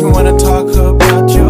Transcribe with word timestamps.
you 0.00 0.08
wanna 0.08 0.32
talk 0.38 0.66
about 0.70 1.28
your 1.30 1.49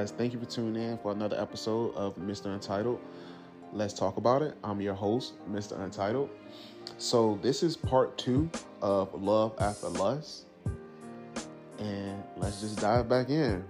guys, 0.00 0.12
thank 0.12 0.32
you 0.32 0.38
for 0.38 0.46
tuning 0.46 0.82
in 0.82 0.96
for 0.96 1.12
another 1.12 1.38
episode 1.38 1.94
of 1.94 2.16
Mr. 2.16 2.46
Untitled. 2.46 2.98
Let's 3.74 3.92
talk 3.92 4.16
about 4.16 4.40
it. 4.40 4.54
I'm 4.64 4.80
your 4.80 4.94
host, 4.94 5.34
Mr. 5.50 5.78
Untitled. 5.78 6.30
So, 6.96 7.38
this 7.42 7.62
is 7.62 7.76
part 7.76 8.16
two 8.16 8.48
of 8.80 9.12
Love 9.12 9.52
After 9.58 9.88
Lust. 9.88 10.46
And 11.78 12.22
let's 12.38 12.62
just 12.62 12.80
dive 12.80 13.10
back 13.10 13.28
in. 13.28 13.62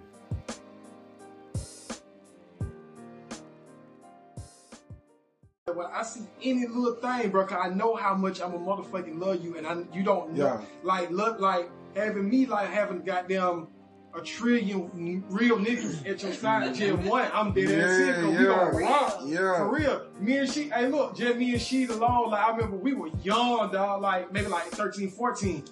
When 5.66 5.86
I 5.92 6.04
see 6.04 6.20
any 6.44 6.68
little 6.68 6.94
thing, 6.94 7.30
bro, 7.30 7.44
'cause 7.44 7.58
I 7.60 7.70
know 7.70 7.96
how 7.96 8.14
much 8.14 8.40
I'm 8.40 8.54
a 8.54 8.58
motherfucking 8.58 9.18
love 9.18 9.42
you, 9.42 9.56
and 9.56 9.66
I 9.66 9.84
you 9.92 10.04
don't 10.04 10.34
know, 10.34 10.44
Yeah. 10.44 10.60
like 10.84 11.10
look 11.10 11.40
like 11.40 11.68
having 11.96 12.30
me 12.30 12.46
like 12.46 12.68
having 12.68 13.02
goddamn 13.02 13.66
a 14.14 14.20
trillion 14.20 15.22
real 15.28 15.58
niggas 15.58 16.08
at 16.08 16.22
your 16.22 16.32
side. 16.32 16.74
Just 16.74 16.98
one, 17.08 17.28
I'm 17.32 17.52
dead 17.52 17.66
ass 17.66 17.70
Yeah, 17.72 17.96
sick. 18.06 18.14
'cause 18.16 18.24
We 18.24 18.32
yeah. 18.32 18.42
gonna 18.44 18.70
rock 18.78 19.20
Yeah. 19.24 19.56
for 19.58 19.68
real. 19.74 20.06
Me 20.18 20.36
and 20.38 20.50
she, 20.50 20.64
hey 20.70 20.88
look, 20.88 21.16
just 21.16 21.36
me 21.36 21.52
and 21.52 21.60
she 21.62 21.84
alone. 21.86 22.30
Like 22.30 22.44
I 22.44 22.50
remember 22.50 22.76
we 22.76 22.92
were 22.92 23.08
young, 23.22 23.70
dog, 23.72 24.02
like 24.02 24.32
maybe 24.32 24.48
like 24.48 24.64
13, 24.64 25.10
14. 25.10 25.64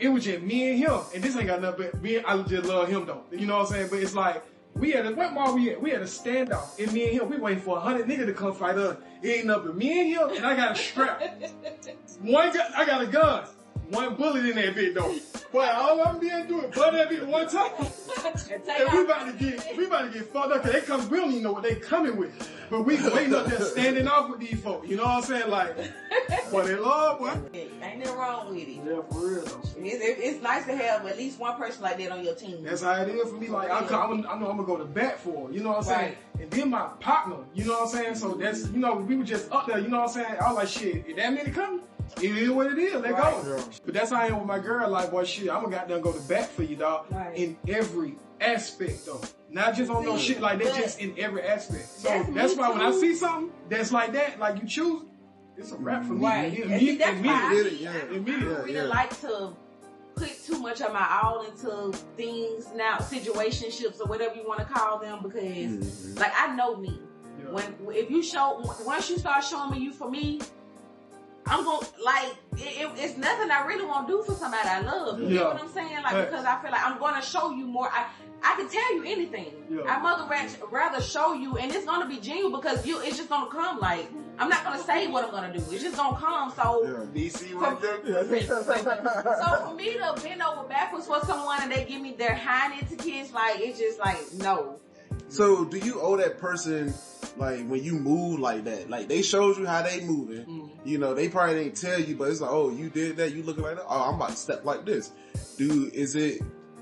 It 0.00 0.08
was 0.08 0.24
just 0.24 0.42
me 0.42 0.70
and 0.70 0.78
him, 0.78 1.00
and 1.14 1.22
this 1.22 1.36
ain't 1.36 1.46
got 1.46 1.62
nothing 1.62 1.88
but 1.92 2.02
me. 2.02 2.16
and- 2.16 2.26
I 2.26 2.42
just 2.42 2.64
love 2.68 2.88
him 2.88 3.06
though. 3.06 3.22
You 3.30 3.46
know 3.46 3.58
what 3.58 3.66
I'm 3.68 3.72
saying? 3.72 3.88
But 3.90 4.00
it's 4.00 4.14
like 4.14 4.42
we 4.74 4.90
had 4.90 5.06
a 5.06 5.12
what 5.14 5.32
mall 5.32 5.54
we 5.54 5.70
at? 5.70 5.80
We 5.80 5.90
had 5.90 6.02
a 6.02 6.06
standoff, 6.06 6.78
and 6.82 6.92
me 6.92 7.04
and 7.08 7.12
him, 7.20 7.28
we 7.30 7.36
waiting 7.36 7.62
for 7.62 7.76
a 7.76 7.80
hundred 7.80 8.06
nigga 8.08 8.26
to 8.26 8.32
come 8.32 8.54
fight 8.54 8.76
us. 8.76 8.96
It 9.22 9.28
ain't 9.28 9.46
nothing. 9.46 9.76
Me 9.78 10.00
and 10.00 10.08
him, 10.08 10.36
and 10.36 10.44
I 10.46 10.56
got 10.56 10.72
a 10.72 10.74
strap. 10.74 11.22
One, 12.22 12.50
I 12.76 12.84
got 12.84 13.02
a 13.02 13.06
gun. 13.06 13.44
One 13.90 14.14
bullet 14.16 14.44
in 14.44 14.56
that 14.56 14.74
bit 14.74 14.94
though. 14.94 15.14
But 15.50 15.74
all 15.76 16.02
I'm 16.06 16.18
being 16.18 16.46
doing, 16.46 16.70
but 16.74 16.90
that 16.92 17.08
bit 17.08 17.26
one 17.26 17.48
time. 17.48 17.70
And 17.78 18.92
we 18.92 19.02
about 19.04 19.26
to 19.26 19.32
get, 19.32 19.76
we 19.78 19.86
about 19.86 20.12
to 20.12 20.18
get 20.18 20.30
fucked 20.30 20.52
up. 20.52 20.62
Cause 20.62 20.72
they 20.72 20.80
come, 20.82 21.08
we 21.08 21.16
don't 21.16 21.30
even 21.30 21.42
know 21.42 21.52
what 21.52 21.62
they 21.62 21.74
coming 21.76 22.16
with. 22.18 22.50
But 22.68 22.82
we 22.82 22.96
waiting 22.96 23.34
up 23.34 23.46
there 23.46 23.58
standing 23.62 24.06
off 24.06 24.28
with 24.28 24.40
these 24.40 24.60
folks. 24.60 24.86
You 24.88 24.96
know 24.96 25.04
what 25.04 25.12
I'm 25.16 25.22
saying? 25.22 25.48
Like, 25.50 25.74
boy, 26.50 26.64
they 26.66 26.76
love, 26.76 27.18
boy. 27.18 27.32
Ain't 27.54 27.80
nothing 27.80 28.14
wrong 28.14 28.50
with 28.50 28.68
it. 28.68 28.68
Yeah, 28.84 29.00
for 29.10 29.26
real. 29.26 29.42
It's, 29.42 29.74
it- 29.78 30.18
it's 30.20 30.42
nice 30.42 30.66
to 30.66 30.76
have 30.76 31.06
at 31.06 31.16
least 31.16 31.40
one 31.40 31.56
person 31.56 31.82
like 31.82 31.96
that 31.96 32.12
on 32.12 32.22
your 32.22 32.34
team. 32.34 32.62
That's 32.64 32.82
how 32.82 32.92
it 33.00 33.08
is 33.08 33.30
for 33.30 33.36
me. 33.36 33.48
Like 33.48 33.70
I, 33.70 33.78
I'm, 33.78 34.26
I 34.26 34.38
know 34.38 34.50
I'm 34.50 34.56
gonna 34.58 34.64
go 34.64 34.76
to 34.76 34.84
bat 34.84 35.18
for. 35.18 35.50
You 35.50 35.62
know 35.62 35.70
what 35.70 35.78
I'm 35.78 35.84
saying? 35.84 35.98
Right. 36.34 36.42
And 36.42 36.50
then 36.50 36.68
my 36.68 36.88
partner. 37.00 37.36
You 37.54 37.64
know 37.64 37.72
what 37.72 37.82
I'm 37.84 37.88
saying? 37.88 38.14
So 38.16 38.34
that's 38.34 38.68
you 38.68 38.80
know 38.80 38.96
we 38.96 39.16
were 39.16 39.24
just 39.24 39.50
up 39.50 39.66
there. 39.66 39.78
You 39.78 39.88
know 39.88 40.00
what 40.00 40.08
I'm 40.08 40.14
saying? 40.24 40.36
I 40.40 40.48
was 40.52 40.56
like 40.56 40.68
shit. 40.68 41.06
Is 41.08 41.16
that 41.16 41.32
many 41.32 41.50
coming, 41.50 41.80
it 42.22 42.36
is 42.36 42.50
what 42.50 42.66
it 42.72 42.78
is. 42.78 42.94
Let 42.94 43.12
Right. 43.12 43.42
go. 43.44 43.64
But 43.84 43.94
that's 43.94 44.10
how 44.10 44.20
I 44.22 44.26
am 44.26 44.38
with 44.38 44.46
my 44.46 44.58
girl. 44.58 44.88
Like 44.90 45.10
boy, 45.10 45.24
shit. 45.24 45.48
I'm 45.50 45.62
gonna 45.64 45.76
goddamn 45.76 46.00
go 46.00 46.12
to 46.12 46.20
bat 46.28 46.48
for 46.50 46.62
you, 46.62 46.76
dog. 46.76 47.06
Right. 47.10 47.36
In 47.36 47.56
every 47.68 48.16
aspect 48.40 49.06
though. 49.06 49.20
Not 49.50 49.74
just 49.74 49.90
on 49.90 50.04
no 50.04 50.16
shit 50.18 50.40
like 50.40 50.62
that. 50.62 50.74
Just 50.74 51.00
in 51.00 51.14
every 51.18 51.42
aspect. 51.42 51.86
So 51.88 52.08
That's 52.08 52.28
that's, 52.34 52.56
me 52.56 52.60
why 52.62 52.70
when 52.70 52.80
I 52.82 52.92
see 52.92 53.14
something 53.14 53.50
that's 53.68 53.90
like 53.92 54.12
that, 54.12 54.38
like 54.38 54.60
you 54.62 54.68
choose, 54.68 55.02
it's 55.56 55.72
a 55.72 55.76
wrap 55.76 56.04
for 56.04 56.12
me. 56.12 56.24
Right. 56.24 56.52
It- 56.58 56.66
And 56.66 56.80
see, 56.80 56.96
imme- 56.96 56.98
that's 56.98 57.20
why 57.26 57.32
I, 57.32 57.46
immediately. 57.52 57.84
Yeah. 57.84 57.92
I 57.92 58.16
really 58.16 58.72
Yeah, 58.74 58.82
yeah. 58.82 58.88
like 58.88 59.20
to 59.22 59.50
put 60.14 60.44
too 60.44 60.58
much 60.60 60.80
of 60.82 60.92
my 60.92 61.20
all 61.22 61.42
into 61.46 61.96
things 62.16 62.68
now, 62.74 62.96
situationships 62.98 64.00
or 64.00 64.06
whatever 64.06 64.34
you 64.34 64.46
want 64.46 64.60
to 64.60 64.66
call 64.66 64.98
them, 64.98 65.20
because 65.22 65.42
Mm-hmm. 65.42 66.18
like 66.18 66.32
I 66.36 66.54
know 66.54 66.76
me. 66.76 67.00
Yeah. 67.42 67.50
When 67.52 67.76
if 67.94 68.10
you 68.10 68.22
show 68.22 68.60
once 68.84 69.08
you 69.08 69.16
start 69.18 69.42
showing 69.44 69.70
me 69.70 69.78
you 69.78 69.92
for 69.92 70.10
me, 70.10 70.40
I'm 71.48 71.64
going 71.64 71.80
to 71.80 71.86
like 72.04 72.34
it, 72.56 72.82
it- 72.82 72.90
it's 72.96 73.16
nothing 73.16 73.50
I 73.50 73.64
really 73.66 73.84
want 73.86 74.06
to 74.08 74.12
do 74.14 74.22
for 74.22 74.32
somebody 74.32 74.68
I 74.68 74.80
love. 74.80 75.20
You 75.20 75.28
Yeah. 75.28 75.40
know 75.40 75.48
what 75.50 75.62
I'm 75.62 75.72
saying? 75.72 76.02
Like 76.02 76.28
because 76.30 76.44
I 76.44 76.60
feel 76.62 76.70
like 76.70 76.84
I'm 76.84 76.98
going 76.98 77.14
to 77.14 77.22
show 77.22 77.50
you 77.50 77.66
more. 77.66 77.88
I 77.92 78.06
I 78.40 78.54
can 78.54 78.68
tell 78.68 78.94
you 78.94 79.02
anything. 79.04 79.52
Yeah. 79.68 79.80
I'd 79.88 80.00
rather 80.02 80.22
ra- 80.30 80.68
rather 80.70 81.00
show 81.02 81.32
you, 81.32 81.56
and 81.58 81.72
it's 81.74 81.84
going 81.84 82.02
to 82.02 82.06
be 82.08 82.20
genuine 82.20 82.52
because 82.52 82.86
you 82.86 83.00
it's 83.00 83.16
just 83.16 83.28
going 83.28 83.46
to 83.46 83.50
come. 83.50 83.80
Like 83.80 84.08
I'm 84.38 84.48
not 84.48 84.64
going 84.64 84.78
to 84.78 84.84
say 84.84 85.08
what 85.08 85.24
I'm 85.24 85.30
going 85.32 85.52
to 85.52 85.58
do. 85.58 85.64
It's 85.72 85.82
just 85.82 85.96
going 85.96 86.14
to 86.14 86.20
come. 86.20 86.52
So. 86.54 86.84
Yeah. 86.84 87.22
DC 87.22 87.54
right 87.54 87.80
there. 87.80 87.98
So 89.42 89.66
for 89.68 89.74
me 89.74 89.94
to 89.94 90.14
bend 90.22 90.42
over 90.42 90.62
backwards 90.68 91.06
for 91.06 91.20
someone 91.24 91.58
and 91.62 91.72
they 91.72 91.84
give 91.84 92.00
me 92.00 92.12
their 92.12 92.34
hind 92.36 92.88
to 92.88 92.96
kiss, 92.96 93.32
like 93.32 93.58
it's 93.60 93.78
just 93.78 93.98
like 93.98 94.18
no. 94.34 94.78
So 95.28 95.64
do 95.64 95.78
you 95.78 96.00
owe 96.00 96.16
that 96.16 96.38
person 96.38 96.92
like 97.36 97.66
when 97.68 97.82
you 97.84 97.94
move 97.98 98.40
like 98.40 98.64
that? 98.64 98.88
Like 98.88 99.08
they 99.08 99.22
showed 99.22 99.58
you 99.58 99.66
how 99.66 99.82
they 99.82 100.00
moving. 100.04 100.46
Mm. 100.46 100.70
You 100.84 100.98
know, 100.98 101.14
they 101.14 101.28
probably 101.28 101.64
didn't 101.64 101.76
tell 101.76 102.00
you, 102.00 102.16
but 102.16 102.30
it's 102.30 102.40
like, 102.40 102.50
oh, 102.50 102.70
you 102.70 102.88
did 102.88 103.16
that, 103.18 103.32
you 103.34 103.42
looking 103.42 103.62
like 103.62 103.76
that. 103.76 103.84
Oh, 103.88 104.08
I'm 104.08 104.14
about 104.14 104.30
to 104.30 104.36
step 104.36 104.64
like 104.64 104.84
this. 104.86 105.12
Do 105.58 105.90
is 105.92 106.14
it 106.14 106.40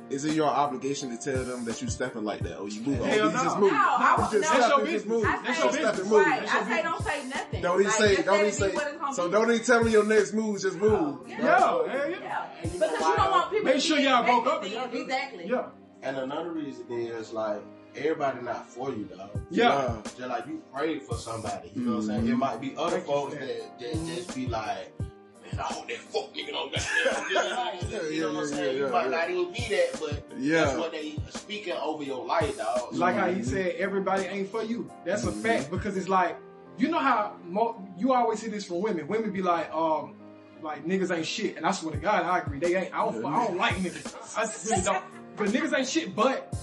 is 0.09 0.25
it 0.25 0.35
your 0.35 0.47
obligation 0.47 1.11
to 1.11 1.17
tell 1.17 1.43
them 1.45 1.65
that 1.65 1.83
you 1.83 1.89
stepping 1.91 2.23
like 2.23 2.39
that? 2.43 2.59
Or 2.59 2.69
you 2.69 2.81
move? 2.83 3.05
Hell 3.05 3.27
oh, 3.29 3.31
no. 3.33 3.43
just 3.43 3.59
move. 3.59 3.73
No, 3.73 3.79
I 3.79 4.15
You 4.33 4.41
just 4.41 4.55
no. 4.55 4.61
step 4.61 4.61
That's 4.61 4.69
your 4.79 4.87
just 4.87 5.07
move. 5.07 5.25
I 5.27 5.37
say, 5.55 5.63
Just 5.63 5.75
step 5.79 5.95
and 5.99 6.11
move. 6.11 6.27
right. 6.27 6.43
I 6.55 6.69
say 6.69 6.83
don't 6.85 7.03
say 7.03 7.27
nothing. 7.29 7.63
Don't 7.63 7.75
even 7.81 7.87
Like, 7.87 7.95
say, 7.97 8.15
just 8.15 8.27
don't 8.27 8.41
even 8.41 8.53
say. 8.53 8.71
what 8.73 8.87
it's 8.87 8.97
gonna 9.01 9.15
So 9.15 9.27
be. 9.27 9.33
don't 9.33 9.51
even 9.51 9.65
tell 9.67 9.83
me 9.83 9.91
your 9.91 10.05
next 10.05 10.33
move. 10.33 10.61
Just 10.63 10.77
move. 10.79 11.19
Yeah. 11.27 11.39
Yeah, 11.43 11.59
hell 11.59 11.87
yeah. 11.89 12.17
Yeah. 12.21 12.47
Because 12.63 12.81
know 12.81 12.89
you 13.11 13.17
don't 13.17 13.31
want 13.33 13.51
people 13.51 13.65
Make 13.65 13.75
to 13.75 13.81
sure 13.81 13.99
y'all 13.99 14.23
broke 14.25 14.47
up 14.47 14.63
expecting 14.65 14.65
and 14.65 14.73
y'all 14.75 14.83
things. 14.85 14.93
good. 14.93 15.03
Exactly. 15.03 15.49
Yeah. 15.49 16.09
And 16.09 16.17
another 16.19 16.51
reason 16.53 16.85
is 16.93 17.33
like 17.33 17.63
everybody 17.99 18.43
not 18.43 18.69
for 18.69 18.91
you, 18.91 19.05
dog. 19.05 19.31
Yeah. 19.51 19.97
Just 20.05 20.19
like 20.19 20.47
you 20.47 20.63
prayed 20.73 21.03
for 21.03 21.17
somebody, 21.17 21.71
you 21.75 21.83
know 21.83 21.93
what 21.93 21.97
I'm 21.99 22.07
saying? 22.07 22.27
It 22.27 22.31
mm-hmm. 22.31 22.39
might 22.39 22.61
be 22.61 22.75
other 22.77 23.01
folks 23.01 23.35
that, 23.35 23.41
that. 23.41 23.79
that 23.81 23.93
mm-hmm. 23.95 24.15
just 24.15 24.35
be 24.35 24.47
like, 24.47 24.93
man, 25.01 25.61
I 25.61 25.63
hope 25.63 25.89
that 25.89 25.99
fuck 25.99 26.35
nigga 26.35 26.51
don't 26.51 26.73
got 26.73 26.81
that. 27.05 28.11
You 28.11 28.21
know 28.21 28.33
what 28.33 28.43
I'm 28.43 28.47
saying? 28.49 28.77
you 28.79 28.89
might 28.89 29.11
not 29.11 29.31
even 29.31 29.53
be 29.53 29.67
that, 29.71 29.97
but 30.01 30.39
Yeah. 30.39 30.65
that's 30.65 30.79
what 30.79 30.93
they 30.93 31.17
speaking 31.31 31.75
over 31.75 32.03
your 32.03 32.25
life, 32.25 32.57
dog. 32.59 32.95
Like 32.95 33.17
how 33.17 33.29
he 33.29 33.41
mm-hmm. 33.41 33.45
said, 33.45 33.77
everybody 33.77 34.25
ain't 34.25 34.51
for 34.51 34.63
you. 34.63 34.91
That's 35.05 35.25
a 35.25 35.33
fact 35.33 35.71
because 35.71 35.97
it's 35.97 36.09
like, 36.09 36.37
you 36.79 36.89
know 36.89 36.99
how 36.99 37.37
mo- 37.45 37.89
you 37.97 38.13
always 38.13 38.41
see 38.41 38.49
this 38.49 38.67
from 38.67 38.81
women. 38.81 39.07
Women 39.09 39.33
be 39.33 39.43
like, 39.43 39.73
um, 39.73 40.15
like 40.63 40.85
niggas 40.85 41.15
ain't 41.15 41.27
shit, 41.27 41.57
and 41.57 41.67
I 41.67 41.71
swear 41.73 41.95
to 41.95 41.99
God, 42.01 42.25
I 42.25 42.39
agree. 42.39 42.59
They 42.59 42.77
ain't. 42.77 42.95
I 42.95 43.05
don't. 43.05 43.25
I 43.25 43.47
don't 43.47 43.57
like 43.57 43.77
niggas. 43.77 44.37
I 44.37 44.71
really 44.71 44.85
don't. 44.85 45.05
But 45.37 45.49
niggas 45.49 45.77
ain't 45.77 45.89
shit. 45.89 46.15
But 46.15 46.55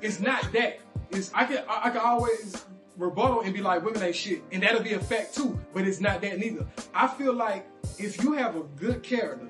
it's 0.00 0.20
not 0.20 0.52
that. 0.52 0.80
It's 1.10 1.32
I 1.34 1.44
can 1.44 1.64
I, 1.68 1.88
I 1.88 1.90
can 1.90 2.00
always 2.00 2.64
rebuttal 2.96 3.40
and 3.40 3.54
be 3.54 3.62
like, 3.62 3.84
women 3.84 4.02
ain't 4.02 4.14
shit, 4.16 4.42
and 4.52 4.62
that'll 4.62 4.82
be 4.82 4.92
a 4.92 5.00
fact 5.00 5.34
too. 5.34 5.58
But 5.72 5.86
it's 5.86 6.00
not 6.00 6.20
that 6.22 6.38
neither. 6.38 6.66
I 6.94 7.08
feel 7.08 7.32
like 7.32 7.66
if 7.98 8.22
you 8.22 8.32
have 8.32 8.56
a 8.56 8.62
good 8.62 9.02
character 9.02 9.48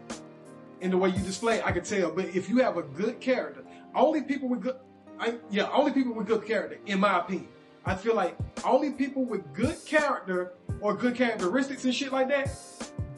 in 0.80 0.90
the 0.90 0.96
way 0.96 1.10
you 1.10 1.22
display, 1.22 1.62
I 1.62 1.72
can 1.72 1.84
tell. 1.84 2.10
But 2.10 2.26
if 2.34 2.48
you 2.48 2.58
have 2.58 2.76
a 2.76 2.82
good 2.82 3.20
character, 3.20 3.62
only 3.94 4.22
people 4.22 4.48
with 4.48 4.62
good, 4.62 4.76
I, 5.18 5.34
yeah, 5.50 5.68
only 5.72 5.92
people 5.92 6.14
with 6.14 6.26
good 6.26 6.46
character, 6.46 6.78
in 6.86 7.00
my 7.00 7.18
opinion. 7.18 7.48
I 7.84 7.94
feel 7.94 8.14
like 8.14 8.36
only 8.64 8.92
people 8.92 9.24
with 9.24 9.52
good 9.54 9.76
character 9.86 10.52
or 10.80 10.94
good 10.94 11.14
characteristics 11.14 11.84
and 11.84 11.94
shit 11.94 12.12
like 12.12 12.28
that, 12.28 12.50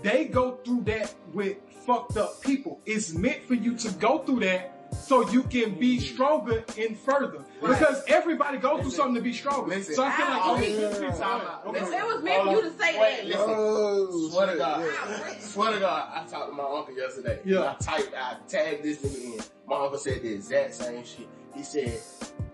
they 0.03 0.25
go 0.27 0.59
through 0.65 0.83
that 0.85 1.15
with 1.33 1.59
fucked 1.87 2.17
up 2.17 2.41
people. 2.43 2.81
It's 2.87 3.13
meant 3.13 3.43
for 3.45 3.55
you 3.55 3.77
to 3.77 3.91
go 3.93 4.19
through 4.19 4.41
that 4.41 4.82
so 4.93 5.29
you 5.31 5.43
can 5.45 5.75
be 5.79 5.99
stronger 5.99 6.65
and 6.79 6.97
further. 6.99 7.45
Because 7.61 8.03
everybody 8.09 8.59
goes 8.59 8.83
through 8.83 8.91
something 8.91 9.15
to 9.17 9.21
be 9.21 9.33
stronger. 9.33 9.69
Listen. 9.69 9.95
so 9.95 10.05
I 10.05 10.13
feel 10.13 10.27
like 10.27 10.41
Ah, 10.43 10.51
only 10.51 10.67
okay. 10.67 10.95
people. 10.95 11.93
It 11.93 12.07
was 12.07 12.23
meant 12.23 12.45
for 12.45 12.51
you 12.53 12.63
to 12.63 12.71
say 12.79 13.01
Wait, 13.01 13.17
that. 13.17 13.27
listen. 13.27 13.45
Oh, 13.49 14.29
Swear 14.31 14.47
to 14.53 14.57
God. 14.59 14.81
yeah. 14.85 15.39
Swear 15.41 15.73
to 15.73 15.81
God, 15.81 16.09
I 16.15 16.25
talked 16.27 16.51
to 16.51 16.55
my 16.57 16.65
uncle 16.65 16.95
yesterday. 16.97 17.39
Yeah. 17.45 17.71
I 17.71 17.75
typed, 17.83 18.15
I 18.17 18.37
tagged 18.49 18.83
this 18.83 18.99
nigga 18.99 19.39
in. 19.39 19.45
My 19.67 19.77
uncle 19.81 19.99
said 19.99 20.23
the 20.23 20.33
exact 20.35 20.75
same 20.75 21.05
shit. 21.05 21.29
He 21.55 21.63
said, 21.63 22.01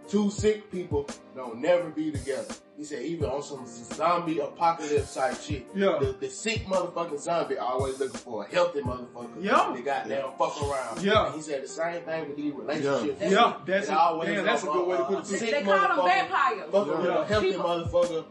two 0.08 0.30
sick 0.30 0.70
people 0.70 1.08
don't 1.36 1.58
never 1.60 1.90
be 1.90 2.10
together. 2.10 2.54
He 2.78 2.84
said 2.84 3.02
even 3.02 3.28
on 3.28 3.42
some 3.42 3.66
zombie 3.66 4.38
apocalypse 4.38 5.12
type 5.12 5.36
shit. 5.40 5.66
Yeah. 5.74 5.98
The, 6.00 6.12
the 6.20 6.30
sick 6.30 6.64
motherfucking 6.66 7.18
zombie 7.18 7.58
always 7.58 7.98
looking 7.98 8.18
for 8.20 8.44
a 8.44 8.48
healthy 8.48 8.82
motherfucker. 8.82 9.30
Yeah. 9.40 9.72
They 9.74 9.82
goddamn 9.82 10.30
fuck 10.38 10.62
around. 10.62 11.02
Yeah. 11.02 11.26
And 11.26 11.34
he 11.34 11.42
said 11.42 11.64
the 11.64 11.68
same 11.68 12.02
thing 12.02 12.28
with 12.28 12.36
these 12.36 12.52
relationships. 12.54 13.20
Yeah, 13.20 13.56
that's 13.66 13.88
It 13.88 13.92
a, 13.92 13.98
always 13.98 14.28
damn, 14.28 14.44
that's 14.44 14.62
a 14.62 14.66
good 14.66 14.86
way 14.86 14.96
to 14.96 15.04
put 15.04 15.18
it. 15.18 15.24
They. 15.24 15.36
Sick 15.38 15.50
they 15.50 15.62
call 15.64 15.74
them 15.74 15.90
motherfucker. 15.90 16.06
vampires. 16.06 16.70
Fucking 16.70 16.98
with 16.98 17.06
a 17.10 17.24
healthy 17.26 17.50
People- 17.50 17.64
motherfucker. 17.64 18.24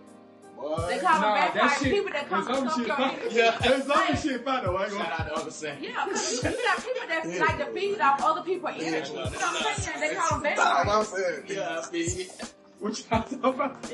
Boy. 0.55 0.85
They 0.88 0.97
call 0.99 1.19
Nah, 1.19 1.21
them 1.21 1.35
that 1.35 1.53
vampires. 1.53 1.81
shit, 1.83 1.94
People 1.94 2.11
that 2.13 2.29
come 2.29 2.45
there's 2.45 2.57
from 2.57 2.69
some 2.69 2.79
shit 2.79 2.88
your 2.88 2.95
fine. 2.95 3.19
Yeah. 3.31 3.57
There's 3.61 3.83
some 3.85 4.15
shit 4.15 4.45
fine 4.45 4.63
though. 4.63 4.75
I 4.77 4.83
ain't 4.85 4.91
Shout 4.94 5.01
gonna. 5.09 5.13
out 5.13 5.27
to 5.27 5.35
Uncle 5.35 5.51
Sam. 5.51 5.77
Yeah, 5.83 6.05
because 6.07 6.33
you 6.33 6.41
got 6.63 6.77
people 6.77 7.07
that 7.09 7.39
like 7.41 7.57
to 7.59 7.65
feed 7.73 7.99
off 7.99 8.23
other 8.23 8.41
people's 8.44 8.73
energy. 8.79 9.09
You 9.11 9.15
know 9.17 9.23
what 9.25 9.67
I'm 9.67 9.75
saying? 9.75 9.99
They 9.99 10.15
call 10.15 10.39
them 10.39 10.55
Nah, 10.55 10.63
I'm 10.79 11.05
vampires. 11.05 11.89
saying. 11.91 12.29
Yeah, 12.81 12.88
I 13.12 13.21
feel 13.21 13.39
it. 13.39 13.39
What 13.39 13.41
y'all 13.41 13.41
talking 13.41 13.44
about? 13.44 13.91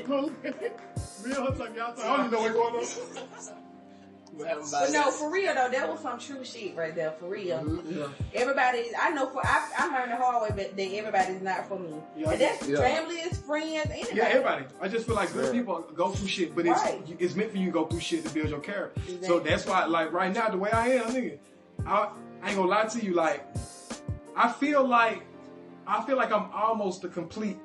Real 1.24 1.46
talk, 1.46 1.76
y'all 1.76 1.94
talk. 1.94 1.98
I 2.04 2.16
don't 2.16 2.26
even 2.26 2.30
know 2.32 2.40
what's 2.40 2.96
going 2.96 3.56
on. 3.56 3.64
Haven't 4.42 4.70
But 4.70 4.90
no, 4.90 5.10
for 5.12 5.30
real 5.30 5.54
though, 5.54 5.68
that 5.70 5.88
was 5.88 6.00
some 6.00 6.18
true 6.18 6.44
shit 6.44 6.76
right 6.76 6.94
there. 6.94 7.12
For 7.12 7.28
real. 7.28 7.58
Mm-hmm. 7.58 8.12
Everybody, 8.34 8.86
I 9.00 9.10
know 9.10 9.28
for 9.28 9.46
I, 9.46 9.70
I 9.78 9.96
learned 9.96 10.10
the 10.10 10.16
hard 10.16 10.42
way, 10.42 10.48
but 10.56 10.76
that 10.76 10.92
everybody's 10.92 11.40
not 11.40 11.68
for 11.68 11.78
me. 11.78 11.94
Yeah, 12.16 12.30
and 12.30 12.40
that's 12.40 12.68
yeah. 12.68 12.78
families, 12.78 13.38
friends, 13.38 13.90
anybody. 13.90 14.16
Yeah, 14.16 14.24
everybody. 14.24 14.64
I 14.80 14.88
just 14.88 15.06
feel 15.06 15.14
like 15.14 15.32
good 15.32 15.46
Yeah. 15.46 15.52
people 15.60 15.82
go 15.94 16.10
through 16.10 16.28
shit, 16.28 16.54
but 16.56 16.66
it's 16.66 16.80
Right. 16.82 17.16
it's 17.18 17.36
meant 17.36 17.52
for 17.52 17.58
you 17.58 17.66
to 17.66 17.72
go 17.72 17.86
through 17.86 18.00
shit 18.00 18.26
to 18.26 18.34
build 18.34 18.48
your 18.48 18.60
character. 18.60 19.00
So 19.22 19.38
that's 19.38 19.66
why, 19.66 19.84
like 19.84 20.12
right 20.12 20.32
now, 20.32 20.48
the 20.48 20.58
way 20.58 20.70
I 20.72 20.88
am, 20.88 21.12
nigga, 21.12 21.38
I, 21.86 22.08
I 22.42 22.48
ain't 22.48 22.56
gonna 22.56 22.68
lie 22.68 22.86
to 22.86 23.04
you. 23.04 23.14
Like, 23.14 23.46
I 24.36 24.50
feel 24.50 24.84
like 24.84 25.22
I 25.86 26.04
feel 26.04 26.16
like 26.16 26.32
I'm 26.32 26.50
almost 26.52 27.04
a 27.04 27.08
complete 27.08 27.58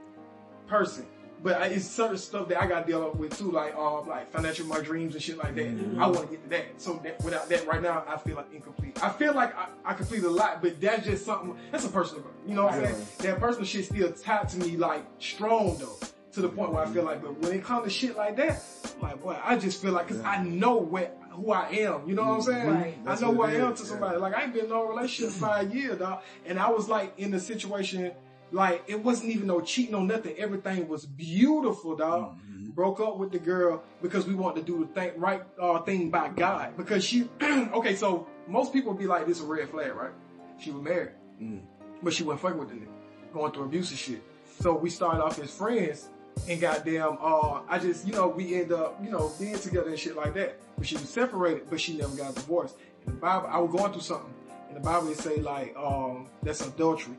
person. 0.69 1.05
But 1.41 1.61
I, 1.61 1.65
it's 1.67 1.85
certain 1.85 2.17
stuff 2.17 2.49
that 2.49 2.61
I 2.61 2.67
got 2.67 2.85
to 2.85 2.91
deal 2.91 3.11
with 3.11 3.37
too, 3.37 3.51
like 3.51 3.73
um, 3.75 4.07
like 4.07 4.29
financial 4.31 4.65
my 4.65 4.81
dreams 4.81 5.13
and 5.15 5.23
shit 5.23 5.37
like 5.37 5.55
that. 5.55 5.67
I 5.97 6.07
want 6.07 6.29
to 6.29 6.35
get 6.35 6.43
to 6.43 6.49
that. 6.49 6.65
So 6.77 6.99
that, 7.03 7.23
without 7.23 7.47
that, 7.47 7.65
right 7.65 7.81
now, 7.81 8.03
I 8.07 8.17
feel 8.17 8.35
like 8.35 8.47
incomplete. 8.53 9.01
I 9.01 9.09
feel 9.09 9.33
like 9.33 9.55
I, 9.57 9.67
I 9.85 9.93
complete 9.93 10.23
a 10.23 10.29
lot, 10.29 10.61
but 10.61 10.81
that's 10.81 11.05
just 11.05 11.25
something. 11.25 11.55
That's 11.71 11.85
a 11.85 11.89
personal, 11.89 12.25
you 12.45 12.55
know 12.55 12.65
what 12.65 12.73
I'm 12.73 12.85
saying? 12.85 13.07
That 13.19 13.39
personal 13.39 13.65
shit 13.65 13.85
still 13.85 14.11
tied 14.11 14.49
to 14.49 14.57
me 14.57 14.75
like 14.75 15.05
strong 15.19 15.77
though, 15.77 15.97
to 16.33 16.41
the 16.41 16.49
point 16.49 16.73
where 16.73 16.83
I 16.83 16.89
feel 16.89 17.03
like. 17.03 17.21
But 17.21 17.39
when 17.39 17.53
it 17.53 17.63
comes 17.63 17.85
to 17.85 17.89
shit 17.89 18.17
like 18.17 18.35
that, 18.35 18.61
I'm 18.95 19.01
like 19.01 19.21
boy, 19.23 19.37
I 19.41 19.57
just 19.57 19.81
feel 19.81 19.93
like 19.93 20.09
because 20.09 20.21
I 20.23 20.43
know 20.43 20.75
what 20.75 21.17
who 21.31 21.51
I 21.53 21.69
am. 21.69 22.07
You 22.07 22.15
know 22.15 22.25
what 22.25 22.35
I'm 22.35 22.41
saying? 22.41 22.67
Right. 22.67 22.97
I 23.07 23.19
know 23.19 23.33
who 23.33 23.43
I 23.43 23.53
am 23.53 23.71
is, 23.71 23.79
to 23.79 23.85
yeah. 23.85 23.91
somebody. 23.91 24.17
Like 24.17 24.35
I 24.35 24.43
ain't 24.43 24.53
been 24.53 24.65
in 24.65 24.69
no 24.69 24.85
relationship 24.85 25.33
for 25.33 25.39
five 25.47 25.73
years, 25.73 25.99
dog. 25.99 26.21
And 26.45 26.59
I 26.59 26.69
was 26.69 26.89
like 26.89 27.13
in 27.17 27.31
the 27.31 27.39
situation, 27.39 28.11
like 28.51 28.83
it 28.87 29.03
wasn't 29.03 29.29
even 29.31 29.47
no 29.47 29.61
cheating 29.61 29.95
on 29.95 30.07
nothing. 30.07 30.35
Everything 30.37 30.87
was 30.87 31.05
beautiful, 31.05 31.95
dog. 31.95 32.37
Mm-hmm. 32.37 32.69
Broke 32.71 32.99
up 32.99 33.17
with 33.17 33.31
the 33.31 33.39
girl 33.39 33.83
because 34.01 34.25
we 34.25 34.33
wanted 34.33 34.65
to 34.65 34.71
do 34.71 34.85
the 34.85 34.93
thing 34.99 35.11
right 35.17 35.41
uh, 35.61 35.79
thing 35.81 36.09
by 36.09 36.29
God. 36.29 36.77
Because 36.77 37.03
she, 37.03 37.27
okay, 37.41 37.95
so 37.95 38.27
most 38.47 38.71
people 38.73 38.93
be 38.93 39.05
like, 39.07 39.27
this 39.27 39.37
is 39.37 39.43
a 39.43 39.47
red 39.47 39.69
flag, 39.69 39.93
right? 39.95 40.11
She 40.59 40.71
was 40.71 40.81
married, 40.83 41.11
Mm. 41.41 41.61
but 42.03 42.13
she 42.13 42.23
wasn't 42.23 42.41
fucking 42.41 42.57
with 42.57 42.69
the 42.69 42.75
nigga, 42.75 43.33
going 43.33 43.51
through 43.51 43.65
abuse 43.65 43.89
and 43.91 43.99
shit. 43.99 44.21
So 44.59 44.75
we 44.75 44.89
started 44.89 45.23
off 45.23 45.39
as 45.39 45.51
friends, 45.51 46.09
and 46.49 46.59
goddamn, 46.59 47.17
uh, 47.21 47.61
I 47.67 47.79
just, 47.79 48.05
you 48.05 48.11
know, 48.13 48.27
we 48.27 48.55
end 48.55 48.71
up, 48.73 48.99
you 49.03 49.09
know, 49.09 49.31
being 49.39 49.57
together 49.57 49.89
and 49.89 49.97
shit 49.99 50.15
like 50.17 50.33
that. 50.33 50.59
But 50.77 50.85
she 50.87 50.95
was 50.95 51.09
separated, 51.09 51.69
but 51.69 51.79
she 51.79 51.95
never 51.97 52.15
got 52.15 52.35
divorced. 52.35 52.75
In 53.05 53.13
the 53.13 53.19
Bible, 53.19 53.47
I 53.49 53.59
was 53.59 53.71
going 53.71 53.91
through 53.93 54.01
something. 54.01 54.33
In 54.69 54.75
the 54.75 54.81
Bible, 54.81 55.09
it 55.09 55.17
say 55.17 55.37
like, 55.37 55.75
um, 55.77 56.27
that's 56.43 56.65
adultery. 56.65 57.15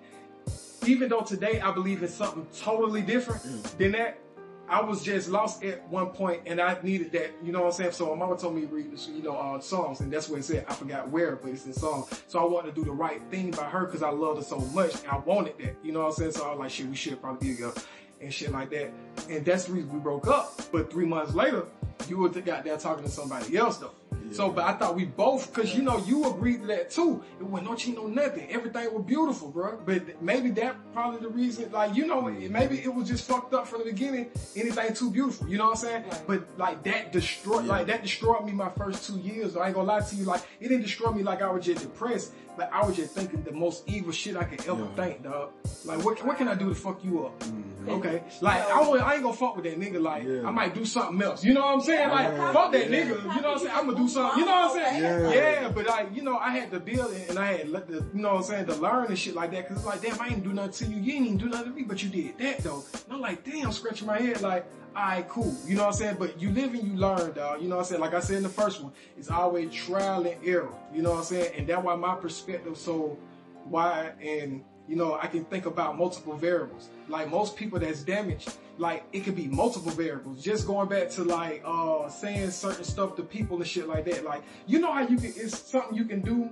Even 0.87 1.09
though 1.09 1.21
today 1.21 1.61
I 1.61 1.73
believe 1.73 2.03
in 2.03 2.09
something 2.09 2.47
totally 2.59 3.03
different 3.03 3.43
than 3.79 3.93
that, 3.93 4.19
I 4.69 4.81
was 4.81 5.03
just 5.03 5.29
lost 5.29 5.65
at 5.65 5.87
one 5.89 6.11
point 6.11 6.43
and 6.47 6.61
I 6.61 6.79
needed 6.83 7.11
that, 7.13 7.33
you 7.43 7.51
know 7.51 7.63
what 7.63 7.67
I'm 7.67 7.73
saying? 7.73 7.93
So 7.93 8.07
my 8.15 8.25
mama 8.25 8.39
told 8.39 8.55
me 8.55 8.63
to 8.63 8.67
read, 8.69 8.87
you 9.09 9.23
know, 9.23 9.37
uh, 9.37 9.61
songs 9.61 9.99
and 9.99 10.13
that's 10.13 10.29
what 10.29 10.39
it 10.39 10.45
said. 10.45 10.65
I 10.69 10.75
forgot 10.75 11.09
where, 11.09 11.35
but 11.35 11.51
it's 11.51 11.67
in 11.67 11.73
song. 11.73 12.07
So 12.29 12.39
I 12.39 12.45
wanted 12.45 12.75
to 12.75 12.81
do 12.81 12.85
the 12.85 12.93
right 12.93 13.21
thing 13.31 13.51
by 13.51 13.65
her 13.65 13.87
because 13.87 14.05
I 14.05 14.11
loved 14.11 14.39
her 14.39 14.45
so 14.45 14.61
much. 14.73 15.05
I 15.07 15.19
wanted 15.19 15.59
that, 15.59 15.77
you 15.83 15.91
know 15.91 16.01
what 16.01 16.07
I'm 16.07 16.13
saying? 16.13 16.33
So 16.33 16.47
I 16.47 16.51
was 16.51 16.61
like, 16.61 16.71
shit, 16.71 16.87
we 16.87 16.95
should 16.95 17.21
probably 17.21 17.49
be 17.49 17.57
together 17.57 17.81
and 18.21 18.33
shit 18.33 18.53
like 18.53 18.71
that. 18.71 18.93
And 19.29 19.45
that's 19.45 19.65
the 19.65 19.73
reason 19.73 19.93
we 19.93 19.99
broke 19.99 20.29
up. 20.29 20.61
But 20.71 20.91
three 20.91 21.07
months 21.07 21.35
later, 21.35 21.65
you 22.09 22.19
were 22.19 22.29
got 22.29 22.65
there 22.65 22.77
talking 22.77 23.05
to 23.05 23.11
somebody 23.11 23.57
else 23.57 23.79
though. 23.79 23.95
So, 24.33 24.51
but 24.51 24.65
I 24.65 24.73
thought 24.75 24.95
we 24.95 25.05
both, 25.07 25.53
cause 25.53 25.75
you 25.75 25.83
know, 25.83 25.99
you 26.07 26.29
agreed 26.31 26.61
to 26.63 26.67
that 26.69 26.91
too. 26.91 27.23
It 27.41 27.47
was 27.47 27.63
no 27.63 27.75
cheating, 27.75 27.97
no 27.97 28.07
nothing. 28.07 28.49
Everything 28.51 28.93
was 28.95 29.05
beautiful, 29.05 29.49
bro. 29.51 29.79
But 29.85 30.23
maybe 30.23 30.51
that 30.53 30.77
probably 30.93 31.21
the 31.21 31.29
reason, 31.29 31.71
like, 31.73 31.95
you 31.95 32.07
know, 32.07 32.23
maybe 32.23 32.79
it 32.79 32.95
was 32.95 33.09
just 33.09 33.29
fucked 33.29 33.55
up 33.55 33.67
from 33.67 33.81
the 33.81 33.87
beginning. 33.87 34.31
Anything 34.57 34.95
too 34.95 35.11
beautiful, 35.11 35.49
you 35.49 35.59
know 35.59 35.65
what 35.65 35.71
I'm 35.71 35.77
saying? 35.77 36.05
Right. 36.05 36.23
But 36.27 36.59
like 36.59 36.83
that 36.85 37.13
destroyed, 37.13 37.65
like 37.67 37.87
that 37.89 38.03
destroyed 38.03 38.45
me 38.45 38.53
my 38.53 38.71
first 38.71 39.07
two 39.07 39.19
years. 39.19 39.57
I 39.57 39.67
ain't 39.67 39.75
gonna 39.75 39.89
lie 39.89 40.01
to 40.01 40.15
you, 40.17 40.25
like 40.25 40.43
it 40.61 40.69
didn't 40.69 40.83
destroy 40.83 41.11
me 41.11 41.23
like 41.23 41.43
I 41.43 41.51
was 41.51 41.65
just 41.65 41.83
depressed, 41.83 42.33
but 42.57 42.71
I 42.73 42.85
was 42.87 42.97
just 42.97 43.15
thinking 43.15 43.43
the 43.43 43.53
most 43.53 43.83
evil 43.89 44.13
shit 44.13 44.37
I 44.37 44.45
could 44.45 44.61
ever 44.69 44.81
Yeah. 44.83 44.95
think, 45.05 45.23
dog. 45.25 45.51
Like, 45.85 46.05
what 46.05 46.25
what 46.25 46.37
can 46.37 46.49
I 46.49 46.55
do 46.55 46.69
to 46.69 46.75
fuck 46.75 47.03
you 47.05 47.27
up? 47.27 47.39
Mm-hmm. 47.41 47.89
Okay, 47.91 48.23
like 48.43 48.61
I, 48.69 48.81
I 48.81 49.15
ain't 49.15 49.23
gonna 49.23 49.35
fuck 49.35 49.57
with 49.57 49.65
that 49.65 49.79
nigga. 49.81 50.01
Like 50.01 50.25
Yeah. 50.25 50.47
I 50.47 50.51
might 50.51 50.75
do 50.75 50.85
something 50.85 51.21
else. 51.23 51.43
You 51.43 51.55
know 51.55 51.63
what 51.63 51.75
I'm 51.75 51.81
saying? 51.81 52.09
Like 52.11 52.37
fuck 52.53 52.73
that 52.73 52.91
nigga. 52.91 53.09
You 53.35 53.41
know 53.41 53.49
what 53.49 53.57
I'm 53.57 53.59
saying? 53.59 53.73
I'm 53.75 53.87
gonna 53.87 53.97
do 53.99 54.09
something. 54.09 54.20
You 54.37 54.45
know 54.45 54.53
what 54.53 54.71
I'm 54.71 54.95
saying? 54.95 55.03
Yeah. 55.03 55.33
Yeah, 55.33 55.69
but 55.69 55.91
I, 55.91 56.07
you 56.13 56.23
know, 56.23 56.37
I 56.37 56.51
had 56.51 56.71
to 56.73 56.81
build 56.81 57.13
it 57.13 57.29
and 57.29 57.39
I 57.39 57.53
had 57.53 57.69
let 57.69 57.89
the, 57.89 58.05
you 58.15 58.23
know 58.23 58.31
what 58.31 58.39
I'm 58.39 58.43
saying, 58.45 58.67
to 58.67 58.75
learn 58.75 59.07
and 59.07 59.19
shit 59.19 59.35
like 59.35 59.51
that. 59.53 59.69
Cause 59.69 59.79
it's 59.79 59.87
like, 59.87 60.03
damn, 60.03 60.21
I 60.21 60.29
ain't 60.29 60.45
do 60.45 60.53
nothing 60.53 60.73
to 60.89 60.95
you. 60.95 61.01
You 61.01 61.13
ain't 61.15 61.27
even 61.27 61.39
do 61.39 61.49
nothing 61.49 61.73
to 61.73 61.77
me, 61.77 61.83
but 61.83 62.03
you 62.03 62.09
did 62.11 62.39
that 62.39 62.59
though. 62.59 62.85
And 62.93 63.13
I'm 63.13 63.21
like, 63.21 63.45
damn, 63.45 63.73
scratching 63.73 64.07
my 64.07 64.19
head 64.19 64.41
like, 64.41 64.67
alright, 64.97 65.29
cool. 65.29 65.55
You 65.67 65.77
know 65.77 65.83
what 65.83 65.95
I'm 65.95 65.99
saying? 65.99 66.17
But 66.19 66.41
you 66.41 66.51
live 66.51 66.75
and 66.75 66.87
you 66.87 66.95
learn, 66.95 67.33
dog. 67.33 67.63
You 67.63 67.69
know 67.69 67.77
what 67.77 67.83
I'm 67.83 67.89
saying? 67.89 68.01
Like 68.01 68.15
I 68.15 68.21
said 68.21 68.39
in 68.39 68.43
the 68.43 68.49
first 68.49 68.83
one, 68.83 68.93
it's 69.17 69.31
always 69.31 69.73
trial 69.73 70.27
and 70.27 70.37
error. 70.45 70.73
You 70.95 71.03
know 71.03 71.11
what 71.11 71.19
I'm 71.19 71.25
saying? 71.25 71.53
And 71.57 71.67
that's 71.67 71.83
why 71.83 71.95
my 71.97 72.15
perspective 72.15 72.77
so 72.77 73.19
wide 73.67 74.15
and 74.23 74.65
you 74.91 74.97
know, 74.97 75.17
I 75.23 75.29
can 75.29 75.45
think 75.45 75.67
about 75.67 75.97
multiple 75.97 76.37
variables. 76.37 76.89
Like 77.09 77.31
most 77.31 77.55
people 77.55 77.79
that's 77.79 78.03
damaged, 78.03 78.57
like 78.77 79.05
it 79.13 79.21
could 79.21 79.37
be 79.37 79.47
multiple 79.47 79.93
variables. 79.93 80.43
Just 80.43 80.67
going 80.67 80.89
back 80.89 81.11
to 81.11 81.23
like 81.23 81.63
uh 81.65 82.09
saying 82.09 82.51
certain 82.51 82.83
stuff 82.83 83.15
to 83.15 83.23
people 83.23 83.59
and 83.59 83.67
shit 83.69 83.87
like 83.87 84.05
that. 84.07 84.25
Like 84.25 84.43
you 84.67 84.81
know 84.81 84.91
how 84.91 85.03
you 85.03 85.17
can 85.17 85.33
it's 85.37 85.57
something 85.57 85.97
you 85.97 86.05
can 86.05 86.23
do 86.23 86.51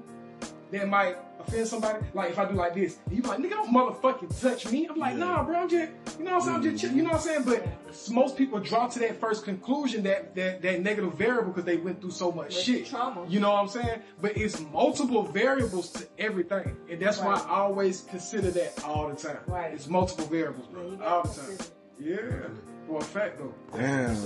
that 0.71 0.89
might 0.89 1.17
offend 1.41 1.67
somebody. 1.67 2.05
Like 2.15 2.31
if 2.31 2.39
I 2.39 2.45
do 2.49 2.55
like 2.55 2.75
this, 2.75 2.99
you 3.11 3.23
be 3.23 3.29
like, 3.29 3.39
nigga, 3.39 3.51
don't 3.51 3.73
motherfucking 3.75 4.41
touch 4.41 4.71
me. 4.71 4.87
I'm 4.87 4.97
like, 4.99 5.17
nah, 5.17 5.43
bro, 5.45 5.57
I'm 5.61 5.69
just, 5.69 5.93
you 6.19 6.25
know 6.25 6.33
what 6.33 6.35
I'm 6.35 6.41
saying? 6.43 6.57
I'm 6.57 6.63
just, 6.63 6.81
chill- 6.83 6.93
you 6.93 7.03
know 7.03 7.11
what 7.11 7.27
I'm 7.27 7.43
saying? 7.43 7.43
But 7.45 8.11
most 8.11 8.37
people 8.37 8.59
draw 8.61 8.87
to 8.89 8.99
that 9.01 9.21
first 9.21 9.45
conclusion 9.45 10.03
that 10.05 10.35
that, 10.35 10.63
that 10.63 10.81
negative 10.83 11.15
variable 11.15 11.53
because 11.53 11.65
they 11.65 11.77
went 11.77 12.01
through 12.01 12.11
so 12.11 12.31
much 12.33 12.55
With 12.55 12.65
shit. 12.65 12.87
trauma. 12.87 13.25
You 13.29 13.41
know 13.41 13.51
what 13.53 13.61
I'm 13.63 13.69
saying? 13.69 14.03
But 14.21 14.37
it's 14.37 14.61
multiple 14.61 15.23
variables 15.23 15.91
to 15.93 16.07
everything, 16.19 16.77
and 16.91 17.01
that's 17.01 17.19
why 17.19 17.35
I 17.35 17.61
always 17.61 18.03
consider 18.03 18.51
that 18.53 18.85
all 18.85 19.09
the 19.09 19.17
time. 19.17 19.39
Right. 19.47 19.73
It's 19.73 19.87
multiple 19.89 20.27
variables, 20.27 20.67
bro, 20.67 20.83
Yeah, 20.99 21.05
all 21.07 21.23
the 21.23 21.29
time. 21.29 21.47
consider. 21.47 21.65
Yeah, 22.01 22.49
for 22.87 22.99
a 22.99 23.05
fact 23.05 23.39
though. 23.39 23.55
Damn. 23.77 24.17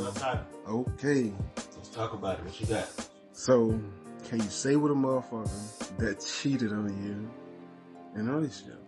Okay. 0.69 1.33
let's 1.77 1.89
talk 1.89 2.13
about 2.13 2.39
it. 2.39 2.45
What 2.45 2.61
you 2.61 2.67
got? 2.67 2.89
So, 3.33 3.81
can 4.33 4.41
you 4.43 4.49
say 4.49 4.77
with 4.77 4.91
a 4.91 4.95
motherfucker 4.95 5.97
that 5.99 6.25
cheated 6.25 6.73
on 6.73 6.89
you 7.05 7.31
in 8.19 8.27
a 8.29 8.33
relationship? 8.33 8.83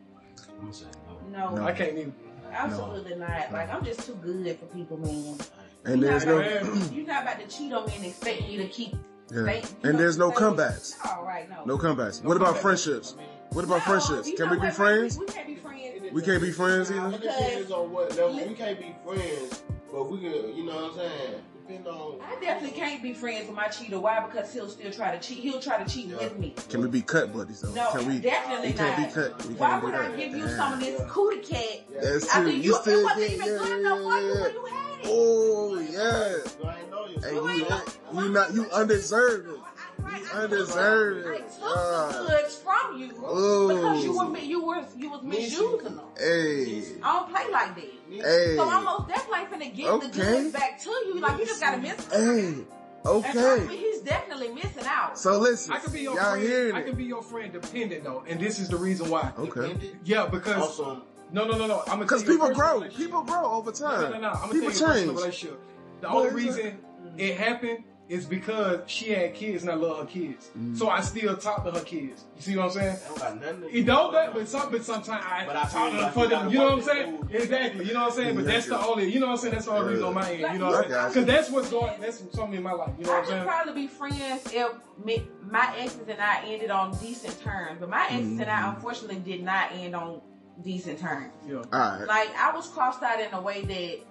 I'm 0.48 0.60
gonna 0.62 0.72
say 0.72 0.86
no. 1.30 1.50
No, 1.50 1.54
No. 1.56 1.64
I 1.66 1.72
can't 1.72 1.98
even. 1.98 2.14
absolutely 2.50 3.14
not. 3.16 3.52
Like 3.52 3.68
I'm 3.68 3.84
just 3.84 4.06
too 4.06 4.14
good 4.22 4.58
for 4.58 4.64
people, 4.66 4.96
man. 4.96 5.36
And 5.84 6.00
You're 6.00 6.12
there's 6.12 6.24
not 6.24 6.36
no, 6.64 6.74
to- 6.88 6.94
You're 6.94 7.06
not 7.06 7.24
about 7.24 7.40
to 7.40 7.46
cheat 7.46 7.74
on 7.74 7.84
me 7.86 7.92
and 7.96 8.06
expect 8.06 8.40
me 8.40 8.56
to 8.56 8.68
keep. 8.68 8.94
yeah. 9.30 9.42
stay- 9.42 9.60
you 9.82 9.90
and 9.90 9.98
there's 9.98 10.16
no 10.16 10.30
comebacks. 10.30 10.94
All 11.14 11.24
right, 11.26 11.46
no. 11.50 11.62
No 11.66 11.76
comebacks. 11.76 12.24
What 12.24 12.38
about 12.38 12.56
friendships? 12.56 13.14
What 13.50 13.66
about 13.66 13.86
No, 13.86 13.98
friendships? 14.00 14.30
Can 14.38 14.48
we 14.48 14.56
be 14.56 14.62
what? 14.62 14.72
friends? 14.74 15.18
We 15.18 15.26
can't 15.26 15.46
be 15.46 15.56
friends. 15.56 16.10
We 16.10 16.22
can't 16.22 16.40
be 16.40 16.52
friends 16.52 16.88
It 16.90 16.96
either. 16.96 17.18
depends 17.18 17.70
on 17.70 17.92
what 17.92 18.16
level. 18.16 18.34
We 18.48 18.54
can't 18.54 18.78
be 18.80 18.94
friends, 19.04 19.62
but 19.92 20.10
we 20.10 20.20
can, 20.20 20.56
you 20.56 20.64
know 20.64 20.74
what 20.74 20.92
I'm 20.92 20.96
saying? 20.96 21.42
Depend 21.66 21.87
on. 21.87 22.18
I 22.21 22.38
definitely 22.40 22.78
can't 22.78 23.02
be 23.02 23.14
friends 23.14 23.47
with 23.47 23.56
my 23.56 23.68
cheater. 23.68 23.99
Why? 23.99 24.21
Because 24.26 24.52
he'll 24.52 24.68
still 24.68 24.90
try 24.92 25.16
to 25.16 25.21
cheat. 25.26 25.38
He'll 25.38 25.61
try 25.61 25.83
to 25.83 25.90
cheat 25.90 26.09
with 26.09 26.38
me. 26.38 26.54
Can 26.68 26.83
we 26.83 26.88
be 26.88 27.00
cut 27.00 27.33
buddies 27.33 27.62
though? 27.62 27.73
No, 27.73 27.90
can 27.92 28.06
we? 28.06 28.18
definitely 28.18 28.68
we 28.68 28.75
can't 28.75 28.99
not. 28.99 29.09
be 29.09 29.14
cut. 29.14 29.47
We 29.47 29.54
Why 29.54 29.68
can't 29.71 29.80
do 29.80 29.87
would 29.87 29.94
I 29.94 30.09
that. 30.09 30.16
give 30.18 30.33
you 30.33 30.47
Damn. 30.47 30.56
some 30.56 30.73
of 30.75 30.80
this 30.80 31.02
cootie 31.11 31.38
cat 31.40 31.80
That's 32.02 32.28
after 32.28 32.42
true. 32.42 32.52
you, 32.52 32.62
You 32.62 32.75
it 32.76 32.83
still 32.83 33.02
wasn't 33.04 33.30
even 33.30 33.47
yeah, 33.47 33.59
good 33.59 33.80
enough 33.80 33.99
for 33.99 34.21
you 34.21 34.35
when 34.42 34.52
you 34.52 34.64
had 34.66 35.00
it? 35.00 35.06
Oh 35.06 35.78
yeah. 35.78 36.37
You 36.62 36.71
ain't 36.71 36.90
know 36.90 37.06
yourself. 37.06 37.25
Hey, 37.25 37.35
You 37.35 38.21
you, 38.21 38.25
you 38.25 38.28
not 38.30 38.54
you 38.54 38.66
undeserving. 38.71 39.61
Right, 40.00 40.21
You 40.21 40.28
I- 40.35 40.38
undeserving. 40.42 41.33
I 41.33 41.38
took 41.38 42.26
the 42.26 42.26
goods 42.42 42.56
from 42.56 42.99
you 43.00 43.11
Oh. 43.25 43.68
because 43.68 44.04
you 44.04 44.12
were 44.12 44.25
oh. 44.25 44.37
you 44.37 44.66
were 44.66 44.85
you 44.99 45.11
was 45.11 45.23
misusing 45.23 45.85
them. 45.97 46.00
Hey, 46.18 46.83
I 47.02 47.12
don't 47.14 47.30
play 47.30 47.50
like 47.50 47.75
that. 47.76 47.90
Hey, 48.11 48.56
So 48.56 48.68
I'm 48.70 48.84
most 48.84 49.08
definitely 49.08 49.46
finna 49.56 49.75
give 49.75 49.87
the 49.87 50.06
Okay. 50.08 50.42
goods 50.42 50.52
back 50.52 50.80
to 50.82 50.90
you. 50.90 51.20
Like 51.20 51.38
you 51.38 51.46
just 51.46 51.61
gotta 51.61 51.78
miss 51.78 52.04
them. 52.04 52.20
hey. 52.20 52.64
And 53.06 53.34
me, 53.34 53.40
Okay. 53.42 53.76
he's 53.76 54.00
definitely 54.00 54.49
missing 54.49 54.84
out. 54.87 55.18
So 55.18 55.38
listen, 55.38 55.75
I 55.75 55.78
can 55.78 55.92
be 55.92 56.00
your 56.00 56.14
y'all 56.16 56.30
friend. 56.38 56.75
I 56.76 56.80
can 56.82 56.94
be 56.94 57.04
your 57.04 57.23
friend 57.23 57.52
dependent 57.52 58.02
though, 58.04 58.25
and 58.26 58.40
this 58.40 58.58
is 58.58 58.68
the 58.70 58.76
reason 58.78 59.11
why. 59.11 59.30
Okay. 59.38 59.76
Yeah, 60.04 60.25
because 60.26 60.56
Also, 60.56 61.02
no, 61.30 61.44
no, 61.46 61.58
no, 61.58 61.66
no. 61.66 61.82
I'm 61.87 61.99
Because 61.99 62.25
people 62.25 62.50
grow. 62.50 62.80
People 62.96 63.23
grow 63.23 63.44
over 63.44 63.73
time. 63.73 64.00
no, 64.00 64.08
no, 64.11 64.20
no. 64.20 64.28
I'm 64.30 64.49
gonna 64.49 64.52
People 64.54 64.70
tell 64.73 64.96
you 64.99 65.11
a 65.11 65.12
personal 65.12 65.14
change. 65.14 65.18
relationship. 65.18 65.61
the 66.00 66.08
only 66.08 66.23
But 66.23 66.26
it's 66.26 66.56
reason 66.56 66.78
it 67.18 67.37
happened 67.37 67.84
is 68.08 68.26
because 68.26 68.80
she 68.87 69.11
had 69.11 69.34
kids 69.34 69.62
and 69.62 69.73
I 69.73 69.75
love 69.76 69.99
her 69.99 70.04
kids. 70.04 70.50
So 70.75 70.90
I 70.90 71.00
still 71.00 71.37
talk 71.37 71.64
to 71.64 71.70
her 71.70 71.80
kids. 71.84 72.25
You 72.37 72.42
see 72.42 72.56
what 72.56 72.64
I'm 72.66 72.70
saying? 72.73 72.96
I 73.02 73.08
don't 73.08 73.18
got 73.18 73.40
nothing 73.40 73.70
It 73.73 73.87
don't 73.87 74.12
that, 74.12 74.34
but 74.34 74.46
some, 74.46 74.70
but 74.70 74.84
sometimes 74.84 75.25
I, 75.26 75.44
But 75.46 75.56
I 75.56 75.62
talk 75.64 75.90
to 75.90 75.96
them 75.96 76.12
for 76.12 76.25
you 76.25 76.28
them. 76.28 76.50
You 76.50 76.58
know 76.58 76.64
what 76.64 76.73
I'm 76.75 76.82
saying? 76.82 77.28
it. 77.30 77.42
Exactly. 77.42 77.87
You 77.87 77.94
know 77.94 78.00
what 78.02 78.11
I'm 78.12 78.16
saying? 78.16 78.34
But 78.37 78.44
that's 78.44 78.66
the 78.66 78.78
only. 78.78 79.11
You 79.11 79.20
know 79.20 79.26
what 79.26 79.32
I'm 79.32 79.38
saying? 79.38 79.54
That's 79.54 79.64
the 79.66 79.73
only 79.73 79.90
reason 79.92 80.04
on 80.04 80.14
my 80.14 80.30
end. 80.32 80.40
You 80.52 80.58
know 80.58 80.66
what 80.66 80.84
I'm 80.84 80.90
saying? 80.90 81.08
Because 81.08 81.25
that's 81.26 81.50
what's 81.50 81.70
going. 81.70 82.00
That's 82.00 82.18
something 82.32 82.54
in 82.54 82.62
my 82.62 82.73
life. 82.73 82.92
You 82.99 83.06
know 83.06 83.12
I 83.12 83.14
what 83.14 83.18
I'm 83.20 83.25
could 83.25 83.30
saying? 83.32 83.44
probably 83.46 83.73
be 83.82 83.87
friends 83.88 84.52
if 84.52 84.73
me, 85.04 85.26
my 85.50 85.75
exes 85.78 86.06
and 86.06 86.20
I 86.20 86.44
ended 86.46 86.70
on 86.70 86.96
decent 86.99 87.40
terms, 87.40 87.78
but 87.80 87.88
my 87.88 88.06
exes 88.11 88.38
and 88.38 88.40
Mm-hmm. 88.40 88.50
I 88.66 88.75
unfortunately 88.75 89.20
did 89.20 89.42
not 89.42 89.73
end 89.73 89.96
on 89.96 90.20
decent 90.62 90.99
terms. 91.00 91.32
Yeah. 91.46 91.56
All 91.56 91.64
right. 91.73 92.06
Like 92.06 92.30
I 92.37 92.52
was 92.54 92.68
crossed 92.68 93.02
out 93.02 93.20
in 93.20 93.32
a 93.34 93.40
way 93.40 93.62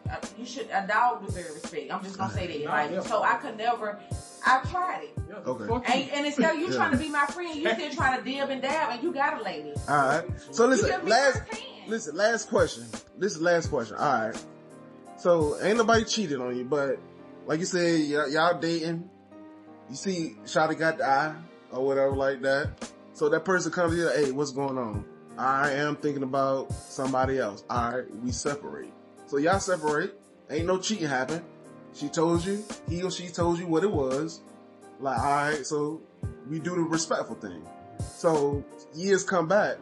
that 0.07 0.13
uh, 0.13 0.27
you 0.38 0.45
should 0.45 0.67
a 0.71 0.85
dog 0.88 1.25
deserves 1.25 1.53
respect. 1.62 1.91
I'm 1.91 2.03
just 2.03 2.17
gonna 2.17 2.33
say 2.33 2.47
that. 2.47 2.65
Nah, 2.65 2.71
Like 2.71 2.91
yeah. 2.91 3.00
so, 3.01 3.23
I 3.23 3.35
could 3.35 3.57
never. 3.57 4.00
I 4.45 4.59
tried 4.69 5.03
it, 5.03 5.17
Yeah. 5.29 5.35
Okay. 5.45 6.01
And, 6.03 6.12
and 6.12 6.25
instead 6.25 6.57
you 6.57 6.67
Yeah. 6.67 6.75
trying 6.75 6.91
to 6.91 6.97
be 6.97 7.07
my 7.07 7.25
friend, 7.27 7.55
you 7.55 7.69
still 7.73 7.91
trying 7.91 8.19
to 8.21 8.29
dib 8.29 8.50
and 8.50 8.62
dab, 8.62 8.91
and 8.91 9.01
you 9.01 9.13
got 9.13 9.39
a 9.39 9.43
lady. 9.43 9.71
All 9.88 9.95
right. 9.95 10.25
So 10.51 10.67
listen, 10.67 11.07
last 11.07 11.41
listen, 11.88 12.15
last 12.15 12.50
question. 12.50 12.83
This 13.17 13.35
is 13.35 13.41
last 13.41 13.67
question. 13.69 13.95
All 13.97 14.27
right. 14.27 14.45
So 15.17 15.57
ain't 15.62 15.77
nobody 15.77 16.03
cheated 16.03 16.41
on 16.41 16.57
you, 16.57 16.65
but 16.65 17.00
like 17.45 17.59
you 17.59 17.65
said, 17.65 18.01
y'all, 18.01 18.29
y'all 18.29 18.59
dating. 18.59 19.09
You 19.89 19.95
see, 19.95 20.35
Shotty 20.45 20.77
got 20.77 20.97
the 20.97 21.05
eye 21.05 21.35
or 21.71 21.85
whatever 21.85 22.12
like 22.15 22.41
that. 22.41 22.89
So 23.13 23.29
that 23.29 23.45
person 23.45 23.71
comes 23.71 23.93
to 23.93 23.97
you, 24.00 24.09
hey, 24.09 24.31
what's 24.31 24.51
going 24.51 24.77
on? 24.77 25.05
I 25.37 25.71
am 25.71 25.95
thinking 25.95 26.23
about 26.23 26.71
somebody 26.71 27.39
else. 27.39 27.63
All 27.69 27.91
right, 27.91 28.15
we 28.23 28.31
separate. 28.31 28.91
So 29.25 29.37
y'all 29.37 29.59
separate. 29.59 30.19
Ain't 30.49 30.67
no 30.67 30.77
cheating 30.77 31.07
happen. 31.07 31.43
She 31.93 32.09
told 32.09 32.45
you, 32.45 32.63
he 32.89 33.01
or 33.03 33.11
she 33.11 33.27
told 33.27 33.59
you 33.59 33.67
what 33.67 33.83
it 33.83 33.91
was. 33.91 34.41
Like, 34.99 35.19
all 35.19 35.25
right, 35.25 35.65
so 35.65 36.01
we 36.49 36.59
do 36.59 36.75
the 36.75 36.81
respectful 36.81 37.35
thing. 37.35 37.65
So 37.99 38.63
years 38.93 39.23
come 39.23 39.47
back. 39.47 39.77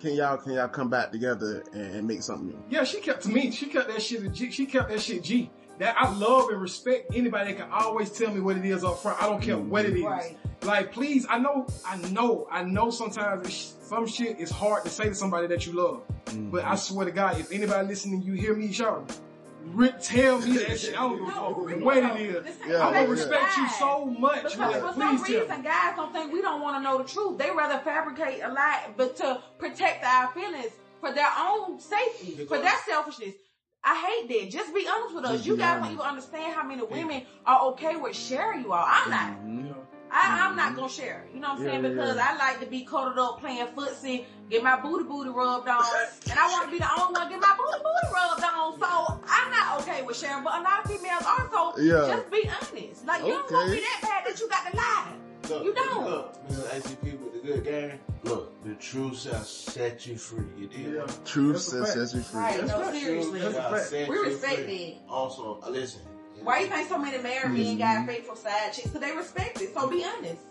Can 0.00 0.14
y'all 0.14 0.38
can 0.38 0.52
y'all 0.52 0.68
come 0.68 0.88
back 0.88 1.12
together 1.12 1.62
and, 1.72 1.94
and 1.94 2.08
make 2.08 2.22
something 2.22 2.48
new? 2.48 2.64
Yeah, 2.70 2.84
she 2.84 3.00
kept 3.00 3.22
to 3.24 3.28
me. 3.28 3.50
She 3.50 3.66
kept 3.66 3.88
that 3.88 4.00
shit 4.00 4.22
a 4.24 4.28
G. 4.28 4.50
She 4.50 4.66
kept 4.66 4.88
that 4.88 5.00
shit 5.00 5.22
G. 5.22 5.50
That 5.78 5.96
I 5.98 6.12
love 6.14 6.50
and 6.50 6.60
respect 6.60 7.14
anybody 7.14 7.52
that 7.52 7.62
can 7.62 7.70
always 7.70 8.10
tell 8.10 8.32
me 8.32 8.40
what 8.40 8.56
it 8.56 8.64
is 8.64 8.82
up 8.82 8.98
front. 8.98 9.22
I 9.22 9.26
don't 9.26 9.42
care 9.42 9.58
what 9.58 9.84
it 9.84 9.96
is. 9.96 10.02
Right. 10.02 10.36
Like, 10.62 10.92
please, 10.92 11.26
I 11.28 11.38
know, 11.38 11.66
I 11.86 11.96
know, 12.08 12.46
I 12.50 12.62
know. 12.64 12.90
Sometimes 12.90 13.46
it's, 13.46 13.76
some 13.88 14.06
shit 14.06 14.38
is 14.38 14.50
hard 14.50 14.84
to 14.84 14.90
say 14.90 15.04
to 15.04 15.14
somebody 15.14 15.46
that 15.48 15.66
you 15.66 15.72
love. 15.72 16.02
Mm-hmm. 16.26 16.50
But 16.50 16.64
I 16.64 16.74
swear 16.76 17.06
to 17.06 17.12
God, 17.12 17.38
if 17.40 17.50
anybody 17.50 17.88
listening, 17.88 18.22
you 18.22 18.34
hear 18.34 18.54
me, 18.54 18.70
shout. 18.72 19.10
Re- 19.64 19.92
tell 20.02 20.38
me 20.40 20.56
that 20.58 20.78
shit. 20.80 20.94
I 20.98 21.02
don't 21.02 21.18
give 21.18 21.28
a 21.28 21.30
No, 21.38 21.54
fuck 21.54 21.66
really 21.66 21.82
what 21.82 21.94
though. 21.96 22.14
it 22.16 22.20
is. 22.46 22.56
Yeah, 22.66 22.86
I'm 22.86 22.94
gonna 22.94 23.08
respect 23.08 23.56
you 23.58 23.68
so 23.70 24.06
much. 24.06 24.42
Because 24.44 24.58
man. 24.58 24.80
for 24.80 24.98
some 24.98 25.18
Please 25.18 25.32
tell 25.32 25.40
reason, 25.42 25.62
guys 25.62 25.96
don't 25.96 26.12
think 26.12 26.32
we 26.32 26.40
don't 26.40 26.62
want 26.62 26.76
to 26.76 26.82
know 26.82 26.98
the 26.98 27.04
truth. 27.04 27.38
They 27.38 27.50
rather 27.50 27.78
fabricate 27.84 28.42
a 28.42 28.48
lie, 28.48 28.86
but 28.96 29.16
to 29.16 29.42
protect 29.58 30.02
our 30.04 30.28
feelings 30.32 30.72
for 31.00 31.12
their 31.12 31.28
own 31.38 31.78
safety, 31.78 32.46
for 32.46 32.58
their 32.58 32.72
selfishness. 32.86 33.34
I 33.84 34.24
hate 34.28 34.40
that. 34.42 34.50
Just 34.50 34.74
be 34.74 34.86
honest 34.86 35.14
with 35.14 35.24
us. 35.24 35.32
Just 35.36 35.46
You 35.46 35.56
guys 35.56 35.82
don't 35.82 35.92
even 35.92 36.04
understand 36.04 36.54
how 36.54 36.62
many 36.66 36.82
women 36.82 37.22
are 37.46 37.70
okay 37.72 37.96
with 37.96 38.14
sharing 38.16 38.62
you 38.62 38.72
all. 38.72 38.84
I'm 38.86 39.10
not. 39.10 39.66
Yeah. 39.66 39.69
I, 40.12 40.46
I'm 40.48 40.56
not 40.56 40.74
gonna 40.76 40.88
share. 40.88 41.24
You 41.32 41.40
know 41.40 41.50
what 41.50 41.58
I'm 41.60 41.64
saying? 41.64 41.84
Yeah, 41.84 41.90
Because 41.90 42.16
yeah. 42.16 42.28
I 42.30 42.36
like 42.38 42.60
to 42.60 42.66
be 42.66 42.84
coated 42.84 43.18
up, 43.18 43.40
playing 43.40 43.66
footsie, 43.68 44.24
get 44.50 44.62
my 44.62 44.80
booty 44.80 45.04
booty 45.04 45.30
rubbed 45.30 45.68
on, 45.68 45.84
and 46.28 46.38
I 46.38 46.48
want 46.50 46.66
to 46.66 46.70
be 46.72 46.78
the 46.78 46.90
only 47.00 47.12
one 47.18 47.28
get 47.28 47.40
my 47.40 47.54
booty 47.56 47.78
booty 47.82 48.12
rubbed 48.12 48.42
on. 48.44 48.78
So 48.80 49.20
I'm 49.28 49.50
not 49.50 49.80
okay 49.82 50.02
with 50.02 50.16
sharing. 50.16 50.42
But 50.44 50.54
a 50.58 50.62
lot 50.62 50.84
of 50.84 50.90
females 50.90 51.22
are. 51.24 51.48
So 51.52 51.78
Yeah. 51.80 52.16
just 52.16 52.30
be 52.30 52.48
honest. 52.48 53.06
Like 53.06 53.22
you 53.24 53.28
don't 53.32 53.50
want 53.52 53.68
to 53.70 53.74
be 53.76 53.80
that 53.82 53.98
bad 54.02 54.24
that 54.26 54.40
you 54.40 54.48
got 54.48 54.70
to 54.70 54.76
lie. 54.76 55.12
Look, 55.48 55.64
You 55.64 55.74
don't. 55.74 56.04
Look, 56.04 56.48
Mr. 56.48 56.68
ATP 56.68 57.18
with 57.18 57.32
the 57.32 57.38
good 57.48 57.64
game. 57.64 57.98
Look, 58.24 58.62
the 58.64 58.74
truth 58.74 59.20
shall 59.22 59.42
set 59.42 60.06
you 60.06 60.16
free. 60.16 60.44
You 60.56 60.66
did. 60.68 60.94
Yeah. 60.94 61.06
Truth 61.24 61.70
That's 61.72 61.72
a 61.72 61.86
sets 61.86 62.12
fact. 62.12 62.14
you 62.14 62.22
free. 62.22 62.40
Right? 62.40 62.60
That's 62.60 62.70
No, 62.72 62.92
seriously. 62.92 63.40
That's 63.40 63.54
a 63.54 63.58
Shall 63.60 63.70
fact. 63.72 63.86
set 63.86 64.08
We 64.08 64.14
you 64.16 64.24
respect 64.24 64.54
free. 64.64 64.98
that. 65.06 65.12
Also, 65.12 65.58
uh, 65.64 65.70
listen. 65.70 66.02
Why 66.42 66.60
you 66.60 66.66
think 66.68 66.88
so 66.88 66.98
many 66.98 67.18
married 67.22 67.52
men 67.52 67.60
mm-hmm. 67.64 67.78
got 67.78 68.06
faithful 68.06 68.36
side 68.36 68.72
chicks? 68.72 68.88
Because 68.88 69.00
they 69.00 69.16
respect 69.16 69.60
it. 69.60 69.74
So 69.74 69.88
be 69.88 70.04
honest. 70.04 70.42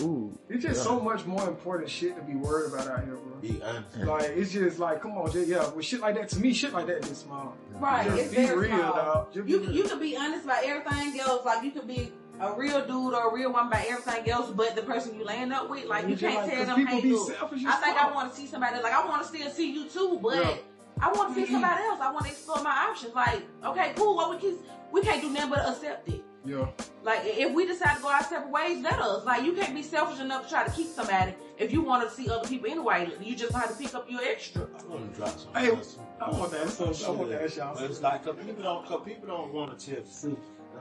Ooh. 0.00 0.32
It's 0.48 0.62
just 0.62 0.78
Yeah. 0.78 0.84
so 0.84 1.00
much 1.00 1.26
more 1.26 1.46
important 1.48 1.90
shit 1.90 2.16
to 2.16 2.22
be 2.22 2.34
worried 2.34 2.72
about 2.72 2.88
out 2.88 3.04
here, 3.04 3.16
bro. 3.16 3.36
be 3.40 3.60
honest. 3.62 3.96
Like 3.98 4.22
it's 4.36 4.50
just 4.52 4.78
like, 4.78 5.02
come 5.02 5.12
on, 5.12 5.30
just, 5.30 5.48
yeah, 5.48 5.68
with 5.70 5.84
shit 5.84 6.00
like 6.00 6.14
that. 6.16 6.28
To 6.30 6.40
me, 6.40 6.52
shit 6.54 6.72
like 6.72 6.86
that 6.86 7.04
is 7.06 7.18
small. 7.18 7.54
Right? 7.74 8.06
Just 8.06 8.18
it's 8.18 8.30
be 8.34 8.36
very 8.46 8.68
real, 8.68 8.78
small. 8.78 8.92
dog. 8.94 9.34
Just 9.34 9.46
be 9.46 9.52
You 9.52 9.60
real. 9.60 9.72
you 9.72 9.82
can 9.84 9.98
be 10.00 10.16
honest 10.16 10.44
about 10.44 10.64
everything 10.64 11.20
else. 11.20 11.44
Like 11.44 11.64
you 11.64 11.70
can 11.70 11.86
be 11.86 12.12
a 12.40 12.52
real 12.54 12.80
dude 12.86 13.12
or 13.14 13.28
a 13.30 13.34
real 13.34 13.52
woman 13.52 13.66
about 13.68 13.84
everything 13.86 14.30
else, 14.30 14.50
but 14.50 14.74
the 14.74 14.82
person 14.82 15.14
you 15.18 15.24
land 15.24 15.52
up 15.52 15.68
with, 15.68 15.84
like 15.86 16.06
you 16.06 16.12
It's 16.12 16.22
just 16.22 16.34
can't 16.34 16.46
like- 16.46 16.56
tell 16.56 16.66
'cause 16.66 16.66
them, 16.68 16.76
people 16.76 16.94
hey, 16.96 17.02
be 17.02 17.12
look, 17.12 17.36
selfish 17.36 17.64
I 17.66 17.72
think 17.72 17.96
fuck. 17.96 18.06
I 18.06 18.14
want 18.14 18.30
to 18.32 18.36
see 18.40 18.46
somebody. 18.46 18.82
Like 18.82 18.92
I 18.94 19.06
want 19.06 19.22
to 19.22 19.28
still 19.28 19.50
see 19.50 19.70
you 19.72 19.88
too, 19.88 20.18
but 20.22 20.36
Yeah. 20.36 20.54
I 21.00 21.12
want 21.12 21.34
to 21.34 21.46
see 21.46 21.50
somebody 21.52 21.82
else. 21.82 22.00
I 22.00 22.12
want 22.12 22.26
to 22.26 22.30
explore 22.32 22.62
my 22.62 22.70
options. 22.88 23.14
Like 23.14 23.42
okay, 23.64 23.92
cool. 23.96 24.16
Well, 24.16 24.30
we 24.30 24.38
can 24.38 24.58
we 24.92 25.02
can't 25.02 25.20
do 25.22 25.30
nothing 25.30 25.50
but 25.50 25.68
accept 25.68 26.08
it. 26.08 26.22
Yeah. 26.44 26.66
Like 27.02 27.20
if 27.24 27.52
we 27.52 27.66
decide 27.66 27.96
to 27.96 28.02
go 28.02 28.08
our 28.08 28.22
separate 28.22 28.50
ways, 28.50 28.82
let 28.82 28.98
us. 28.98 29.24
Like 29.24 29.44
you 29.44 29.52
can't 29.52 29.74
be 29.74 29.82
selfish 29.82 30.20
enough 30.20 30.44
to 30.44 30.48
try 30.50 30.64
to 30.64 30.70
keep 30.70 30.88
somebody 30.88 31.34
if 31.58 31.72
you 31.72 31.80
want 31.82 32.08
to 32.08 32.14
see 32.14 32.28
other 32.30 32.48
people 32.48 32.70
anyway. 32.70 33.10
You 33.20 33.36
just 33.36 33.52
have 33.52 33.68
to 33.70 33.76
pick 33.82 33.94
up 33.94 34.10
your 34.10 34.22
extra. 34.22 34.62
I 34.62 34.86
want 34.86 35.12
to 35.12 35.18
drop 35.18 35.38
some. 35.38 35.54
Hey, 35.54 35.68
some- 35.82 36.06
I 36.20 36.30
want 36.30 36.52
that. 36.52 36.68
some 36.68 36.86
I 36.86 37.10
want 37.16 37.30
shit. 37.30 37.40
that 37.40 37.52
shit. 37.52 37.64
But 37.74 37.90
it's 37.90 38.00
like, 38.02 38.24
cause 38.24 38.36
people 38.44 38.62
don't, 38.62 38.86
cause 38.86 39.02
people 39.04 39.28
don't 39.28 39.52
want 39.52 39.78
to 39.78 39.86
tell 39.86 40.02
the 40.02 40.20
truth. 40.20 40.38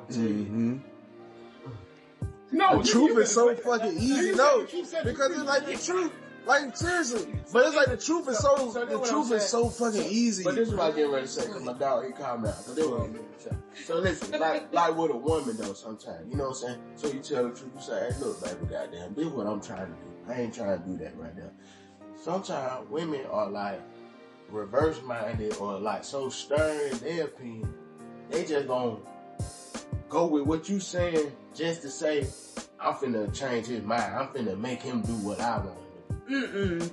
I'm. 0.10 0.16
Mm-hmm. 0.16 0.78
No, 2.52 2.82
The 2.82 2.90
truth 2.90 3.18
is 3.20 3.32
so 3.32 3.54
fucking 3.56 3.98
easy. 3.98 4.32
No, 4.32 4.62
the 4.62 4.68
truth, 4.68 4.88
said 4.88 5.06
the 5.06 5.12
because 5.12 5.32
it's 5.32 5.44
like 5.44 5.66
the 5.66 5.78
truth. 5.78 6.12
Like 6.50 6.76
seriously, 6.76 7.32
but 7.54 7.68
it's 7.68 7.76
like 7.76 7.90
the 7.90 7.98
truth 7.98 8.28
is 8.28 8.40
so. 8.40 8.72
So 8.72 8.84
The 8.84 9.08
truth 9.08 9.32
is 9.34 9.48
so 9.48 9.70
fucking 9.70 10.02
easy. 10.10 10.44
But 10.44 10.56
this 10.56 10.70
is 10.70 10.74
what 10.74 10.92
I 10.92 10.96
get 10.96 11.08
ready 11.08 11.28
to 11.28 11.32
say, 11.32 11.46
cause 11.46 11.62
my 11.64 11.74
dog, 11.74 12.08
he 12.08 12.12
calmed 12.12 12.46
down. 12.46 12.54
Cause 12.54 12.74
they 12.74 12.88
were 12.88 13.02
on 13.02 13.14
the 13.14 13.56
So 13.86 14.00
listen, 14.00 14.40
like, 14.40 14.74
like 14.74 14.98
with 14.98 15.12
a 15.12 15.16
woman 15.16 15.58
though, 15.58 15.74
sometimes, 15.74 16.28
you 16.28 16.38
know 16.38 16.46
what 16.46 16.50
I'm 16.50 16.56
saying? 16.56 16.80
So 16.96 17.08
you 17.10 17.20
tell 17.20 17.44
the 17.44 17.56
truth, 17.56 17.70
you 17.76 17.82
say, 17.82 18.10
hey, 18.10 18.20
look, 18.20 18.44
baby, 18.44 18.66
goddamn, 18.66 19.14
this 19.14 19.28
is 19.28 19.32
what 19.32 19.46
I'm 19.46 19.62
trying 19.62 19.86
to 19.86 19.92
do. 19.92 20.10
I 20.28 20.42
ain't 20.42 20.56
trying 20.56 20.82
to 20.82 20.90
do 20.90 20.98
that 20.98 21.16
right 21.20 21.38
now. 21.38 21.52
Sometimes 22.20 22.90
women 22.90 23.28
are 23.30 23.48
like 23.48 23.80
reverse 24.50 25.00
minded 25.04 25.54
or 25.58 25.78
like 25.78 26.04
so 26.04 26.30
stern 26.30 26.90
in 26.94 26.98
their 26.98 27.26
opinion, 27.26 27.72
they 28.32 28.44
just 28.44 28.68
gonna 28.68 28.98
go 30.10 30.26
with 30.26 30.48
what 30.48 30.68
you 30.68 30.80
saying 30.80 31.32
just 31.54 31.84
to 31.84 31.92
say, 31.92 32.26
I'm 32.80 32.96
finna 32.96 33.32
change 33.36 33.68
his 33.68 33.84
mind. 33.84 34.16
I'm 34.16 34.30
finna 34.30 34.58
make 34.58 34.82
him 34.82 35.02
do 35.02 35.14
what 35.14 35.40
I 35.40 35.58
want 35.58 35.68
him 35.68 35.76
to 35.76 35.82
do. 35.82 35.89
Mm-mm. 36.30 36.92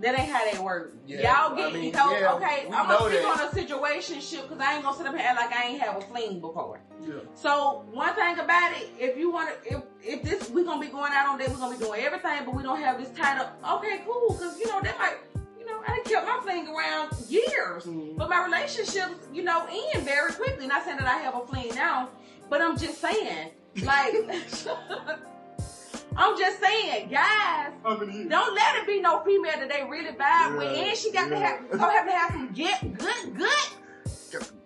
That 0.00 0.18
ain't 0.18 0.30
how 0.30 0.50
that 0.50 0.62
work. 0.62 0.94
Yeah, 1.06 1.46
Y'all 1.48 1.54
get 1.56 1.70
I 1.70 1.72
mean, 1.74 1.92
so 1.92 2.10
yeah, 2.18 2.32
okay. 2.34 2.66
I'm 2.72 2.86
gonna 2.88 3.10
speak 3.10 3.22
that. 3.22 3.40
on 3.40 3.48
a 3.48 3.52
situation 3.52 4.20
ship 4.20 4.48
because 4.48 4.58
I 4.64 4.74
ain't 4.74 4.82
gonna 4.82 4.96
sit 4.96 5.06
up 5.06 5.14
here 5.14 5.26
and 5.26 5.38
act 5.38 5.50
like 5.52 5.60
I 5.60 5.68
ain't 5.68 5.80
have 5.82 5.96
a 5.98 6.00
fling 6.00 6.40
before. 6.40 6.80
Yeah. 7.06 7.14
So 7.34 7.84
one 7.92 8.14
thing 8.14 8.38
about 8.38 8.72
it, 8.72 8.88
if 8.98 9.18
you 9.18 9.30
want 9.30 9.50
to, 9.62 9.74
if 9.76 9.82
if 10.02 10.22
this 10.22 10.48
we 10.50 10.64
gonna 10.64 10.80
be 10.80 10.86
going 10.90 11.12
out 11.12 11.28
on 11.28 11.38
date, 11.38 11.50
we're 11.50 11.56
gonna 11.56 11.76
be 11.76 11.84
doing 11.84 12.00
everything, 12.00 12.44
but 12.46 12.54
we 12.54 12.62
don't 12.62 12.80
have 12.80 12.98
this 12.98 13.10
tied 13.10 13.40
up. 13.40 13.58
Okay, 13.78 14.00
cool, 14.06 14.32
because 14.32 14.58
you 14.58 14.66
know 14.68 14.80
that 14.80 14.98
might, 14.98 15.16
you 15.58 15.66
know, 15.66 15.82
I 15.86 15.96
done 15.96 16.04
kept 16.04 16.26
my 16.26 16.40
fling 16.44 16.66
around 16.68 17.10
years, 17.28 17.84
Mm-hmm. 17.84 18.16
but 18.16 18.30
my 18.30 18.42
relationships, 18.42 19.26
you 19.34 19.42
know, 19.42 19.66
end 19.94 20.04
very 20.06 20.32
quickly. 20.32 20.66
Not 20.66 20.84
saying 20.84 20.96
that 20.96 21.06
I 21.08 21.18
have 21.18 21.34
a 21.34 21.46
fling 21.46 21.74
now, 21.74 22.08
but 22.48 22.62
I'm 22.62 22.78
just 22.78 23.02
saying, 23.02 23.50
like, 23.82 24.14
I'm 26.20 26.38
just 26.38 26.60
saying, 26.60 27.08
guys. 27.08 27.72
How 27.82 27.96
many 27.96 28.12
years? 28.12 28.28
Don't 28.28 28.54
let 28.54 28.76
it 28.76 28.86
be 28.86 29.00
no 29.00 29.24
female 29.24 29.52
that 29.58 29.70
they 29.70 29.82
really 29.88 30.14
vibe 30.14 30.58
with, 30.58 30.76
and 30.76 30.96
she 30.96 31.10
got 31.12 31.28
to 31.28 31.34
yeah. 31.34 31.46
have, 31.46 31.60
so 31.72 31.78
have 31.78 32.06
to 32.06 32.12
have 32.12 32.30
some 32.32 32.52
get 32.52 32.98
good, 32.98 33.36
good. 33.36 33.68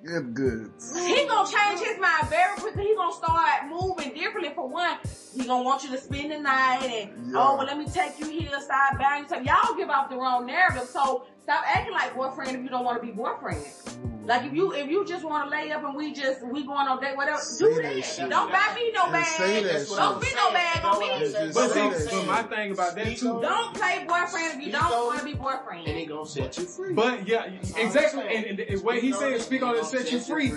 Good, 0.05 0.35
goods. 0.35 0.95
He 0.99 1.27
gonna 1.27 1.51
change 1.51 1.81
his 1.81 1.99
mind 1.99 2.29
very 2.29 2.55
quickly. 2.59 2.85
He 2.85 2.95
gonna 2.95 3.15
start 3.15 3.67
moving 3.71 4.13
differently. 4.13 4.53
For 4.55 4.69
one, 4.69 4.99
he 5.37 5.47
gonna 5.47 5.63
want 5.65 5.83
you 5.85 5.91
to 5.91 5.99
spend 5.99 6.31
the 6.33 6.39
night, 6.39 6.83
and 6.85 7.33
Yeah. 7.33 7.39
oh, 7.39 7.57
well, 7.57 7.67
let 7.67 7.79
me 7.79 7.87
take 7.87 8.19
you 8.21 8.29
here, 8.29 8.49
start 8.61 8.99
buying 8.99 9.27
stuff. 9.27 9.45
Y'all 9.45 9.75
give 9.77 9.91
off 9.91 10.09
the 10.11 10.17
wrong 10.17 10.47
narrative. 10.47 10.89
So 10.89 11.27
stop 11.43 11.65
acting 11.67 11.93
like 11.95 12.15
boyfriend 12.17 12.57
if 12.57 12.63
you 12.63 12.69
don't 12.69 12.85
want 12.85 13.01
to 13.01 13.07
be 13.07 13.13
boyfriend. 13.13 13.65
Mm. 13.65 14.27
Like 14.27 14.45
if 14.47 14.55
you 14.55 14.73
if 14.73 14.89
you 14.89 15.05
just 15.05 15.23
want 15.25 15.45
to 15.51 15.51
lay 15.55 15.71
up 15.71 15.85
and 15.85 15.95
we 15.95 16.15
just 16.15 16.47
we 16.47 16.65
going 16.65 16.89
on 16.89 16.99
date 16.99 17.15
whatever, 17.15 17.37
Say 17.39 17.67
do 17.67 17.83
that 17.83 17.95
that. 17.95 18.03
shit. 18.05 18.31
Don't 18.31 18.51
buy 18.51 18.73
me 18.75 18.91
no 18.93 19.03
And 19.05 19.13
bag. 19.13 19.27
say 19.27 19.63
that 19.63 19.73
That's 19.73 19.91
what 19.91 19.97
shit. 19.97 19.99
Don't 19.99 20.21
be 20.23 20.35
no 20.35 20.51
bag 20.53 20.85
on 20.85 20.99
me. 20.99 21.09
Just 21.31 21.55
But 21.55 21.69
see, 21.71 21.81
that 21.81 22.09
but 22.11 22.27
my 22.27 22.43
thing 22.45 22.73
about 22.73 22.95
that 22.95 23.17
too. 23.19 23.41
Don't 23.43 23.75
play 23.75 24.05
boyfriend 24.09 24.59
if 24.61 24.67
you 24.67 24.73
don't 24.73 25.07
want 25.07 25.19
to 25.19 25.25
be 25.27 25.35
boyfriend. 25.35 25.87
And 25.87 25.99
he 25.99 26.07
boyfriend. 26.07 26.09
gonna 26.09 26.27
set 26.27 26.57
you 26.57 26.65
free. 26.65 26.95
But 26.95 27.29
yeah, 27.29 27.45
exactly. 27.77 28.23
And, 28.23 28.47
and, 28.47 28.61
and 28.61 28.83
what 28.83 28.99
he 28.99 29.13
said, 29.13 29.39
speak 29.43 29.63
on 29.63 29.77
it, 29.77 29.85
set 29.85 30.11
you 30.11 30.21
free. 30.21 30.53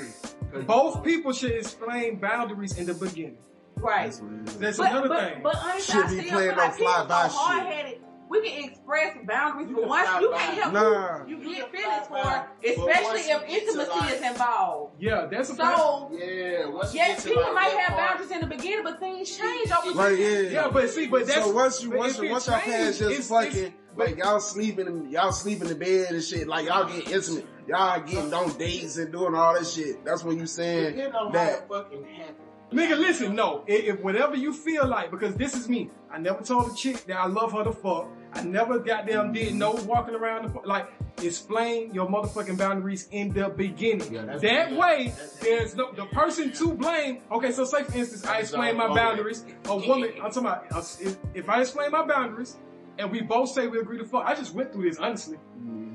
Both 0.65 1.03
people 1.03 1.34
should 1.34 1.51
explain 1.51 2.19
boundaries 2.19 2.77
in 2.77 2.86
the 2.86 2.93
beginning. 2.93 3.38
Right. 3.81 4.05
That's 4.05 4.22
what 4.22 4.31
it 4.31 4.63
is. 4.69 4.77
But, 4.77 4.91
another 4.91 5.07
but, 5.10 5.34
thing. 5.34 5.43
but 5.43 5.55
honestly, 5.55 5.81
Should 5.93 6.05
I 6.05 6.10
be 6.10 6.15
still 6.19 6.29
playing 6.29 6.50
feel 6.50 6.57
like 6.57 6.72
no 6.72 6.77
people 6.77 6.93
fly-by 6.93 7.22
so 7.27 7.29
shit. 7.29 7.38
hard 7.39 7.67
headed. 7.74 8.01
we 8.29 8.50
can 8.50 8.63
express 8.69 9.17
boundaries, 9.25 9.67
but 9.74 9.88
once 9.88 10.10
you 10.22 10.31
can't 10.36 10.57
help 10.62 10.74
Nah. 10.74 11.19
who 11.19 11.29
you 11.29 11.38
You 11.38 11.55
get 11.55 11.72
can 11.72 11.81
feelings 11.81 12.07
fly 12.07 12.46
for, 12.62 12.67
especially 12.67 13.19
if 13.22 13.43
intimacy 13.48 14.13
is 14.15 14.22
involved. 14.22 14.93
Yeah, 15.00 15.27
that's 15.31 15.50
a. 15.50 15.55
So 15.55 16.10
Yeah, 16.12 16.67
once 16.69 16.93
you 16.93 17.00
yes, 17.00 17.24
get 17.24 17.34
to 17.34 17.38
people 17.39 17.53
might 17.53 17.69
have 17.72 17.89
part- 17.96 18.10
boundaries 18.10 18.31
in 18.31 18.41
the 18.41 18.48
beginning, 18.48 18.84
but 18.84 19.00
things 19.00 19.38
change 19.38 19.72
over 19.72 19.91
time. 19.91 19.98
Right, 19.98 20.19
yeah. 20.19 20.39
Yeah, 20.39 20.69
but 20.72 20.89
see, 20.89 21.07
but 21.07 21.25
that's 21.25 21.46
so 21.46 21.51
once 21.51 21.81
you 21.84 21.91
once 21.91 22.19
you 22.19 22.29
once 22.29 22.48
y'all 22.48 22.60
change, 22.60 22.72
past 22.72 23.00
just 23.00 23.12
it's- 23.12 23.29
fucking 23.29 23.50
it's- 23.57 23.74
like 23.96 24.17
y'all 24.17 24.39
sleeping 24.39 24.88
in 24.88 25.10
y'all 25.10 25.31
sleep 25.31 25.62
in 25.62 25.67
the 25.67 25.75
bed 25.75 26.12
and 26.12 26.24
shit, 26.24 26.48
like 26.48 26.65
y'all 26.67 26.86
get 26.86 27.10
intimate, 27.10 27.46
y'all 27.67 28.00
getting 28.01 28.34
on 28.34 28.51
dates 28.57 28.98
and 28.98 29.12
doing 29.12 29.34
all 29.36 29.53
that 29.53 29.65
shit. 29.65 30.03
That's 30.05 30.24
when 30.24 30.38
you 30.38 30.46
saying 30.48 30.96
Depending 30.98 31.15
on 31.15 31.31
that 31.31 31.53
it 31.60 31.65
fucking 31.69 32.03
happened. 32.03 32.38
Nigga, 32.71 32.97
listen, 32.97 33.33
no. 33.36 33.63
If, 33.65 33.86
if 33.95 34.03
whatever 34.03 34.36
you 34.36 34.51
feel 34.53 34.86
like, 34.86 35.09
because 35.09 35.36
this 35.36 35.55
is 35.55 35.69
me. 35.69 35.89
I 36.12 36.17
never 36.19 36.43
told 36.43 36.71
a 36.71 36.75
chick 36.75 37.05
that 37.05 37.17
I 37.17 37.25
love 37.27 37.53
her 37.53 37.63
to 37.63 37.71
fuck. 37.71 38.07
I 38.33 38.43
never 38.43 38.77
goddamn 38.79 39.31
did 39.31 39.55
no 39.55 39.71
walking 39.71 40.15
around 40.15 40.45
the 40.45 40.50
fuck. 40.53 40.65
Like, 40.67 40.89
explain 41.24 41.93
your 41.93 42.07
motherfucking 42.07 42.57
boundaries 42.57 43.07
in 43.12 43.31
the 43.33 43.47
beginning. 43.50 44.12
Yeah, 44.13 44.25
that's- 44.25 44.41
that 44.41 44.71
way, 44.74 45.05
that's- 45.07 45.38
there's 45.39 45.75
no, 45.75 45.91
the 45.93 46.05
person 46.07 46.51
to 46.53 46.74
blame. 46.74 47.21
Okay, 47.31 47.51
so 47.53 47.63
say 47.63 47.83
for 47.83 47.97
instance, 47.97 48.25
I 48.25 48.39
explain 48.39 48.75
my 48.77 48.93
boundaries. 48.93 49.45
A 49.65 49.75
woman, 49.77 50.12
I'm 50.21 50.31
talking 50.31 50.39
about, 50.39 50.65
uh, 50.71 50.83
if, 51.00 51.17
if 51.33 51.50
I 51.50 51.62
explain 51.62 51.91
my 51.91 52.05
boundaries, 52.05 52.57
and 53.00 53.12
we 53.12 53.21
both 53.21 53.50
say 53.50 53.67
we 53.67 53.79
agree 53.79 53.97
to 53.97 54.05
fuck, 54.05 54.25
I 54.25 54.36
just 54.36 54.53
went 54.53 54.74
through 54.74 54.89
this, 54.89 54.97
honestly. 55.00 55.38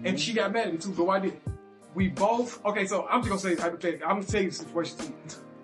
And 0.04 0.18
she 0.18 0.32
got 0.32 0.52
mad 0.52 0.68
at 0.68 0.72
me 0.72 0.78
too, 0.78 0.94
so 0.94 1.08
I 1.10 1.18
did. 1.20 1.38
We 1.94 2.08
both, 2.08 2.64
okay, 2.64 2.86
so 2.86 3.06
I'm 3.08 3.20
just 3.22 3.28
gonna 3.28 3.40
say 3.56 3.60
hypothetically, 3.62 4.04
I'm 4.04 4.16
gonna 4.20 4.24
tell 4.24 4.42
you 4.42 4.48
the 4.50 4.56
situation 4.56 4.96
too. 4.98 5.14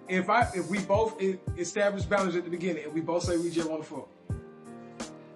If 0.09 0.31
I, 0.31 0.49
if 0.55 0.69
we 0.69 0.79
both 0.81 1.21
establish 1.57 2.05
boundaries 2.05 2.37
at 2.37 2.45
the 2.45 2.51
beginning 2.51 2.85
and 2.85 2.95
we 2.95 3.01
both 3.01 3.25
say 3.25 3.37
we 3.37 3.51
just 3.51 3.69
wanna 3.69 3.85
fuck, 3.85 4.09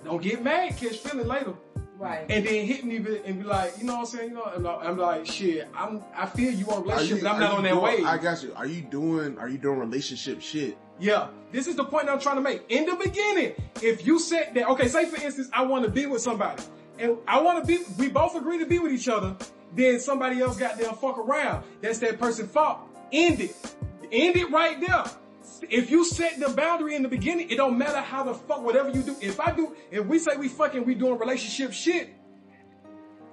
don't 0.04 0.22
get 0.22 0.42
mad, 0.42 0.76
catch 0.76 0.98
feeling 0.98 1.26
later. 1.26 1.54
Right. 1.98 2.26
And 2.28 2.44
then 2.44 2.66
hit 2.66 2.84
me 2.84 2.96
and 2.96 3.38
be 3.38 3.44
like, 3.44 3.78
you 3.78 3.84
know 3.84 3.92
what 3.92 4.00
I'm 4.00 4.06
saying? 4.06 4.30
You 4.30 4.34
know, 4.34 4.44
I'm 4.44 4.62
like, 4.62 4.84
I'm 4.84 4.98
like 4.98 5.26
shit, 5.26 5.68
I'm, 5.72 6.02
I 6.16 6.26
feel 6.26 6.52
you 6.52 6.66
on 6.66 6.72
a 6.72 6.76
are 6.78 6.82
relationship, 6.82 7.18
you, 7.18 7.22
but 7.22 7.32
I'm 7.32 7.40
not 7.40 7.52
on 7.52 7.62
that 7.62 7.70
doing, 7.70 7.82
wave. 7.82 8.04
I 8.04 8.18
got 8.18 8.42
you. 8.42 8.52
Are 8.56 8.66
you 8.66 8.80
doing 8.82 9.38
are 9.38 9.48
you 9.48 9.58
doing 9.58 9.78
relationship 9.78 10.40
shit? 10.42 10.76
Yeah, 10.98 11.28
this 11.52 11.66
is 11.66 11.76
the 11.76 11.84
point 11.84 12.08
I'm 12.08 12.18
trying 12.18 12.36
to 12.36 12.42
make. 12.42 12.62
In 12.68 12.86
the 12.86 12.96
beginning, 12.96 13.54
if 13.82 14.06
you 14.06 14.18
said 14.18 14.52
that, 14.54 14.68
okay, 14.70 14.88
say 14.88 15.04
for 15.06 15.22
instance, 15.22 15.48
I 15.52 15.62
want 15.62 15.84
to 15.84 15.90
be 15.90 16.06
with 16.06 16.22
somebody, 16.22 16.62
and 16.98 17.16
I 17.26 17.40
want 17.40 17.60
to 17.60 17.66
be, 17.66 17.84
we 17.98 18.08
both 18.08 18.34
agree 18.34 18.58
to 18.58 18.66
be 18.66 18.78
with 18.78 18.92
each 18.92 19.08
other, 19.08 19.36
then 19.74 20.00
somebody 20.00 20.40
else 20.40 20.56
got 20.56 20.78
there 20.78 20.92
fuck 20.92 21.18
around. 21.18 21.64
That's 21.80 21.98
that 22.00 22.18
person's 22.18 22.50
fault. 22.50 22.80
End 23.12 23.40
it. 23.40 23.56
End 24.12 24.36
it 24.36 24.50
right 24.50 24.78
there. 24.78 25.04
If 25.70 25.90
you 25.90 26.04
set 26.04 26.38
the 26.38 26.50
boundary 26.50 26.94
in 26.94 27.02
the 27.02 27.08
beginning, 27.08 27.50
it 27.50 27.56
don't 27.56 27.78
matter 27.78 28.00
how 28.00 28.22
the 28.24 28.34
fuck, 28.34 28.62
whatever 28.62 28.90
you 28.90 29.02
do. 29.02 29.16
If 29.20 29.40
I 29.40 29.52
do, 29.52 29.74
if 29.90 30.04
we 30.06 30.18
say 30.18 30.36
we 30.36 30.48
fucking, 30.48 30.84
we 30.84 30.94
doing 30.94 31.18
relationship 31.18 31.72
shit, 31.72 32.10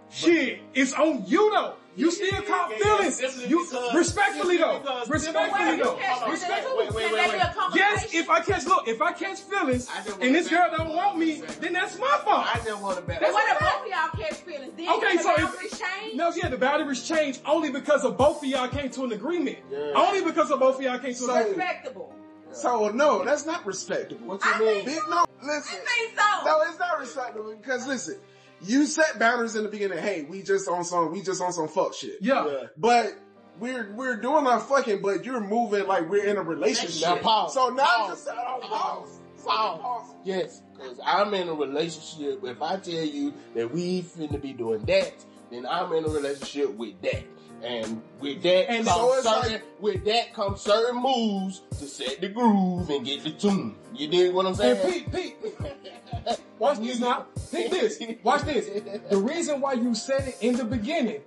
shit, 0.09 0.62
it's 0.74 0.93
on 0.93 1.25
you 1.27 1.51
though. 1.51 1.75
You 1.96 2.12
still 2.12 2.41
caught 2.43 2.69
yeah, 2.72 2.77
yeah, 2.79 2.98
feelings. 3.10 3.48
You 3.50 3.65
because- 3.65 3.93
respectfully 3.96 4.58
though. 4.58 4.79
because- 4.79 5.10
Respectfully 5.10 5.77
though. 5.77 5.96
catch 5.96 6.19
feelings 6.19 6.39
Respect- 6.41 6.67
too. 6.67 6.77
wait, 6.77 6.93
wait, 6.93 7.12
wait, 7.13 7.15
that 7.15 7.53
be 7.53 7.60
a 7.60 7.67
wait. 7.67 7.75
Yes, 7.75 8.13
if 8.13 8.29
I 8.29 8.39
catch 8.41 8.65
look, 8.67 8.88
if 8.88 9.01
I 9.01 9.12
catch 9.12 9.39
feelings 9.41 9.89
and 10.22 10.34
this 10.36 10.48
girl 10.48 10.67
don't 10.77 10.96
want 10.96 11.17
me, 11.17 11.41
then 11.60 11.74
that's 11.74 11.98
my 12.00 12.19
fault. 12.24 12.46
I 12.55 12.60
just 12.63 12.81
want 12.81 12.98
to 12.98 13.01
back. 13.03 13.19
But 13.19 13.34
what 13.34 13.51
if 13.51 13.60
both 13.60 13.81
of 13.81 13.88
y'all 13.88 14.24
catch 14.27 14.39
feelings? 14.41 14.74
Then 14.77 14.89
Okay, 14.89 15.17
the 15.17 15.24
so 15.24 15.31
if- 15.31 15.38
boundaries 15.38 15.79
change? 15.79 16.15
No, 16.15 16.31
yeah, 16.36 16.48
the 16.50 16.58
boundaries 16.58 17.08
changed 17.08 17.41
only 17.46 17.69
because 17.72 18.05
of 18.05 18.17
both 18.17 18.41
of 18.43 18.48
y'all 18.48 18.67
came 18.69 18.89
to 18.91 19.03
an 19.03 19.12
agreement. 19.12 19.58
Yeah. 19.69 19.91
Only 19.96 20.24
because 20.24 20.51
of 20.51 20.60
both 20.60 20.75
of 20.77 20.81
y'all 20.81 21.00
came 21.00 21.13
to 21.15 21.24
an 21.25 21.29
agreement. 21.31 21.58
Respectable. 21.58 22.13
So 22.51 22.89
no, 22.89 23.24
that's 23.25 23.46
not 23.46 23.65
respectable. 23.65 24.25
What 24.27 24.43
you 24.43 24.51
I 24.51 24.60
mean? 24.60 24.86
think- 24.86 25.00
Big 25.01 25.10
no, 25.10 25.17
I 25.43 25.60
think 25.60 26.17
so. 26.17 26.46
No, 26.46 26.62
it's 26.67 26.79
not 26.79 27.00
respectable 27.00 27.55
because 27.55 27.86
listen, 27.88 28.19
you 28.62 28.86
set 28.86 29.20
boundaries 29.20 29.56
in 29.56 29.63
the 29.63 29.70
beginning. 29.70 29.98
Hey, 30.00 30.24
we 30.30 30.42
just 30.42 30.68
on 30.68 30.84
some, 30.84 31.12
we 31.12 31.22
just 31.22 31.42
on 31.42 31.54
some 31.54 31.68
fuck 31.68 31.94
shit. 31.94 32.18
Yeah. 32.22 32.46
Yeah. 32.48 32.63
But 32.78 33.13
we're 33.60 33.92
we're 33.94 34.16
doing 34.18 34.48
our 34.48 34.60
fucking, 34.60 35.01
but 35.01 35.25
you're 35.25 35.42
moving 35.42 35.86
like 35.88 36.10
we're 36.10 36.25
in 36.25 36.38
a 36.38 36.42
relationship. 36.42 37.01
Now 37.08 37.18
pause. 37.18 37.54
So 37.54 37.70
now 37.70 37.84
Pause. 37.86 38.10
just 38.10 38.28
oh, 38.32 38.60
pause. 38.62 39.20
Pause. 39.44 39.80
Pause. 39.82 40.16
Yes, 40.25 40.62
because 40.75 41.00
I'm 41.06 41.34
in 41.34 41.48
a 41.50 41.54
relationship. 41.54 42.44
If 42.44 42.62
I 42.62 42.78
tell 42.78 42.94
you 43.04 43.34
that 43.56 43.72
we 43.74 44.01
finna 44.04 44.42
be 44.42 44.54
doing 44.54 44.86
that, 44.86 45.13
then 45.51 45.66
I'm 45.66 45.92
in 45.94 46.06
a 46.06 46.10
relationship 46.10 46.74
with 46.75 47.01
that. 47.01 47.24
And 47.62 48.01
with 48.22 48.42
that 48.44 48.72
And 48.72 48.88
comes 48.88 48.98
so 48.98 49.13
it's 49.16 49.24
certain, 49.28 49.51
like- 49.51 49.82
with 49.82 50.06
that 50.06 50.34
comes 50.34 50.62
certain 50.62 51.01
moves 51.01 51.62
to 51.72 51.88
set 51.88 52.22
the 52.22 52.30
groove 52.30 52.90
and 52.90 53.05
get 53.05 53.22
the 53.25 53.31
tune. 53.31 53.75
You 53.94 54.07
dig 54.07 54.33
what 54.33 54.46
I'm 54.46 54.55
saying? 54.55 54.77
And 54.81 55.12
Pete, 55.12 55.12
Pete, 55.12 56.40
watch 56.59 56.79
this 56.79 57.00
now. 57.00 57.27
Think 57.37 57.72
this. 57.72 58.01
Watch 58.24 58.43
this. 58.43 58.69
The 59.09 59.17
reason 59.17 59.61
why 59.61 59.74
you 59.74 59.95
said 59.95 60.27
it 60.27 60.37
in 60.41 60.55
the 60.55 60.65
beginning 60.65 61.22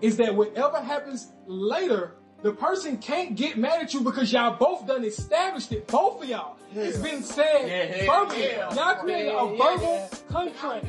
is 0.00 0.16
that 0.16 0.34
whatever 0.34 0.80
happens 0.80 1.32
later, 1.46 2.16
the 2.42 2.52
person 2.52 2.98
can't 2.98 3.34
get 3.34 3.56
mad 3.56 3.82
at 3.82 3.94
you 3.94 4.00
because 4.00 4.32
y'all 4.32 4.56
both 4.56 4.86
done 4.86 5.04
established 5.04 5.72
it. 5.72 5.86
Both 5.88 6.22
of 6.22 6.28
y'all. 6.28 6.56
It's 6.74 6.98
been 6.98 7.22
said 7.22 7.66
Yeah, 7.66 8.06
verbally. 8.12 8.42
yeah. 8.42 8.74
Y'all 8.74 8.94
created 8.96 9.32
Yeah, 9.32 9.40
a 9.42 9.50
yeah, 9.56 9.64
verbal 9.64 9.94
yeah. 10.12 10.18
contract. 10.28 10.84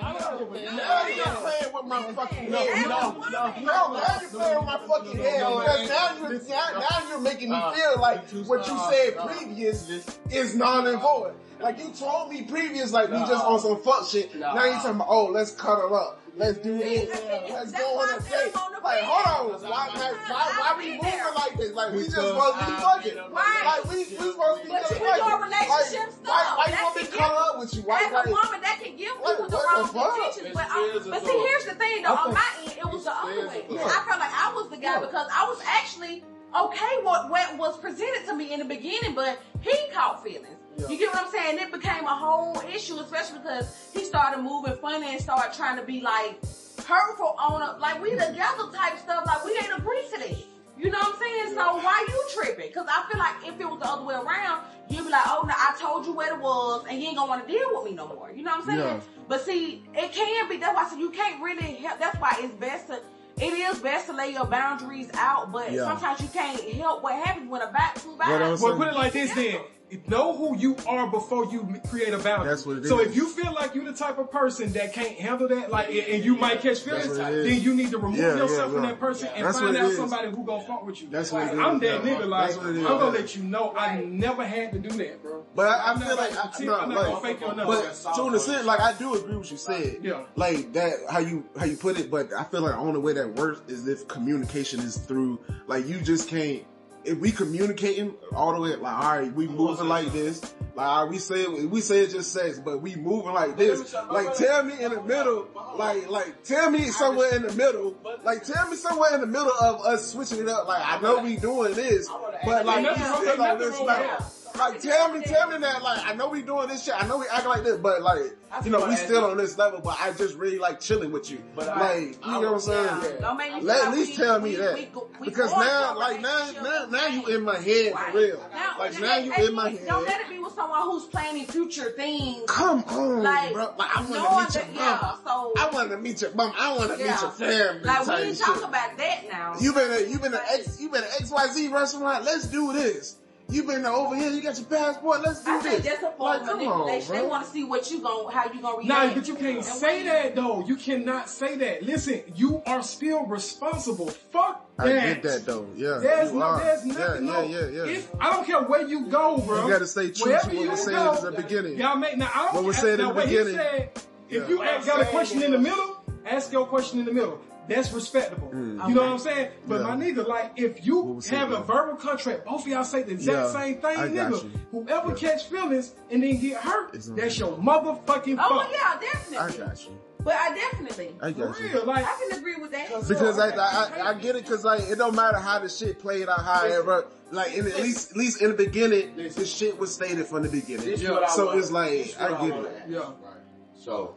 I 0.00 0.12
don't 0.12 0.38
give 0.38 0.62
a 0.70 0.76
Now 0.76 1.08
you're 1.08 1.24
playing 1.24 1.74
with 1.74 1.84
my 1.86 2.02
fucking 2.12 2.50
No, 2.50 2.58
head. 2.58 2.88
no, 2.88 3.10
no, 3.12 3.20
no, 3.28 3.32
now 3.32 4.18
you're 4.20 4.30
playing 4.30 4.56
with 4.56 4.64
my 4.64 4.80
fucking 4.86 5.16
head 5.18 5.40
because 5.40 5.88
now 5.88 6.16
you're 6.20 6.40
now, 6.48 6.86
now 6.88 7.08
you're 7.08 7.20
making 7.20 7.50
me 7.50 7.56
Uh, 7.56 7.72
feel 7.72 8.00
like 8.00 8.30
what 8.46 8.66
you 8.68 8.78
said 8.90 9.16
uh, 9.18 9.26
previous 9.26 9.90
is 10.30 10.54
non 10.54 10.86
and 10.86 11.00
void. 11.00 11.34
Like 11.60 11.78
you 11.78 11.90
told 11.90 12.30
me 12.30 12.42
previous, 12.42 12.92
like 12.92 13.10
we 13.10 13.18
just 13.18 13.44
on 13.44 13.58
some 13.58 13.82
fuck 13.82 14.06
shit. 14.08 14.34
Now 14.38 14.54
you're 14.64 14.74
talking 14.74 14.90
about 14.92 15.08
oh 15.10 15.26
let's 15.26 15.50
cut 15.50 15.76
cuddle 15.80 15.96
up, 15.96 16.20
let's 16.36 16.58
do 16.58 16.78
this, 16.78 17.08
let's 17.10 17.72
That's 17.72 17.82
go 17.82 17.98
on 17.98 18.08
I 18.08 18.16
a 18.18 18.22
said 18.22 18.30
date. 18.30 18.52
I'm 18.54 18.62
on 18.62 18.72
the 18.72 18.80
Like 18.84 19.02
hold 19.04 19.54
on, 19.54 19.62
why, 19.70 19.86
like, 19.94 20.28
why, 20.28 20.44
why 20.58 20.74
we 20.78 20.92
I've 20.92 21.02
moving 21.02 21.10
there. 21.10 21.32
like 21.34 21.56
this? 21.56 21.72
Like 21.72 21.92
we 21.92 21.98
just 22.04 22.10
Because 22.16 22.28
supposed 22.30 22.58
to 22.58 22.66
be 22.66 22.72
fucking. 22.82 23.10
been 23.14 23.18
on 23.24 23.32
Right. 23.32 23.62
Like 23.64 23.84
we 23.90 23.96
we 23.98 24.04
supposed 24.04 24.60
to 24.60 24.66
be 24.66 24.72
But 24.74 24.90
you 24.90 24.98
doing 24.98 25.14
fucking. 25.14 25.40
relationship 25.40 26.04
like, 26.04 26.12
stuff. 26.12 26.24
Why, 26.24 26.54
why 26.58 26.64
you 26.66 26.72
That 26.74 26.82
want 26.84 26.96
me 26.96 27.02
to 27.04 27.10
cuddle 27.14 27.28
give- 27.34 27.48
up 27.48 27.58
with 27.58 27.70
you? 27.74 27.82
Why, 27.82 27.98
As 28.04 28.12
why, 28.12 28.22
a 28.24 28.30
woman, 28.30 28.60
that 28.60 28.76
can 28.82 28.92
give 28.96 29.14
What- 29.20 29.36
people 29.38 29.48
the 29.50 29.56
wrong 29.62 29.88
the 29.88 30.04
intentions. 30.04 30.54
But, 30.54 30.68
um, 30.70 31.10
but 31.10 31.20
see, 31.24 31.38
here's 31.48 31.64
the 31.70 31.76
thing 31.78 32.02
though. 32.02 32.14
On 32.18 32.34
my 32.34 32.48
end, 32.64 32.76
it 32.78 32.88
was 32.92 33.04
the 33.04 33.14
other 33.14 33.46
way. 33.48 33.62
I 33.70 33.98
felt 34.04 34.20
like 34.20 34.34
I 34.34 34.52
was 34.54 34.66
the 34.70 34.80
guy 34.80 35.00
because 35.00 35.28
I 35.32 35.42
was 35.48 35.60
actually 35.64 36.24
okay 36.54 36.94
with 37.02 37.22
what 37.30 37.46
was 37.58 37.78
presented 37.78 38.26
to 38.26 38.34
me 38.34 38.52
in 38.52 38.58
the 38.60 38.64
beginning, 38.68 39.14
but 39.14 39.38
he 39.60 39.74
caught 39.92 40.22
feelings. 40.22 40.60
You 40.88 40.98
get 40.98 41.12
what 41.12 41.24
I'm 41.26 41.30
saying? 41.30 41.58
It 41.58 41.72
became 41.72 42.04
a 42.04 42.14
whole 42.14 42.60
issue, 42.72 42.98
especially 42.98 43.38
because 43.38 43.90
he 43.92 44.04
started 44.04 44.42
moving 44.42 44.76
funny 44.76 45.12
and 45.12 45.20
started 45.20 45.54
trying 45.56 45.76
to 45.76 45.82
be 45.84 46.00
like 46.00 46.38
hurtful 46.86 47.34
on 47.38 47.62
a 47.62 47.78
like 47.78 48.02
we 48.02 48.10
together 48.10 48.70
type 48.72 48.98
stuff. 48.98 49.24
Like 49.26 49.44
we 49.44 49.52
ain't 49.52 49.78
agree 49.78 50.02
to 50.12 50.18
that. 50.18 50.36
You 50.76 50.90
know 50.90 50.98
what 50.98 51.14
I'm 51.14 51.20
saying? 51.20 51.54
So 51.54 51.76
why 51.76 52.04
you 52.08 52.24
tripping? 52.34 52.66
Because 52.66 52.86
I 52.90 53.08
feel 53.10 53.18
like 53.18 53.34
if 53.54 53.60
it 53.60 53.64
was 53.64 53.78
the 53.80 53.86
other 53.86 54.04
way 54.04 54.14
around, 54.16 54.64
you'd 54.88 55.04
be 55.04 55.10
like, 55.10 55.22
oh 55.26 55.44
no, 55.46 55.54
I 55.56 55.74
told 55.80 56.04
you 56.04 56.12
what 56.12 56.28
it 56.32 56.38
was, 56.38 56.84
and 56.90 57.00
you 57.00 57.08
ain't 57.08 57.16
gonna 57.16 57.28
want 57.30 57.46
to 57.46 57.52
deal 57.52 57.68
with 57.72 57.84
me 57.90 57.92
no 57.96 58.08
more. 58.08 58.32
You 58.32 58.42
know 58.42 58.50
what 58.50 58.60
I'm 58.62 58.66
saying? 58.66 58.78
Yeah. 58.80 59.00
But 59.28 59.44
see, 59.44 59.84
it 59.94 60.12
can 60.12 60.48
be. 60.48 60.56
That's 60.56 60.74
why 60.74 60.84
I 60.84 60.88
said 60.90 60.98
you 60.98 61.10
can't 61.10 61.40
really 61.42 61.76
help. 61.76 62.00
That's 62.00 62.18
why 62.18 62.34
it's 62.40 62.54
best 62.54 62.88
to. 62.88 63.00
It 63.36 63.52
is 63.52 63.78
best 63.80 64.06
to 64.06 64.12
lay 64.12 64.30
your 64.30 64.44
boundaries 64.46 65.10
out, 65.14 65.50
but 65.52 65.72
Yeah. 65.72 65.84
sometimes 65.84 66.20
you 66.20 66.28
can't 66.28 66.60
help 66.74 67.02
what 67.02 67.14
happens 67.24 67.48
when 67.48 67.62
a 67.62 67.72
back 67.72 68.00
two 68.00 68.10
What 68.10 68.28
vibes. 68.28 68.40
else? 68.42 68.60
Well, 68.60 68.76
put 68.76 68.88
it 68.88 68.94
like 68.94 69.12
this 69.12 69.32
then. 69.34 69.60
Know 70.06 70.36
who 70.36 70.56
you 70.56 70.76
are 70.86 71.10
before 71.10 71.44
you 71.46 71.80
create 71.88 72.12
a 72.12 72.18
boundary. 72.18 72.48
That's 72.48 72.66
what 72.66 72.78
it 72.78 72.86
so 72.86 73.00
is. 73.00 73.08
if 73.08 73.16
you 73.16 73.28
feel 73.28 73.52
like 73.52 73.74
you're 73.74 73.84
the 73.84 73.92
type 73.92 74.18
of 74.18 74.30
person 74.30 74.72
that 74.72 74.92
can't 74.92 75.18
handle 75.18 75.48
that, 75.48 75.70
like, 75.70 75.88
and 75.88 75.98
and 75.98 76.24
you 76.24 76.36
might 76.36 76.60
catch 76.60 76.80
feelings, 76.80 77.18
what 77.18 77.32
it 77.32 77.38
is. 77.38 77.46
then 77.46 77.62
you 77.62 77.74
need 77.74 77.90
to 77.90 77.98
remove 77.98 78.18
Yeah, 78.18 78.36
yourself 78.36 78.68
yeah, 78.68 78.74
from 78.74 78.82
that 78.82 79.00
person 79.00 79.28
and 79.34 79.46
That's 79.46 79.60
find 79.60 79.76
out 79.76 79.90
is. 79.90 79.96
somebody 79.96 80.30
who 80.30 80.44
gonna 80.44 80.64
fuck 80.64 80.84
with 80.86 81.02
you. 81.02 81.08
That's 81.10 81.32
what 81.32 81.42
it 81.52 81.58
I'm 81.58 81.76
is, 81.76 81.80
that 81.82 82.02
nigga. 82.02 82.26
Like, 82.26 82.48
That's 82.48 82.58
what 82.58 82.66
it 82.70 82.76
is, 82.76 82.84
I'm 82.84 82.98
gonna 82.98 83.04
yeah. 83.04 83.20
let 83.20 83.36
you 83.36 83.42
know 83.42 83.74
I 83.76 84.00
never 84.04 84.44
had 84.46 84.72
to 84.72 84.78
do 84.78 84.90
that, 84.90 85.22
bro. 85.22 85.44
But 85.54 85.68
I, 85.68 85.92
I 85.92 85.98
feel 85.98 86.08
not 86.08 86.16
like, 86.16 86.36
I, 86.36 86.58
I'm 86.58 86.66
not 86.66 86.88
like, 86.88 87.06
gonna 87.06 87.20
fake 87.20 87.40
your 87.40 87.54
but 87.54 88.14
to 88.16 88.22
an 88.24 88.34
extent, 88.34 88.64
like 88.66 88.80
I 88.80 88.92
do 88.94 89.14
agree 89.14 89.28
with 89.28 89.36
what 89.38 89.50
you 89.50 89.56
said. 89.56 89.98
Yeah. 90.02 90.24
Like 90.36 90.72
that, 90.72 90.92
how 91.10 91.18
you 91.18 91.44
how 91.56 91.64
you 91.64 91.76
put 91.76 91.98
it. 91.98 92.10
But 92.10 92.32
I 92.32 92.44
feel 92.44 92.62
like 92.62 92.72
the 92.72 92.78
only 92.78 93.00
way 93.00 93.12
that 93.14 93.34
works 93.34 93.62
is 93.70 93.86
if 93.88 94.08
communication 94.08 94.80
is 94.80 94.96
through. 94.96 95.40
Like 95.66 95.86
you 95.86 96.00
just 96.00 96.28
can't. 96.28 96.64
If 97.04 97.18
we 97.18 97.32
communicating 97.32 98.14
all 98.32 98.54
the 98.54 98.60
way, 98.60 98.76
like 98.76 98.94
all 98.94 99.18
right, 99.18 99.32
we 99.32 99.46
moving 99.46 99.88
like 99.88 100.12
this. 100.12 100.54
Like 100.74 101.10
we 101.10 101.18
say 101.18 101.46
we 101.46 101.80
say 101.80 102.00
it's 102.00 102.12
just 102.12 102.32
sex, 102.32 102.58
but 102.58 102.80
we 102.82 102.96
moving 102.96 103.32
like 103.32 103.56
this. 103.56 103.94
Like 104.10 104.34
tell 104.34 104.64
me 104.64 104.82
in 104.82 104.92
the 104.92 105.02
middle. 105.02 105.46
Like 105.76 106.08
like 106.08 106.42
tell 106.42 106.70
me 106.70 106.86
somewhere 106.86 107.34
in 107.36 107.42
the 107.42 107.52
middle. 107.52 107.96
Like 108.24 108.42
tell 108.44 108.68
me 108.68 108.76
somewhere 108.76 109.14
in 109.14 109.20
the 109.20 109.26
middle 109.26 109.52
of 109.60 109.82
us 109.82 110.12
switching 110.12 110.40
it 110.40 110.48
up. 110.48 110.66
Like 110.66 110.82
I 110.84 111.00
know 111.00 111.22
we 111.22 111.36
doing 111.36 111.74
this, 111.74 112.08
but 112.44 112.66
like 112.66 112.84
we 112.84 113.02
still 113.02 113.42
on 113.42 113.58
this 113.58 113.80
now. 113.80 114.18
Like 114.58 114.80
tell 114.80 115.12
me, 115.12 115.20
tell 115.22 115.50
me 115.50 115.58
that. 115.58 115.82
Like 115.82 116.06
I 116.06 116.14
know 116.14 116.28
we 116.28 116.42
doing 116.42 116.68
this 116.68 116.84
shit. 116.84 116.94
I 116.96 117.06
know 117.06 117.18
we 117.18 117.26
act 117.30 117.46
like 117.46 117.64
this, 117.64 117.76
but 117.78 118.02
like 118.02 118.22
you 118.64 118.70
know 118.70 118.86
we 118.86 118.96
still 118.96 119.24
on 119.24 119.36
this 119.36 119.58
level. 119.58 119.80
But 119.82 119.96
I 120.00 120.12
just 120.12 120.36
really 120.36 120.58
like 120.58 120.80
chilling 120.80 121.10
with 121.12 121.30
you. 121.30 121.42
But 121.56 121.66
like 121.66 121.78
I- 121.80 121.98
you 121.98 122.16
I 122.22 122.32
know 122.40 122.52
what 122.52 122.54
I'm 122.54 122.60
saying? 122.60 122.84
Yeah. 123.14 123.20
Don't 123.20 123.36
make 123.36 123.54
me 123.54 123.60
Let 123.62 123.88
at 123.88 123.94
least 123.94 124.10
we- 124.18 124.24
tell 124.24 124.40
me 124.40 124.50
we- 124.50 124.56
that 124.56 124.74
we 124.74 124.84
go- 124.86 125.08
we 125.20 125.28
because 125.28 125.50
now, 125.52 125.98
like 125.98 126.20
now, 126.20 126.50
now, 126.62 126.86
now 126.90 127.06
you 127.08 127.26
in 127.26 127.42
my 127.42 127.58
head 127.58 127.92
for 127.94 128.16
real. 128.18 128.40
Now, 128.52 128.76
Like 128.78 129.00
now 129.00 129.16
you 129.18 129.32
in 129.34 129.54
my 129.54 129.70
head. 129.70 129.86
Don't 129.86 130.04
let 130.04 130.20
it 130.20 130.28
be 130.28 130.38
with 130.38 130.54
someone 130.54 130.82
who's 130.82 131.04
planning 131.04 131.46
future 131.46 131.90
things. 131.92 132.42
Come 132.48 132.84
on, 132.84 133.22
Like, 133.22 133.52
bro. 133.52 133.74
Like 133.78 133.96
I 133.96 134.00
want 134.02 134.50
to 134.52 134.58
meet 134.60 134.74
your 134.74 134.74
mom. 134.74 134.74
yeah, 134.74 135.14
so- 135.24 135.52
I 135.58 135.70
want 135.72 135.90
to 135.90 135.96
meet 135.98 136.22
your 136.22 136.34
mom. 136.34 136.52
I 136.56 136.76
want 136.76 136.90
to 136.92 136.98
Yeah. 136.98 137.10
meet 137.12 137.20
your 137.22 137.30
family. 137.32 137.80
Like 137.84 138.00
we 138.00 138.06
type 138.06 138.24
ain't 138.24 138.38
talk 138.38 138.56
about 138.62 138.98
that 138.98 139.18
now. 139.30 139.54
You 139.60 139.72
been 139.72 139.90
a, 139.90 140.00
you 140.08 140.18
been 140.18 140.34
an 140.34 140.40
X 140.52 140.80
you 140.80 140.88
been 140.90 141.02
an 141.02 141.10
XYZ 141.20 141.72
restaurant. 141.72 142.24
Let's 142.24 142.46
do 142.46 142.72
this. 142.72 143.16
You 143.50 143.62
been 143.64 143.84
over 143.84 144.16
here. 144.16 144.30
You 144.30 144.42
got 144.42 144.56
your 144.56 144.66
passport. 144.66 145.22
Let's 145.22 145.44
do 145.44 145.50
I 145.50 145.62
this. 145.62 145.82
say 145.84 145.88
that's 145.90 146.02
a 146.02 146.10
form 146.12 146.18
like, 146.20 146.40
of 146.42 146.46
come 146.48 146.60
on, 146.66 146.86
they 147.08 147.22
want 147.22 147.44
to 147.44 147.50
see 147.52 147.62
what 147.62 147.88
you 147.90 148.00
gon' 148.00 148.32
how 148.32 148.50
you 148.52 148.60
gonna 148.60 148.84
Nah, 148.84 149.02
react. 149.02 149.14
but 149.16 149.28
you 149.28 149.34
can't 149.34 149.56
And 149.58 149.64
say 149.64 149.98
when- 149.98 150.06
that 150.06 150.34
though. 150.34 150.64
You 150.66 150.76
cannot 150.76 151.28
say 151.28 151.56
that. 151.58 151.82
Listen, 151.82 152.22
you 152.34 152.62
are 152.66 152.82
still 152.82 153.26
responsible. 153.26 154.08
Fuck 154.32 154.66
I 154.78 154.84
that. 154.88 154.98
I 154.98 155.06
get 155.14 155.22
that 155.24 155.46
though. 155.46 155.68
Yeah, 155.76 155.98
There's 156.02 156.32
you 156.32 156.38
no, 156.38 156.44
are. 156.46 156.58
there's 156.58 156.84
nothing. 156.86 157.26
yeah, 157.26 157.32
no. 157.32 157.42
yeah, 157.42 157.68
yeah. 157.68 157.84
If, 157.92 158.10
I 158.18 158.30
don't 158.32 158.46
care 158.46 158.62
where 158.62 158.86
you 158.88 159.06
go, 159.06 159.38
bro. 159.38 159.66
You 159.66 159.72
gotta 159.72 159.86
stay 159.86 160.10
true 160.10 160.32
to 160.32 160.38
what 160.38 160.52
you 160.52 160.70
was 160.70 160.82
said 160.82 160.92
go, 160.94 161.12
at 161.14 161.20
the 161.22 161.30
beginning. 161.42 161.76
Y'all 161.78 161.96
make 161.96 162.16
now. 162.16 162.30
I 162.34 162.44
don't 162.46 162.54
What 162.54 162.64
was 162.64 162.76
care- 162.76 162.96
said 162.96 163.00
in 163.00 163.08
the 163.08 163.14
beginning. 163.14 163.54
said, 163.54 163.90
if 163.94 164.42
Yeah. 164.42 164.48
you 164.48 164.58
What 164.58 164.68
I'm 164.68 164.84
got 164.86 165.00
a 165.02 165.04
question 165.06 165.42
in 165.42 165.52
the 165.52 165.58
middle, 165.58 165.96
ask 166.26 166.50
your 166.50 166.66
question 166.66 166.98
in 166.98 167.04
the 167.04 167.12
middle. 167.12 167.38
That's 167.68 167.92
respectable. 167.92 168.48
Mm. 168.54 168.88
You 168.88 168.94
know 168.94 169.02
what 169.02 169.10
I'm 169.12 169.18
saying? 169.18 169.50
But 169.66 169.80
Yeah. 169.80 169.94
my 169.94 169.96
nigga, 169.96 170.26
like, 170.28 170.52
if 170.56 170.84
you 170.86 171.00
was 171.00 171.26
said, 171.26 171.38
have 171.38 171.50
a 171.50 171.54
yeah. 171.54 171.62
verbal 171.62 171.96
contract, 171.96 172.44
both 172.44 172.62
of 172.62 172.68
y'all 172.68 172.84
say 172.84 173.02
the 173.02 173.12
exact 173.12 173.38
Yeah, 173.38 173.52
same 173.60 173.74
thing, 173.80 173.98
I 173.98 174.08
nigga. 174.08 174.50
Whoever 174.70 175.08
Yeah. 175.10 175.14
catch 175.14 175.44
feelings 175.46 175.92
and 176.10 176.22
then 176.22 176.38
get 176.40 176.56
hurt, 176.58 176.94
It's 176.94 177.06
that's 177.08 177.38
your 177.38 177.52
motherfucking 177.56 178.38
Oh 178.38 178.48
fault. 178.48 178.66
yeah, 178.70 178.78
I 178.82 178.98
definitely. 179.00 179.58
got 179.64 179.84
you. 179.86 179.98
But 180.22 180.34
I 180.36 180.54
definitely. 180.54 181.14
I 181.20 181.32
For 181.32 181.38
got 181.46 181.60
you. 181.60 181.66
real, 181.68 181.84
like, 181.84 182.04
I 182.06 182.16
can 182.28 182.38
agree 182.38 182.56
with 182.56 182.70
that. 182.72 182.88
Because 183.08 183.38
I, 183.38 183.48
I, 183.50 184.10
I 184.10 184.14
get 184.14 184.36
it, 184.36 184.44
because 184.44 184.64
like 184.64 184.80
it 184.82 184.96
don't 184.96 185.14
matter 185.14 185.36
how 185.38 185.58
the 185.58 185.68
shit 185.68 185.98
played 185.98 186.28
out, 186.28 186.40
however, 186.40 187.06
like 187.30 187.52
in, 187.54 187.66
at 187.66 187.76
least 187.82 188.12
at 188.12 188.16
least 188.16 188.40
in 188.40 188.50
the 188.50 188.56
beginning, 188.56 189.16
the 189.16 189.44
shit 189.46 189.78
was 189.78 189.92
stated 189.94 190.26
from 190.26 190.42
the 190.42 190.48
beginning. 190.48 190.86
This 190.86 191.00
is 191.00 191.02
Yeah. 191.02 191.10
what 191.12 191.24
I 191.24 191.28
So 191.28 191.50
it's 191.50 191.70
like, 191.70 191.90
this 191.90 192.08
is 192.10 192.14
what 192.16 192.24
I 192.32 192.46
get 192.46 192.54
wanna 192.56 192.68
it. 192.68 192.76
ask, 192.82 192.90
Yeah. 192.90 192.98
Right. 193.00 193.42
So 193.78 194.14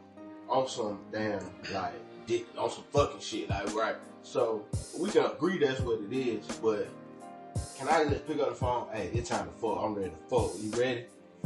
on 0.47 0.67
some 0.69 0.99
damn 1.11 1.39
like 1.73 1.93
dick 2.27 2.45
on 2.57 2.69
some 2.69 2.83
fucking 2.91 3.21
shit, 3.21 3.49
like 3.49 3.73
right. 3.73 3.95
So 4.21 4.65
we 4.99 5.09
can 5.09 5.25
agree 5.25 5.57
that's 5.57 5.79
what 5.79 5.99
it 6.01 6.13
is, 6.13 6.45
but 6.61 6.87
can 7.77 7.87
I 7.87 8.03
just 8.03 8.27
pick 8.27 8.39
up 8.39 8.49
the 8.49 8.55
phone? 8.55 8.87
Hey, 8.93 9.09
it's 9.13 9.29
time 9.29 9.47
to 9.47 9.51
fuck. 9.53 9.79
I'm 9.81 9.95
ready 9.95 10.11
to 10.11 10.15
fuck. 10.29 10.51
You 10.59 10.69
ready? 10.79 11.05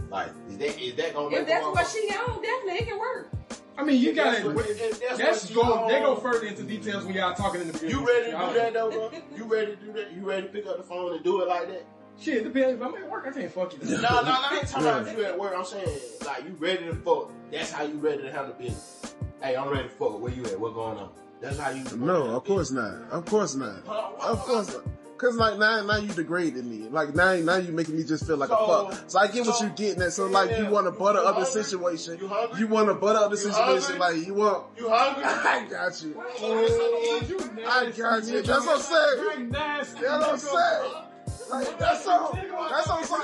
Like, 0.09 0.31
is 0.49 0.57
that 0.57 0.81
is 0.81 0.95
that 0.95 1.13
gonna 1.13 1.29
make 1.29 1.39
If 1.41 1.47
that's 1.47 1.65
what 1.65 1.87
she 1.87 2.09
on, 2.09 2.41
definitely 2.41 2.79
it 2.79 2.87
can 2.87 2.99
work. 2.99 3.31
I 3.77 3.83
mean, 3.83 4.01
you 4.01 4.13
That's 4.13 4.41
gotta. 4.41 4.53
what- 4.53 4.67
that's 4.67 5.17
That's 5.17 5.55
what 5.55 5.65
go. 5.67 5.87
They 5.87 5.99
go 6.01 6.15
further 6.15 6.45
into 6.45 6.63
details 6.63 7.05
when 7.05 7.13
y'all 7.13 7.33
talking 7.33 7.61
in 7.61 7.67
the 7.67 7.73
beginning. 7.73 7.95
You 7.97 8.07
ready 8.07 8.31
to 8.31 8.37
do 8.37 8.53
that 8.53 8.73
though, 8.73 8.91
bro? 8.91 9.11
You 9.35 9.43
ready 9.45 9.75
to 9.75 9.77
do 9.77 9.93
that? 9.93 10.11
You 10.11 10.27
ready 10.27 10.47
to 10.47 10.53
pick 10.53 10.67
up 10.67 10.77
the 10.77 10.83
phone 10.83 11.13
and 11.13 11.23
do 11.23 11.41
it 11.41 11.47
like 11.47 11.67
that? 11.69 11.85
Shit, 12.19 12.37
it 12.37 12.43
depends. 12.43 12.79
If 12.79 12.85
I'm 12.85 12.93
at 12.95 13.09
work, 13.09 13.25
I 13.27 13.31
can't 13.31 13.51
fuck 13.51 13.73
you. 13.73 13.79
No, 13.89 13.95
no, 13.95 13.99
no, 14.01 14.09
I 14.11 14.57
ain't 14.59 14.67
talking 14.67 14.87
about 14.87 15.17
you 15.17 15.23
at 15.23 15.39
work. 15.39 15.53
I'm 15.57 15.65
saying 15.65 15.87
like 16.25 16.43
you 16.43 16.55
ready 16.59 16.85
to 16.85 16.95
fuck. 16.95 17.31
That's 17.51 17.71
how 17.71 17.83
you 17.83 17.95
ready 17.95 18.21
to 18.23 18.31
handle 18.31 18.53
business. 18.53 19.00
Hey, 19.41 19.55
I'm 19.55 19.69
ready 19.69 19.83
to 19.83 19.89
fuck. 19.89 20.19
Where 20.19 20.31
you 20.31 20.45
at? 20.45 20.59
What 20.59 20.73
going 20.73 20.97
on? 20.97 21.09
That's 21.41 21.57
how 21.57 21.71
you. 21.71 21.83
No, 21.97 22.35
of 22.35 22.43
course 22.43 22.71
not. 22.71 22.93
Of 23.11 23.25
course 23.25 23.55
not. 23.55 23.85
Of 23.87 24.39
course 24.39 24.73
not. 24.73 24.83
Cause 25.17 25.35
like 25.35 25.59
now, 25.59 25.83
now 25.83 25.97
you 25.97 26.07
degraded 26.13 26.65
me. 26.65 26.87
Like 26.89 27.13
now, 27.13 27.35
now 27.35 27.57
you 27.57 27.71
making 27.71 27.95
me 27.95 28.03
just 28.03 28.25
feel 28.25 28.37
like 28.37 28.49
So- 28.49 28.55
a 28.57 28.91
fuck. 28.91 29.03
So 29.09 29.19
I 29.19 29.27
get 29.27 29.45
what 29.45 29.55
so- 29.55 29.65
you 29.65 29.69
getting 29.71 30.01
at. 30.01 30.13
So 30.13 30.25
like 30.25 30.57
you 30.57 30.67
want 30.67 30.87
to 30.87 30.91
butter 30.91 31.19
You 31.19 31.25
up 31.27 31.37
the 31.37 31.45
situation. 31.45 32.17
You? 32.19 32.31
You 32.57 32.67
want 32.67 32.87
to 32.87 32.95
butter 32.95 33.19
up 33.19 33.29
the 33.29 33.37
situation. 33.37 33.99
hungry? 33.99 33.99
Like 33.99 34.27
you 34.27 34.33
want. 34.33 34.63
You 34.77 34.89
hungry? 34.89 35.23
I 35.25 35.65
got 35.69 36.01
you. 36.01 36.09
You 36.09 37.39
I 37.67 37.91
got 37.95 38.23
you. 38.25 38.41
That's 38.41 38.65
what 38.65 38.75
I'm 38.77 38.81
saying. 38.81 39.49
That's 39.51 39.93
what 39.93 40.29
I'm 40.29 40.37
saying. 40.39 40.93
Like 41.51 41.77
that's 41.79 42.07
on. 42.07 42.39
That's 42.71 42.89
on 42.89 43.03
some. 43.03 43.21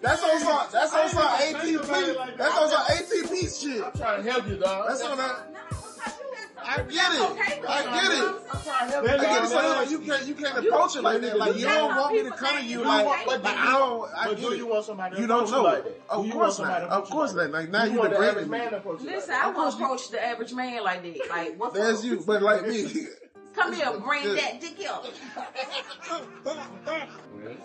That's 0.00 0.22
on 0.22 0.40
some. 0.40 0.66
That's 0.72 0.92
on 0.94 1.08
some 1.08 1.22
ATP. 1.28 2.36
That's 2.36 2.56
on 2.56 2.70
some 2.70 2.82
ATP 2.82 3.60
shit. 3.62 3.84
I'm 3.84 3.92
trying 3.92 4.24
to 4.24 4.30
help 4.30 4.48
you, 4.48 4.56
dog. 4.56 4.86
That's 4.88 5.02
on 5.02 5.16
that. 5.18 5.52
No, 5.52 5.58
because 5.70 6.20
you 6.20 6.34
had 6.34 6.50
I 6.60 6.82
get 6.82 7.12
it. 7.12 7.20
okay 7.30 7.60
I 7.66 7.82
get 7.82 8.12
it. 8.12 8.34
I'm 8.52 8.62
trying 8.62 8.88
to 8.88 8.92
help 8.92 9.04
I 9.04 9.16
get 9.16 9.44
it. 9.44 9.48
So 9.48 9.60
Yeah. 9.60 9.68
like, 9.78 9.90
you 9.90 9.98
can't 10.00 10.26
you 10.26 10.34
can't 10.34 10.58
approach 10.66 10.96
it 10.96 11.02
like 11.02 11.20
that. 11.22 11.38
Like 11.38 11.56
you 11.56 11.64
don't 11.64 11.96
want 11.96 12.14
me 12.14 12.22
to 12.24 12.30
come 12.30 12.56
to 12.58 12.64
you 12.64 12.78
You 12.80 12.84
like 12.84 13.26
but 13.26 13.42
like 13.42 13.54
do 13.54 13.60
I 13.60 13.78
don't. 13.78 14.10
I 14.14 14.24
But 14.28 14.36
get 14.40 14.52
it. 14.52 14.58
you 14.58 14.66
want 14.66 14.84
somebody 14.84 15.20
You 15.20 15.26
don't 15.26 15.50
know. 15.50 15.62
like 15.62 15.84
that? 15.84 16.00
Of 16.10 16.26
you 16.26 16.32
course 16.32 16.58
not. 16.58 16.82
Of 16.82 17.10
course 17.10 17.34
not. 17.34 17.50
Like 17.50 17.70
now 17.70 17.84
you 17.84 17.92
you 17.92 17.98
want 17.98 18.10
the 18.10 18.18
average 18.18 18.48
man 18.48 18.70
me. 18.70 18.76
approach 18.76 19.00
Listen, 19.00 19.34
I 19.34 19.50
won't 19.50 19.74
approach 19.74 20.10
the 20.10 20.22
average 20.24 20.52
man 20.52 20.84
like 20.84 21.02
that. 21.02 21.28
Like, 21.30 21.58
what's 21.60 21.74
There's 21.74 22.04
you, 22.04 22.22
but 22.26 22.42
like 22.42 22.66
me. 22.66 22.86
Come 23.58 23.72
here, 23.72 23.98
bring 24.00 24.34
that 24.36 24.60
dick 24.60 24.76
here. 24.76 24.90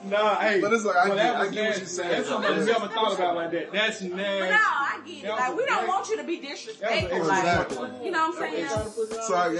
Nah, 0.05 0.35
hey. 0.39 0.59
But 0.61 0.73
it's 0.73 0.85
like, 0.85 0.95
I 0.95 1.07
well, 1.09 1.17
get- 1.17 1.23
that 1.23 1.35
I 1.35 1.39
was 1.39 1.51
get 1.51 1.69
what 1.69 1.77
you're 1.77 1.85
saying. 1.87 2.09
That's 2.11 2.27
something 2.29 2.51
I 2.51 2.57
never 2.57 2.87
thought 2.87 3.13
about 3.15 3.35
like 3.35 3.51
that. 3.51 3.71
That's 3.71 4.01
But 4.01 4.09
no. 4.15 4.17
I 4.19 4.99
get 5.05 5.23
it. 5.23 5.29
Like, 5.29 5.55
we 5.57 5.65
don't 5.65 5.87
want 5.87 6.09
you 6.09 6.17
to 6.17 6.23
be 6.23 6.37
disrespectful. 6.39 7.19
was 7.19 7.27
Like, 7.27 7.39
exactly- 7.43 8.05
you 8.05 8.11
know 8.11 8.29
what 8.29 8.43
I'm 8.43 8.51
saying? 8.51 8.67
trying 8.67 8.83
to 8.85 8.89
put 8.91 9.11
you 9.11 9.17
out 9.17 9.23
So 9.25 9.35
I 9.35 9.53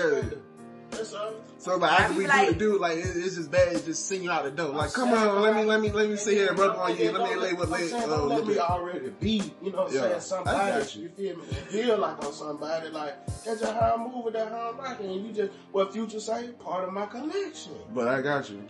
of 0.94 0.98
get 0.98 1.06
it. 1.06 1.12
perspective. 1.12 1.14
That's 1.14 1.14
all. 1.14 1.34
So 1.60 1.78
like 1.78 2.02
after 2.02 2.18
we 2.18 2.26
be 2.26 2.32
do 2.32 2.46
the 2.46 2.54
do, 2.60 2.80
like 2.80 2.98
it, 2.98 3.06
it's 3.16 3.36
just 3.36 3.52
bad. 3.52 3.74
It's 3.74 3.86
just 3.86 4.08
send 4.08 4.24
you 4.24 4.32
out 4.32 4.44
the 4.44 4.52
door. 4.52 4.70
Like 4.70 4.92
come 4.94 5.14
on, 5.14 5.42
let 5.42 5.56
me 5.56 5.64
let 5.64 5.80
me 5.82 5.92
let 5.92 6.10
me 6.10 6.16
sit 6.18 6.34
here 6.34 6.50
and 6.50 6.60
rub 6.60 6.78
on 6.78 6.98
you. 6.98 7.12
Let 7.12 7.30
me 7.30 7.36
lay 7.36 7.54
with 7.54 7.68
I'm 7.68 7.72
lay. 7.72 7.88
saying, 7.88 8.04
uh, 8.04 8.08
don't 8.08 8.30
let 8.30 8.46
me 8.46 8.58
already 8.60 9.10
be, 9.20 9.42
you 9.62 9.72
know 9.72 9.84
what 9.84 9.88
I'm 9.88 9.94
saying, 9.94 10.16
I 10.16 10.20
somebody, 10.20 10.80
got 10.80 10.96
you. 10.96 11.02
you 11.04 11.10
feel 11.10 11.38
me, 11.38 11.44
feel 11.44 11.98
like 11.98 12.26
I'm 12.26 12.34
somebody, 12.34 12.90
like, 12.90 13.26
that's 13.28 13.62
just 13.62 13.74
how 13.74 13.96
I'm 13.96 14.12
moving, 14.12 14.34
that's 14.34 14.50
how 14.52 14.72
I'm 14.72 14.78
rocking, 14.78 15.12
and 15.12 15.26
you 15.26 15.32
just, 15.32 15.52
what 15.72 15.94
Future 15.94 16.20
say, 16.20 16.50
part 16.60 16.88
of 16.88 16.94
my 16.94 17.06
collection. 17.06 17.74
But 17.94 18.08
I 18.08 18.22
got 18.22 18.50
you. 18.50 18.62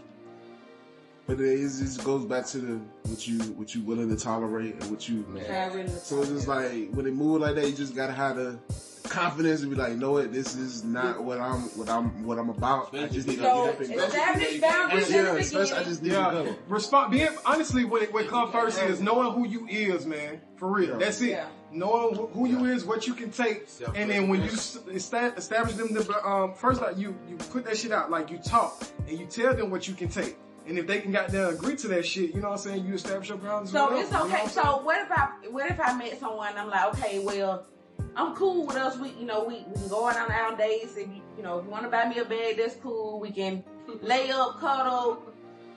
But 1.25 1.39
it 1.39 1.47
is, 1.47 1.79
it 1.79 1.85
just 1.85 2.03
goes 2.03 2.25
back 2.25 2.45
to 2.47 2.57
the 2.57 2.81
what 3.09 3.25
you 3.27 3.39
what 3.53 3.73
you 3.73 3.81
willing 3.81 4.09
to 4.09 4.21
tolerate 4.21 4.75
and 4.75 4.91
what 4.91 5.07
you. 5.07 5.25
So 6.01 6.19
it's 6.21 6.29
just 6.29 6.47
like 6.47 6.91
when 6.91 7.07
it 7.07 7.13
move 7.13 7.41
like 7.41 7.55
that, 7.55 7.65
you 7.65 7.73
just 7.73 7.95
gotta 7.95 8.11
have 8.11 8.35
the 8.35 8.59
confidence 9.03 9.61
to 9.61 9.67
be 9.67 9.75
like, 9.75 9.91
you 9.91 9.97
know 9.97 10.11
what, 10.13 10.31
this 10.33 10.55
is 10.55 10.83
not 10.83 11.23
what 11.23 11.39
I'm 11.39 11.61
what 11.77 11.89
I'm 11.89 12.25
what 12.25 12.39
I'm 12.39 12.49
about. 12.49 12.95
I 12.95 13.07
just 13.07 13.27
need 13.27 13.37
to 13.37 13.43
So, 13.43 13.65
get 13.65 13.73
up 13.75 13.79
and 13.81 13.95
go. 13.95 14.03
establish 14.03 14.61
boundaries 14.61 15.11
Yeah, 15.11 15.35
especially 15.35 15.77
I 15.77 15.83
just 15.83 16.01
need 16.03 16.09
to 16.09 16.15
Yeah, 16.15 16.31
go. 16.31 16.55
respond. 16.67 17.11
Being 17.11 17.29
honestly, 17.45 17.85
what 17.85 18.11
what 18.13 18.27
comes 18.27 18.51
first 18.51 18.81
is 18.81 19.01
knowing 19.01 19.33
who 19.33 19.47
you 19.47 19.67
is, 19.67 20.05
man. 20.05 20.41
For 20.57 20.67
real, 20.71 20.91
Yeah. 20.91 20.97
that's 20.97 21.21
it. 21.21 21.29
Yeah. 21.31 21.45
Knowing 21.71 22.15
who- 22.15 22.27
who 22.27 22.47
you 22.47 22.65
is, 22.65 22.85
what 22.85 23.07
you 23.07 23.13
can 23.15 23.31
take, 23.31 23.67
and 23.95 24.09
then 24.09 24.27
when 24.29 24.41
you 24.43 24.51
s- 24.51 24.77
establish 24.91 25.73
them, 25.75 25.93
the 25.93 26.27
um 26.27 26.53
first 26.53 26.81
like 26.81 26.97
you 26.97 27.15
you 27.29 27.35
put 27.35 27.65
that 27.65 27.77
shit 27.77 27.91
out, 27.91 28.11
like 28.11 28.29
you 28.29 28.37
talk 28.37 28.81
and 29.07 29.19
you 29.19 29.25
tell 29.25 29.53
them 29.55 29.71
what 29.71 29.87
you 29.87 29.95
can 29.95 30.07
take, 30.07 30.37
and 30.67 30.77
if 30.77 30.85
they 30.87 30.99
can 31.01 31.11
goddamn 31.11 31.49
agree 31.49 31.75
to 31.77 31.87
that 31.89 32.05
shit, 32.05 32.33
you 32.35 32.41
know 32.41 32.49
what 32.49 32.59
I'm 32.59 32.63
saying? 32.63 32.85
You 32.85 32.93
establish 32.93 33.29
your 33.29 33.37
boundaries. 33.39 33.71
So 33.71 33.89
with 33.89 34.01
it's 34.01 34.09
them, 34.11 34.21
you 34.21 34.27
know 34.29 34.33
okay. 34.35 34.43
what 34.43 34.51
So 34.53 34.81
what 34.83 35.01
if 35.01 35.11
I 35.11 35.29
what 35.49 35.71
if 35.71 35.79
I 35.79 35.93
met 35.97 36.19
someone 36.19 36.49
and 36.49 36.59
I'm 36.59 36.69
like, 36.69 36.85
okay, 36.99 37.19
well, 37.19 37.65
I'm 38.15 38.35
cool 38.35 38.67
with 38.67 38.75
us. 38.75 38.97
We 38.97 39.09
you 39.19 39.25
know 39.25 39.43
we, 39.43 39.65
we 39.67 39.73
can 39.73 39.87
go 39.87 40.07
out 40.07 40.17
on 40.17 40.31
our 40.31 40.55
dates. 40.55 40.95
If 40.97 41.07
you 41.07 41.21
you 41.37 41.43
know 41.43 41.59
if 41.59 41.65
you 41.65 41.71
want 41.71 41.83
to 41.83 41.89
buy 41.89 42.07
me 42.07 42.19
a 42.19 42.25
bed, 42.25 42.55
that's 42.57 42.75
cool. 42.75 43.19
We 43.19 43.31
can 43.31 43.63
lay 44.01 44.29
up, 44.31 44.59
cuddle, 44.59 45.23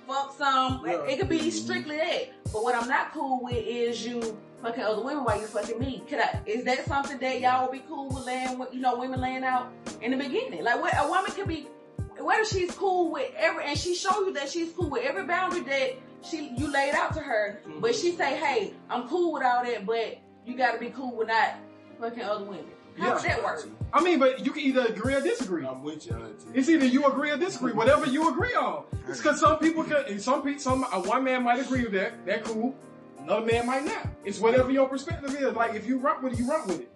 fuck 0.06 0.36
some. 0.36 0.84
It 0.86 1.18
could 1.18 1.28
be 1.28 1.50
strictly 1.50 1.96
that. 1.96 2.30
But 2.52 2.62
what 2.62 2.74
I'm 2.74 2.88
not 2.88 3.12
cool 3.12 3.42
with 3.42 3.64
is 3.66 4.06
you 4.06 4.38
fucking 4.62 4.82
other 4.82 5.02
women 5.02 5.24
while 5.24 5.40
you 5.40 5.46
fucking 5.46 5.78
me. 5.78 6.02
Could 6.08 6.20
I? 6.20 6.40
Is 6.46 6.64
that 6.64 6.86
something 6.86 7.18
that 7.18 7.40
y'all 7.40 7.62
would 7.62 7.72
be 7.72 7.84
cool 7.88 8.08
with 8.08 8.26
laying 8.26 8.58
with? 8.58 8.72
You 8.72 8.80
know, 8.80 8.98
women 8.98 9.20
laying 9.20 9.44
out 9.44 9.72
in 10.02 10.10
the 10.10 10.16
beginning. 10.16 10.62
Like 10.62 10.80
what 10.80 10.94
a 10.96 11.08
woman 11.08 11.30
could 11.32 11.48
be. 11.48 11.68
Whether 12.18 12.44
she's 12.46 12.72
cool 12.72 13.12
with 13.12 13.30
every, 13.36 13.64
and 13.64 13.78
she 13.78 13.94
show 13.94 14.26
you 14.26 14.32
that 14.34 14.48
she's 14.48 14.72
cool 14.72 14.88
with 14.88 15.04
every 15.04 15.24
boundary 15.24 15.60
that 15.60 15.98
she 16.22 16.50
you 16.56 16.70
laid 16.70 16.94
out 16.94 17.14
to 17.14 17.20
her, 17.20 17.60
mm-hmm. 17.66 17.80
but 17.80 17.94
she 17.94 18.12
say, 18.12 18.36
"Hey, 18.36 18.72
I'm 18.88 19.06
cool 19.08 19.32
with 19.32 19.42
all 19.42 19.62
that, 19.64 19.84
but 19.84 20.18
you 20.46 20.56
got 20.56 20.72
to 20.72 20.78
be 20.78 20.90
cool 20.90 21.14
with 21.14 21.28
not 21.28 21.56
fucking 22.00 22.22
other 22.22 22.44
women." 22.44 22.64
How 22.98 23.14
would 23.14 23.22
Yeah. 23.24 23.36
that 23.36 23.44
work? 23.44 23.68
I 23.92 24.02
mean, 24.02 24.18
but 24.18 24.44
you 24.44 24.50
can 24.52 24.62
either 24.62 24.86
agree 24.86 25.14
or 25.14 25.20
disagree. 25.20 25.66
I'm 25.66 25.82
with 25.82 26.06
you, 26.06 26.14
auntie. 26.14 26.46
It's 26.54 26.68
either 26.70 26.86
you 26.86 27.04
agree 27.04 27.30
or 27.30 27.36
disagree, 27.36 27.72
whatever 27.74 28.06
you 28.06 28.30
agree 28.30 28.54
on. 28.54 28.84
It's 29.06 29.18
because 29.18 29.38
some 29.38 29.58
people 29.58 29.84
can, 29.84 30.18
some 30.18 30.42
people, 30.42 30.60
some 30.60 30.84
uh, 30.84 31.00
one 31.02 31.22
man 31.24 31.42
might 31.42 31.60
agree 31.60 31.82
with 31.82 31.92
that, 31.92 32.24
that 32.24 32.44
cool. 32.44 32.74
Another 33.18 33.44
man 33.44 33.66
might 33.66 33.84
not. 33.84 34.08
It's 34.24 34.38
whatever 34.40 34.70
your 34.70 34.88
perspective 34.88 35.34
is. 35.34 35.54
Like 35.54 35.74
if 35.74 35.86
you 35.86 35.98
rock 35.98 36.22
with 36.22 36.32
it, 36.34 36.38
you 36.38 36.48
rock 36.48 36.66
with 36.66 36.80
it. 36.80 36.90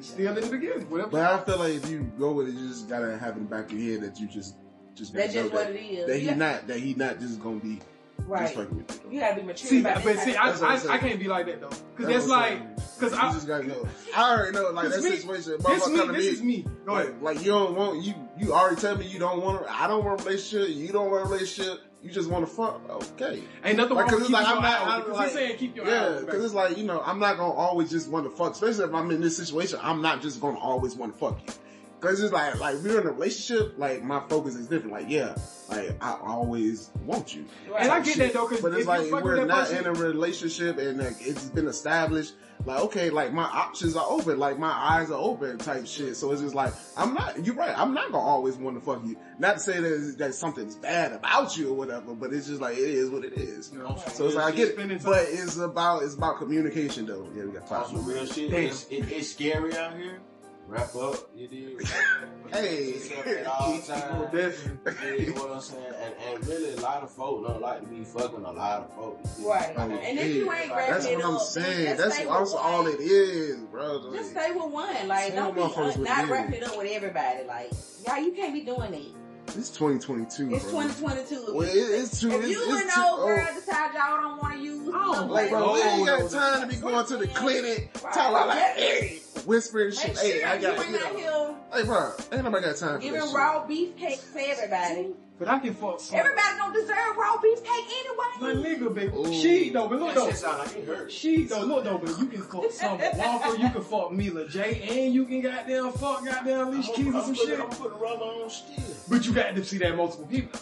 Still 0.00 0.36
in 0.36 0.44
the 0.44 0.48
beginning, 0.48 0.88
whatever. 0.90 1.10
But 1.10 1.20
I 1.22 1.38
feel 1.44 1.58
like 1.58 1.74
if 1.74 1.90
you 1.90 2.02
go 2.18 2.30
with 2.32 2.48
it, 2.48 2.54
you 2.54 2.68
just 2.68 2.88
gotta 2.88 3.18
have 3.18 3.36
in 3.36 3.44
the 3.44 3.48
back 3.50 3.64
of 3.66 3.72
your 3.72 3.94
head 4.00 4.02
that 4.08 4.20
you 4.20 4.28
just 4.28 4.54
just 4.94 5.12
That's 5.12 5.32
just 5.34 5.50
that, 5.52 5.66
what 5.66 5.70
it 5.74 5.78
is. 5.80 6.06
that 6.06 6.18
he 6.18 6.26
Yeah. 6.26 6.34
not 6.34 6.66
that 6.68 6.78
he 6.78 6.94
not 6.94 7.18
just 7.18 7.40
gonna 7.42 7.56
be 7.58 7.80
Right. 8.26 8.42
just 8.42 8.54
fucking 8.56 8.76
with 8.76 9.00
you. 9.06 9.10
You 9.12 9.20
gotta 9.20 9.36
be 9.36 9.42
mature 9.42 9.68
See, 9.70 9.80
about 9.80 10.04
but 10.04 10.18
see, 10.18 10.34
I, 10.36 10.50
of 10.50 10.60
That's 10.60 10.84
what 10.84 10.90
I'm 10.90 10.90
I. 10.90 10.94
I 10.94 10.98
can't 10.98 11.18
be 11.18 11.28
like 11.28 11.46
that 11.46 11.60
though, 11.62 11.68
because 11.68 12.12
That's 12.12 12.26
that's 12.26 12.28
like, 12.28 12.76
because 12.98 13.12
I, 13.14 13.32
just 13.32 13.46
gotta 13.46 13.66
know. 13.66 13.88
I 14.14 14.34
already 14.36 14.52
know, 14.52 14.70
like 14.70 14.90
that 14.90 15.00
This 15.02 15.04
me- 15.04 15.16
situation. 15.16 15.52
this 15.52 15.62
motherfucker 15.62 15.90
me, 15.92 15.96
come 15.98 16.06
to 16.08 16.12
this 16.14 16.26
is 16.26 16.42
me. 16.42 16.66
Go 16.84 16.94
ahead. 16.96 17.22
Like, 17.22 17.36
like 17.36 17.46
you 17.46 17.52
don't 17.52 17.74
want 17.74 18.02
you. 18.02 18.14
You 18.38 18.52
already 18.52 18.80
tell 18.80 18.96
me 18.98 19.06
you 19.06 19.18
don't 19.18 19.40
want. 19.42 19.64
I 19.70 19.86
don't 19.86 20.04
want 20.04 20.20
a 20.20 20.24
relationship. 20.24 20.76
You 20.76 20.88
don't 20.92 21.10
want 21.10 21.26
a 21.26 21.28
relationship. 21.30 21.80
You 22.02 22.10
just 22.10 22.28
want 22.30 22.46
to 22.46 22.52
fuck. 22.52 22.80
Okay. 22.90 23.42
Ain't 23.64 23.76
nothing 23.76 23.96
Like, 23.96 24.02
wrong 24.02 24.08
'cause 24.10 24.12
with 24.12 24.22
it's 24.24 24.30
like, 24.30 24.44
keeping 24.46 24.56
I'm 24.58 24.62
not- 24.62 24.80
eye 24.88 25.02
I'm 25.04 25.12
like- 25.12 25.30
saying 25.30 25.56
keep 25.58 25.74
your 25.74 25.86
eye 25.86 25.90
Yeah, 25.90 26.20
because 26.20 26.44
it's 26.44 26.54
like 26.54 26.76
you 26.76 26.84
know, 26.84 27.02
I'm 27.04 27.18
not 27.18 27.38
gonna 27.38 27.52
always 27.54 27.90
just 27.90 28.08
want 28.10 28.24
to 28.26 28.30
fuck. 28.30 28.52
Especially 28.52 28.84
if 28.84 28.94
I'm 28.94 29.10
in 29.10 29.20
this 29.20 29.36
situation, 29.36 29.78
I'm 29.82 30.00
not 30.02 30.20
just 30.22 30.40
gonna 30.40 30.58
always 30.58 30.94
want 30.94 31.14
to 31.14 31.18
fuck 31.18 31.40
you. 31.46 31.54
Because 32.00 32.22
it's 32.22 32.32
like, 32.32 32.58
like 32.60 32.76
we're 32.76 33.00
in 33.00 33.06
a 33.06 33.10
relationship. 33.10 33.74
Like 33.76 34.02
my 34.02 34.20
focus 34.28 34.54
is 34.54 34.68
different. 34.68 34.92
Like 34.92 35.08
yeah, 35.08 35.34
like 35.68 35.96
I 36.00 36.16
always 36.22 36.90
want 37.04 37.34
you. 37.34 37.44
And 37.76 37.90
I 37.90 38.00
get 38.00 38.14
shit. 38.14 38.18
that 38.18 38.32
though, 38.34 38.48
because 38.48 38.62
But 38.62 38.72
if 38.72 38.78
it's 38.78 38.86
like 38.86 39.04
you 39.06 39.10
fuck 39.10 39.24
we're 39.24 39.44
not 39.44 39.68
person, 39.68 39.78
in 39.78 39.86
a 39.86 39.92
relationship 39.92 40.78
and 40.78 40.98
like, 40.98 41.16
it's 41.20 41.44
been 41.46 41.66
established. 41.66 42.34
Like 42.64 42.80
okay, 42.80 43.10
like 43.10 43.32
my 43.32 43.44
options 43.44 43.96
are 43.96 44.04
open, 44.08 44.38
like 44.38 44.58
my 44.58 44.70
eyes 44.70 45.10
are 45.10 45.18
open, 45.18 45.58
type 45.58 45.86
shit. 45.86 46.16
So 46.16 46.32
it's 46.32 46.42
just 46.42 46.54
like 46.54 46.72
I'm 46.96 47.14
not. 47.14 47.44
You're 47.44 47.54
right. 47.54 47.76
I'm 47.76 47.94
not 47.94 48.12
gonna 48.12 48.24
always 48.24 48.56
want 48.56 48.76
to 48.76 48.84
fuck 48.84 49.04
you. 49.04 49.16
Not 49.38 49.54
to 49.54 49.60
say 49.60 49.80
that, 49.80 50.16
that 50.18 50.34
something's 50.34 50.74
bad 50.74 51.12
about 51.12 51.56
you 51.56 51.70
or 51.70 51.74
whatever, 51.74 52.14
but 52.14 52.32
it's 52.32 52.48
just 52.48 52.60
like 52.60 52.76
it 52.76 52.82
is 52.82 53.10
what 53.10 53.24
it 53.24 53.34
is. 53.34 53.70
you 53.72 53.78
know, 53.78 53.96
So 54.08 54.26
it's 54.26 54.34
like 54.34 54.54
I 54.54 54.56
get 54.56 54.78
it, 54.78 55.02
but 55.04 55.26
it's 55.28 55.56
about 55.56 56.02
it's 56.02 56.14
about 56.14 56.38
communication 56.38 57.06
though. 57.06 57.28
Yeah, 57.34 57.44
we 57.44 57.52
got 57.52 57.66
Talk 57.68 57.86
five 57.86 57.96
some 57.96 58.04
real 58.04 58.26
shit. 58.26 58.52
It's, 58.52 58.86
it, 58.88 59.10
it's 59.10 59.30
scary 59.30 59.76
out 59.76 59.96
here. 59.96 60.20
Wrap 60.68 60.94
up, 60.96 61.30
you 61.34 61.48
did. 61.48 61.88
Hey. 62.50 62.94
at 63.26 63.46
all 63.46 63.78
times. 63.78 64.32
Definitely. 64.32 65.26
You 65.26 65.34
know 65.34 65.42
what 65.42 65.52
I'm 65.56 65.60
saying? 65.60 65.84
And, 66.02 66.14
and 66.34 66.46
really, 66.48 66.72
a 66.72 66.80
lot 66.80 67.02
of 67.02 67.10
folk 67.10 67.46
don't 67.46 67.60
like 67.60 67.80
to 67.82 67.86
be 67.86 68.04
fucking 68.04 68.42
a 68.42 68.52
lot 68.52 68.80
of 68.80 68.94
folk. 68.94 69.20
Right. 69.40 69.74
Oh, 69.76 69.82
And 69.82 70.18
if 70.18 70.34
you 70.34 70.50
ain't 70.50 70.70
That's 70.70 71.04
wrapping 71.04 71.18
what 71.18 71.26
I'm 71.26 71.34
up, 71.36 71.42
saying. 71.42 71.96
just 71.98 72.16
That's 72.16 72.26
also 72.26 72.56
all 72.56 72.86
it 72.86 73.00
is, 73.00 73.56
bro. 73.64 74.10
Just 74.14 74.30
stay 74.30 74.50
with 74.52 74.64
one. 74.72 75.08
Like, 75.08 75.34
don't 75.34 75.54
be 75.54 75.60
with 75.60 75.76
uh, 75.76 75.94
not 76.00 76.26
you. 76.26 76.32
wrapping 76.32 76.54
it 76.54 76.62
up 76.64 76.78
with 76.78 76.90
everybody. 76.90 77.44
Like, 77.46 77.70
y'all, 78.06 78.18
you 78.22 78.32
can't 78.32 78.54
be 78.54 78.62
doing 78.62 78.92
that. 78.92 79.54
It's 79.58 79.70
2022, 79.70 80.54
It's 80.54 80.64
bro. 80.64 80.82
2022. 80.82 81.54
Well, 81.54 81.62
it, 81.68 81.70
it's 81.72 82.20
too. 82.20 82.30
if 82.30 82.40
it's, 82.44 82.48
you 82.50 82.62
it's 82.70 82.82
and 82.82 82.90
too, 82.90 83.00
old 83.02 83.26
girl 83.28 83.46
oh, 83.50 83.54
decide 83.54 83.94
y'all 83.94 84.20
don't 84.22 84.38
want 84.42 84.54
to 84.54 84.60
use, 84.60 84.88
Oh, 84.92 85.24
no 85.26 85.32
like, 85.32 85.50
bro, 85.50 85.72
way. 85.74 85.80
we 85.82 85.88
ain't 85.88 86.06
got 86.06 86.30
time 86.30 86.60
to 86.62 86.66
be 86.66 86.76
going 86.80 87.06
to 87.06 87.16
the 87.18 87.26
clinic, 87.28 87.90
Right. 88.04 88.12
talking 88.14 88.30
about 88.36 88.48
like, 88.48 88.58
hey, 88.76 89.18
whispering 89.46 89.90
Make 89.90 89.98
shit. 89.98 90.16
sure 90.16 90.24
Hey, 90.24 90.42
I 90.44 90.58
got, 90.58 90.78
you 90.88 90.92
you 91.18 91.24
know, 91.24 91.56
hey, 91.72 91.82
bro, 91.84 92.12
ain't 92.32 92.44
nobody 92.44 92.66
got 92.66 92.76
time 92.76 92.94
for 92.96 92.98
giving 92.98 93.20
this 93.20 93.34
raw 93.34 93.66
beef 93.66 93.96
cake 93.96 94.20
to 94.32 94.40
everybody. 94.40 95.08
But 95.38 95.46
I 95.48 95.58
can 95.60 95.72
fuck. 95.74 96.00
Everybody 96.12 96.56
don't 96.56 96.72
deserve 96.72 97.16
raw 97.16 97.36
beef 97.40 97.62
cake 97.62 97.84
My 98.40 98.50
anyway. 98.50 98.74
nigga, 98.74 98.94
baby. 98.94 99.12
Ooh. 99.16 99.32
She 99.32 99.70
though, 99.70 99.86
but 99.88 100.00
look 100.00 100.08
That 100.08 100.14
though. 100.16 100.26
shit 100.30 100.36
sound 100.36 100.58
like. 100.58 101.10
She 101.10 101.44
though, 101.44 101.60
look 101.60 101.84
though, 101.84 101.98
but 101.98 102.18
you 102.18 102.26
can 102.26 102.42
fuck 102.42 102.72
some 102.72 102.98
Walker, 103.16 103.56
you 103.56 103.70
can 103.70 103.82
fuck 103.82 104.12
Mila 104.12 104.48
J, 104.48 104.82
and 105.04 105.14
you 105.14 105.24
can 105.26 105.40
goddamn 105.40 105.92
fuck 105.92 106.24
goddamn 106.24 106.68
Alicia 106.68 106.92
Keys 106.92 107.14
or 107.14 107.22
some 107.22 107.34
shit. 107.34 107.60
I'm 107.60 107.68
putting 107.68 107.98
rubber 108.00 108.24
on 108.24 108.50
still. 108.50 108.84
But 109.08 109.26
you 109.26 109.32
got 109.32 109.54
to 109.54 109.64
see 109.64 109.78
that 109.78 109.96
multiple 109.96 110.26
people. 110.26 110.58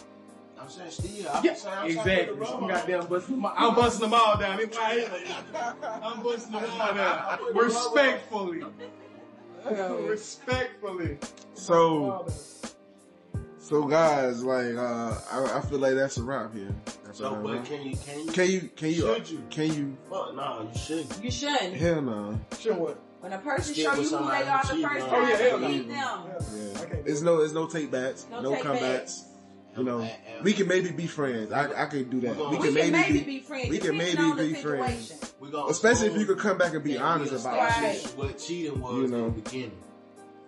I'm 0.67 0.73
saying 0.73 0.91
still. 0.91 1.31
I'm 1.33 1.45
Yeah, 1.45 1.53
saying 1.53 1.77
I'm 1.77 1.85
exactly. 1.87 2.45
I'm 2.45 2.67
goddamn 2.67 3.05
busting 3.07 3.41
them. 3.41 3.51
I'm 3.55 3.75
busting 3.75 4.09
them 4.09 4.19
all 4.19 4.37
down. 4.37 4.59
It's 4.59 4.77
right 4.77 4.99
here. 4.99 5.33
I'm 6.03 6.21
busting 6.21 6.51
them 6.51 6.65
all 6.69 6.93
down. 6.93 7.39
Respectfully. 7.55 8.63
Respectfully. 9.69 11.17
So, 11.53 12.27
so 13.59 13.85
guys, 13.85 14.43
like, 14.43 14.75
uh, 14.75 15.17
I, 15.31 15.57
I 15.57 15.61
feel 15.61 15.79
like 15.79 15.95
that's 15.95 16.17
a 16.17 16.23
wrap 16.23 16.53
here. 16.53 16.75
That's 17.05 17.19
So, 17.19 17.33
a 17.33 17.37
but 17.37 17.63
can 17.63 17.83
you, 17.83 17.95
can 17.95 18.19
you? 18.19 18.31
Can 18.31 18.49
you, 18.49 18.61
can 18.75 18.89
you, 18.89 18.95
Should 18.95 19.29
you? 19.29 19.43
can 19.49 19.73
you, 19.73 19.97
Fuck, 20.09 20.35
no, 20.35 20.69
you 20.73 20.77
shouldn't. 20.79 21.23
You 21.23 21.31
shouldn't. 21.31 21.75
hell 21.75 22.01
no. 22.01 22.39
Sure 22.59 22.73
what? 22.75 22.99
When 23.21 23.31
a 23.33 23.37
person 23.39 23.73
Stick 23.73 23.85
show 23.85 23.95
you 23.95 24.09
who 24.09 24.27
they 24.29 24.43
are 24.43 24.61
the 24.63 24.67
first 24.67 24.73
on 24.73 24.79
time, 24.81 24.97
you. 24.97 25.03
Oh, 25.09 25.27
yeah, 25.29 25.35
hell 25.37 25.59
no. 25.59 25.67
believe 25.67 25.87
them. 25.87 25.95
Yeah. 25.97 26.11
I 26.75 26.79
can't 26.79 26.91
do 26.91 27.03
There's 27.05 27.23
no, 27.23 27.37
there's 27.37 27.53
no 27.53 27.67
take 27.67 27.89
backs, 27.89 28.27
No 28.29 28.41
no, 28.41 28.55
take 28.55 28.63
comebacks. 28.63 29.23
You 29.77 29.83
know, 29.83 29.99
And- 29.99 30.09
and- 30.35 30.43
we 30.43 30.53
can 30.53 30.67
maybe 30.67 30.89
be 30.91 31.05
friends. 31.07 31.51
I, 31.51 31.83
I 31.83 31.85
can 31.85 32.09
do 32.09 32.19
that. 32.21 32.35
We're 32.35 32.49
We 32.49 32.57
gonna- 32.57 32.71
can 32.71 32.91
maybe, 32.91 33.19
be, 33.19 33.23
be 33.25 33.39
friends. 33.39 33.69
we 33.69 33.77
can 33.77 33.97
maybe 33.97 34.17
on 34.21 34.35
the 34.37 34.47
be 34.47 34.53
friends. 34.55 35.07
situation. 35.07 35.17
We 35.39 35.69
especially 35.69 36.07
if 36.07 36.17
you 36.17 36.25
could 36.25 36.39
come 36.39 36.57
back 36.57 36.73
and 36.73 36.83
be 36.83 36.93
that 36.93 37.01
honest 37.03 37.31
we 37.33 37.39
about 37.39 37.55
it. 37.55 37.81
Right. 37.83 38.13
what 38.15 38.37
cheating 38.39 38.81
was 38.81 38.95
You 38.95 39.07
know. 39.07 39.25
in 39.27 39.35
the 39.35 39.41
beginning. 39.41 39.71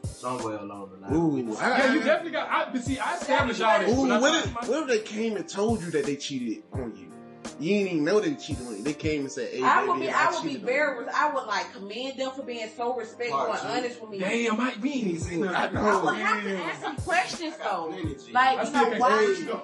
Somewhere 0.04 0.58
along 0.58 0.92
the 0.92 1.08
line. 1.08 1.13
Ooh, 1.50 1.58
I, 1.60 1.78
Yeah, 1.78 1.94
you 1.94 2.00
definitely 2.00 2.32
got. 2.32 2.50
I, 2.50 2.72
but 2.72 2.82
see, 2.84 2.98
I 2.98 3.15
established 3.18 3.62
all 3.62 3.80
this. 3.80 3.92
Ooh, 3.98 4.02
when 4.02 4.12
I 4.13 4.20
what 4.20 4.34
if, 4.46 4.68
what 4.70 4.82
if 4.84 4.88
they 4.88 5.00
came 5.00 5.36
and 5.38 5.48
told 5.48 5.82
you 5.82 5.92
that 5.92 6.06
they 6.06 6.15
cheated 6.15 6.63
on 6.74 6.96
you? 6.98 7.12
You 7.60 7.74
didn't 7.80 7.91
even 7.93 8.04
know 8.06 8.19
they 8.19 8.36
cheated 8.36 8.65
on 8.67 8.78
you. 8.78 8.84
They 8.84 8.93
came 8.93 9.22
and 9.22 9.32
said, 9.32 9.50
"Hey, 9.52 9.62
I 9.62 9.80
baby, 9.82 9.89
would 9.91 10.00
be, 10.00 10.10
I 10.10 10.32
would 10.32 10.43
be 10.43 10.50
cheated 10.50 10.65
very, 10.65 11.04
you." 11.04 11.10
I 11.13 11.34
would 11.34 11.45
like 11.45 11.74
commend 11.74 12.17
them 12.19 12.32
for 12.32 12.43
being 12.43 12.69
so 12.76 12.95
respectful 12.95 13.38
Part 13.38 13.50
and 13.52 13.60
two. 13.62 13.67
honest 13.67 14.02
with 14.02 14.10
me. 14.12 14.19
Damn, 14.19 14.60
I, 14.60 14.74
we 14.82 14.91
ain't 14.93 15.08
even 15.08 15.19
seen. 15.19 15.48
I 15.48 15.69
know. 15.69 15.82
I 15.82 16.04
would 16.04 16.15
have 16.15 16.43
to 16.43 16.58
ask 16.63 16.82
some 16.82 16.95
questions 16.98 17.56
though. 17.58 17.93
Like, 18.32 18.60
I 18.60 18.63
you 18.63 18.72
know, 18.72 19.00
why? 19.00 19.34
stand 19.34 19.48
you. 19.48 19.62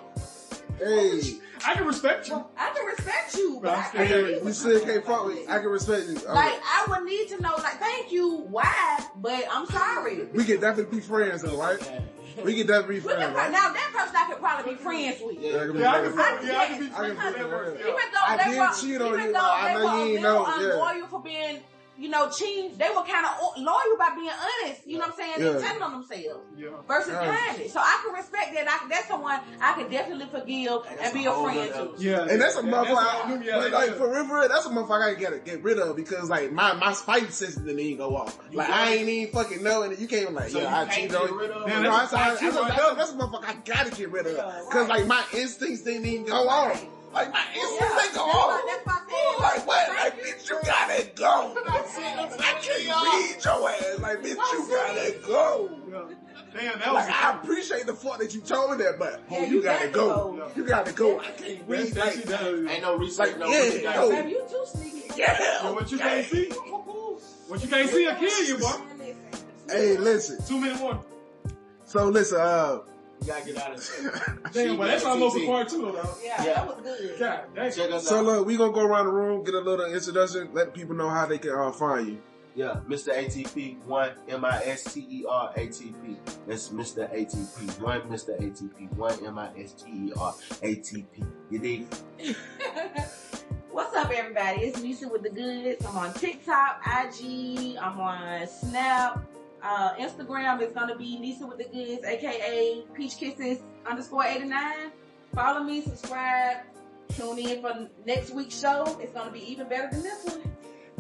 Hey, 0.78 1.22
I 1.66 1.74
can 1.76 1.86
respect 1.86 2.28
you. 2.28 2.46
I 2.58 2.72
can 2.76 2.86
respect 2.86 3.38
you, 3.38 3.60
but 3.62 3.72
I'm 3.72 3.80
I 3.80 4.08
can't 4.08 4.44
you 4.44 4.52
still 4.54 4.80
can't 4.82 5.06
fuck 5.06 5.26
with. 5.26 5.50
I 5.50 5.60
can 5.60 5.68
respect 5.70 6.08
you. 6.10 6.18
All 6.28 6.36
Like, 6.36 6.52
right. 6.52 6.60
I 6.62 6.86
would 6.90 7.06
need 7.06 7.30
to 7.30 7.42
know, 7.42 7.54
like, 7.58 7.80
thank 7.80 8.12
you, 8.12 8.40
why? 8.50 9.06
But 9.16 9.46
I'm 9.50 9.66
sorry. 9.68 10.26
We 10.34 10.44
can 10.44 10.60
definitely 10.60 10.98
be 10.98 11.02
friends, 11.02 11.44
though, 11.44 11.58
right? 11.58 11.80
We 12.44 12.56
can 12.56 12.68
definitely 12.68 12.96
be 13.00 13.02
We 13.02 13.14
can, 13.14 13.18
friends, 13.18 13.36
right? 13.36 13.52
now 13.52 13.72
that 13.74 13.92
person 13.94 14.16
I 14.16 14.26
could 14.30 14.40
probably 14.40 14.74
be 14.74 14.78
friends 14.80 15.22
with. 15.22 15.40
Yeah. 15.40 15.50
Yeah, 15.52 15.56
I 15.56 15.66
can 15.66 15.74
be 15.74 15.80
Yeah, 15.80 15.92
I 15.92 16.10
friends. 16.10 16.48
Yeah, 16.48 16.60
I 16.60 16.66
can 16.68 16.80
be 16.80 16.88
friends 16.90 17.16
with 17.16 17.36
that 17.36 17.50
person. 17.50 17.80
Even 17.80 17.96
though 18.12 18.28
I 18.28 18.38
did 18.38 18.82
cheat 18.82 19.02
on 19.02 19.14
you, 19.14 19.36
I 19.36 19.74
know 19.74 19.80
were 19.80 19.84
you 19.84 19.88
a 19.88 20.04
ain't 20.04 20.22
little 20.22 20.22
know, 20.22 20.48
yeah. 20.60 20.74
unloyal 20.74 21.08
for 21.08 21.20
being, 21.22 21.60
you 21.98 22.10
know, 22.10 22.30
cheating, 22.30 22.78
they 22.78 22.90
were 22.90 23.04
kind 23.04 23.26
of 23.26 23.58
loyal 23.58 23.98
by 23.98 24.10
being 24.16 24.30
honest. 24.30 24.82
You 24.86 24.98
know 24.98 25.06
what 25.06 25.12
I'm 25.12 25.16
saying? 25.18 25.34
Yeah. 25.40 25.54
They 25.54 25.62
telling 25.62 25.82
on 25.82 25.92
themselves 25.94 26.46
Yeah. 26.58 26.68
versus 26.88 27.12
Yeah. 27.14 27.38
kindly. 27.38 27.68
So 27.70 27.80
I 27.80 28.02
can 28.04 28.14
respect 28.14 28.54
that. 28.54 28.68
I, 28.68 28.88
that's 28.90 29.08
someone 29.08 29.40
I 29.62 29.74
could 29.74 29.90
definitely 29.90 30.26
forgive 30.32 30.82
and 31.00 31.14
be 31.14 31.26
a 31.26 31.32
friend 31.34 31.74
to. 31.74 31.94
Yeah. 31.98 32.28
And 32.30 32.42
that's 32.42 32.58
a 32.58 32.64
Yeah, 32.66 32.72
motherfucker. 32.72 32.94
what 32.94 33.26
I 33.26 33.30
knew, 33.36 33.44
yeah, 33.46 33.56
but 33.60 33.72
yeah. 33.72 33.78
like 33.78 33.96
for 33.96 34.10
real, 34.12 34.48
that's 34.50 34.66
a 34.66 34.70
motherfucker 34.70 35.16
I 35.16 35.20
gotta 35.20 35.40
get 35.40 35.64
rid 35.64 35.80
of 35.80 35.96
because 35.96 36.30
like 36.30 36.52
my 36.52 36.74
my 36.74 36.94
fight 36.94 37.32
system 37.32 37.66
didn't 37.66 37.80
even 37.80 37.98
go 37.98 38.16
off. 38.18 38.38
Like 38.52 38.70
I 38.70 38.94
ain't 38.96 39.08
even 39.08 39.34
fucking 39.34 39.64
know, 39.64 39.84
and 39.84 39.98
you 39.98 40.08
can't 40.08 40.34
like 40.34 40.50
So 40.50 40.60
yeah, 40.60 40.76
I 40.76 40.86
can't 40.86 40.92
cheated 40.92 41.12
get 41.12 41.22
on 41.22 41.28
you. 41.30 41.40
rid 41.40 41.52
of 41.52 41.68
Man, 41.68 41.80
it? 41.80 41.84
No, 41.84 41.92
that's 41.98 42.12
that's, 42.12 42.42
a 42.42 42.46
that's, 42.46 42.56
that's, 42.58 42.76
that's, 42.78 42.96
that's 42.96 43.12
a 43.12 43.16
motherfucker 43.16 43.46
I 43.46 43.54
gotta 43.66 43.92
get 43.92 44.12
rid 44.12 44.28
of 44.28 44.66
because 44.68 44.90
like 44.90 45.08
my 45.08 45.24
instincts 45.34 45.82
didn't 45.84 46.06
even 46.06 46.26
go 46.26 46.48
off. 46.50 46.86
Like 47.14 47.32
my 47.32 47.46
instincts 47.56 48.02
didn't 48.04 48.16
go 48.16 48.24
off. 48.24 48.48
why- 48.48 48.64
that's 48.68 48.86
why 48.86 48.94
I 48.94 49.00
said, 49.08 49.40
Like 49.40 49.68
what? 49.68 50.05
Thank 50.40 50.52
Like 50.52 50.52
you. 50.52 50.56
bitch, 50.56 50.60
you 50.60 50.60
gotta 50.66 51.10
go. 51.16 51.56
I 52.40 52.54
can't 52.62 52.88
read 52.88 53.46
your 53.46 53.70
ass. 53.70 54.00
Like 54.00 54.20
bitch, 54.20 54.36
you 54.54 54.68
gotta 54.70 55.16
go. 55.26 55.70
Yeah. 55.90 56.02
Damn, 56.54 56.80
that 56.80 56.94
was. 56.94 57.06
Like 57.08 57.24
I 57.24 57.34
appreciate 57.36 57.86
the 57.86 57.94
fuck 57.94 58.20
that 58.20 58.34
you 58.34 58.42
told 58.42 58.72
me 58.78 58.84
that, 58.84 58.98
but 58.98 59.22
Yeah, 59.30 59.46
you 59.46 59.56
you 59.58 59.64
gotta 59.64 59.88
gotta 59.88 59.92
go. 59.92 60.36
go. 60.38 60.52
You 60.56 60.64
gotta 60.64 60.92
go. 60.94 61.20
I 61.20 61.24
can't 61.32 61.68
That's- 61.68 61.96
read. 61.96 61.98
Like 61.98 62.14
shit. 62.14 62.70
Ain't 62.70 62.82
no 62.82 62.98
research. 62.98 63.18
Like, 63.30 63.40
no 63.40 63.48
yeah, 63.48 63.60
what 63.60 63.74
you 63.76 63.84
got. 63.84 63.96
no. 63.96 64.10
Baby, 64.10 64.30
you 64.30 64.46
too 64.50 64.66
sneaky. 64.66 65.04
yeah. 65.18 65.38
Yeah, 65.40 65.72
what 65.72 65.92
you 65.92 65.98
can't 65.98 66.26
see, 66.28 66.50
what 66.50 67.62
you 67.64 67.68
can't 67.70 67.90
see 67.90 68.06
will 68.06 68.16
kill 68.16 68.44
you, 68.46 68.58
boy. 68.58 68.72
Hey, 69.70 69.98
listen. 69.98 70.38
Two 70.48 70.60
minute 70.60 70.80
one. 70.82 71.00
So 71.86 72.08
listen, 72.08 72.40
uh, 72.40 72.80
You 73.26 73.32
gotta 73.32 73.46
get 73.46 73.58
out 73.58 73.74
of 73.74 74.52
Damn, 74.54 74.78
but 74.78 74.86
that's 74.88 75.04
almost 75.04 75.36
a 75.38 75.46
part 75.48 75.68
two, 75.68 75.82
though. 75.92 76.16
Yeah, 76.24 76.44
Yeah. 76.44 76.54
that 76.54 76.68
was 76.68 76.78
good. 76.84 77.20
God, 77.20 77.40
damn. 77.56 77.72
Check 77.72 77.92
us 77.92 78.08
so 78.08 78.20
out. 78.20 78.26
look, 78.26 78.46
we 78.48 78.56
gonna 78.56 78.72
go 78.72 78.82
around 78.86 79.08
the 79.08 79.14
room, 79.14 79.44
get 79.44 79.56
a 79.56 79.60
little 79.60 79.86
introduction, 79.92 80.50
let 80.54 80.76
people 80.76 80.96
know 80.96 81.10
how 81.10 81.26
they 81.26 81.40
can 81.40 81.52
uh, 81.52 81.72
find 81.72 82.08
you. 82.08 82.22
Yeah, 82.54 82.80
Mr. 82.88 83.14
ATP 83.14 83.84
one 83.86 84.12
M 84.30 84.46
I 84.46 84.62
S 84.66 84.94
T 84.94 85.06
E 85.10 85.26
R 85.28 85.52
A 85.56 85.66
T 85.68 85.94
P. 86.04 86.18
That's 86.48 86.70
Mr. 86.70 87.12
ATP 87.14 87.82
one 87.82 88.02
Mr. 88.04 88.40
ATP 88.40 88.94
one 88.96 89.26
M 89.26 89.40
I 89.40 89.50
S 89.58 89.74
T 89.74 89.90
E 89.90 90.14
R 90.18 90.34
A 90.62 90.76
T 90.76 91.06
P. 91.12 91.24
You 91.50 91.60
dig? 91.60 91.88
What's 93.72 93.94
up, 93.96 94.10
everybody? 94.10 94.62
It's 94.62 94.82
Nicey 94.82 95.06
with 95.08 95.24
the 95.24 95.30
goods. 95.32 95.84
I'm 95.86 95.98
on 95.98 96.14
TikTok, 96.14 96.82
IG. 96.86 97.76
I'm 97.82 98.00
on 98.00 98.48
Snap. 98.48 99.26
Uh, 99.66 99.96
Instagram 99.96 100.62
is 100.62 100.72
gonna 100.74 100.96
be 100.96 101.18
Nicey 101.18 101.44
with 101.44 101.58
the 101.58 101.64
goods, 101.64 102.06
aka 102.06 102.84
Peach 102.94 103.18
Kisses 103.18 103.64
underscore 103.90 104.24
89. 104.24 104.92
Follow 105.34 105.64
me, 105.64 105.82
subscribe, 105.82 106.58
tune 107.16 107.40
in 107.40 107.62
for 107.64 107.90
next 108.06 108.30
week's 108.30 108.60
show. 108.60 108.84
It's 109.02 109.12
gonna 109.12 109.32
be 109.32 109.40
even 109.52 109.68
better 109.68 109.90
than 109.92 110.04
this 110.04 110.24
one. 110.24 110.44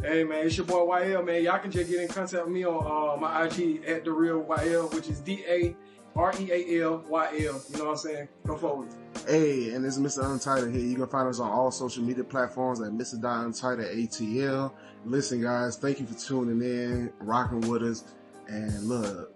Hey 0.02 0.24
man, 0.24 0.48
it's 0.48 0.58
your 0.58 0.66
boy 0.66 0.80
YL 0.80 1.24
man. 1.24 1.44
Y'all 1.44 1.60
can 1.60 1.70
just 1.70 1.92
get 1.92 2.02
in 2.02 2.08
contact 2.08 2.44
with 2.44 2.54
me 2.56 2.66
on 2.66 2.84
uh, 2.84 3.22
my 3.22 3.46
IG 3.46 3.86
at 3.86 4.04
the 4.04 4.12
real 4.12 4.44
YL, 4.44 4.92
which 4.96 5.10
is 5.10 5.20
D 5.20 5.44
A 5.48 5.76
R 6.16 6.34
E 6.40 6.52
A 6.52 6.84
L 6.86 7.04
Y 7.08 7.26
L. 7.26 7.38
You 7.38 7.44
know 7.44 7.86
what 7.86 7.92
I'm 7.92 7.98
saying? 7.98 8.28
Go 8.48 8.58
forward. 8.58 8.90
Hey, 9.28 9.76
and 9.76 9.86
this 9.86 9.96
is 9.96 10.02
Mr. 10.02 10.26
Untitled 10.26 10.74
here. 10.74 10.82
You 10.84 10.96
can 10.96 11.08
find 11.08 11.30
us 11.30 11.40
on 11.40 11.52
all 11.52 11.70
social 11.70 12.04
media 12.04 12.24
platforms 12.24 12.82
at 12.82 12.92
Mr. 12.92 13.16
Untitled 13.46 13.88
ATL. 13.88 14.72
Listen, 15.06 15.44
guys, 15.44 15.78
thank 15.78 16.00
you 16.00 16.08
for 16.08 16.16
tuning 16.16 16.62
in, 16.68 17.14
rocking 17.20 17.62
with 17.62 17.84
us, 17.84 18.06
and 18.48 18.84
look, 18.84 19.34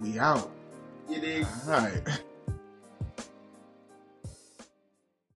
we 0.00 0.18
out. 0.18 0.50
You 1.08 1.20
dig? 1.20 1.46
All 1.66 1.72
right. 1.72 2.02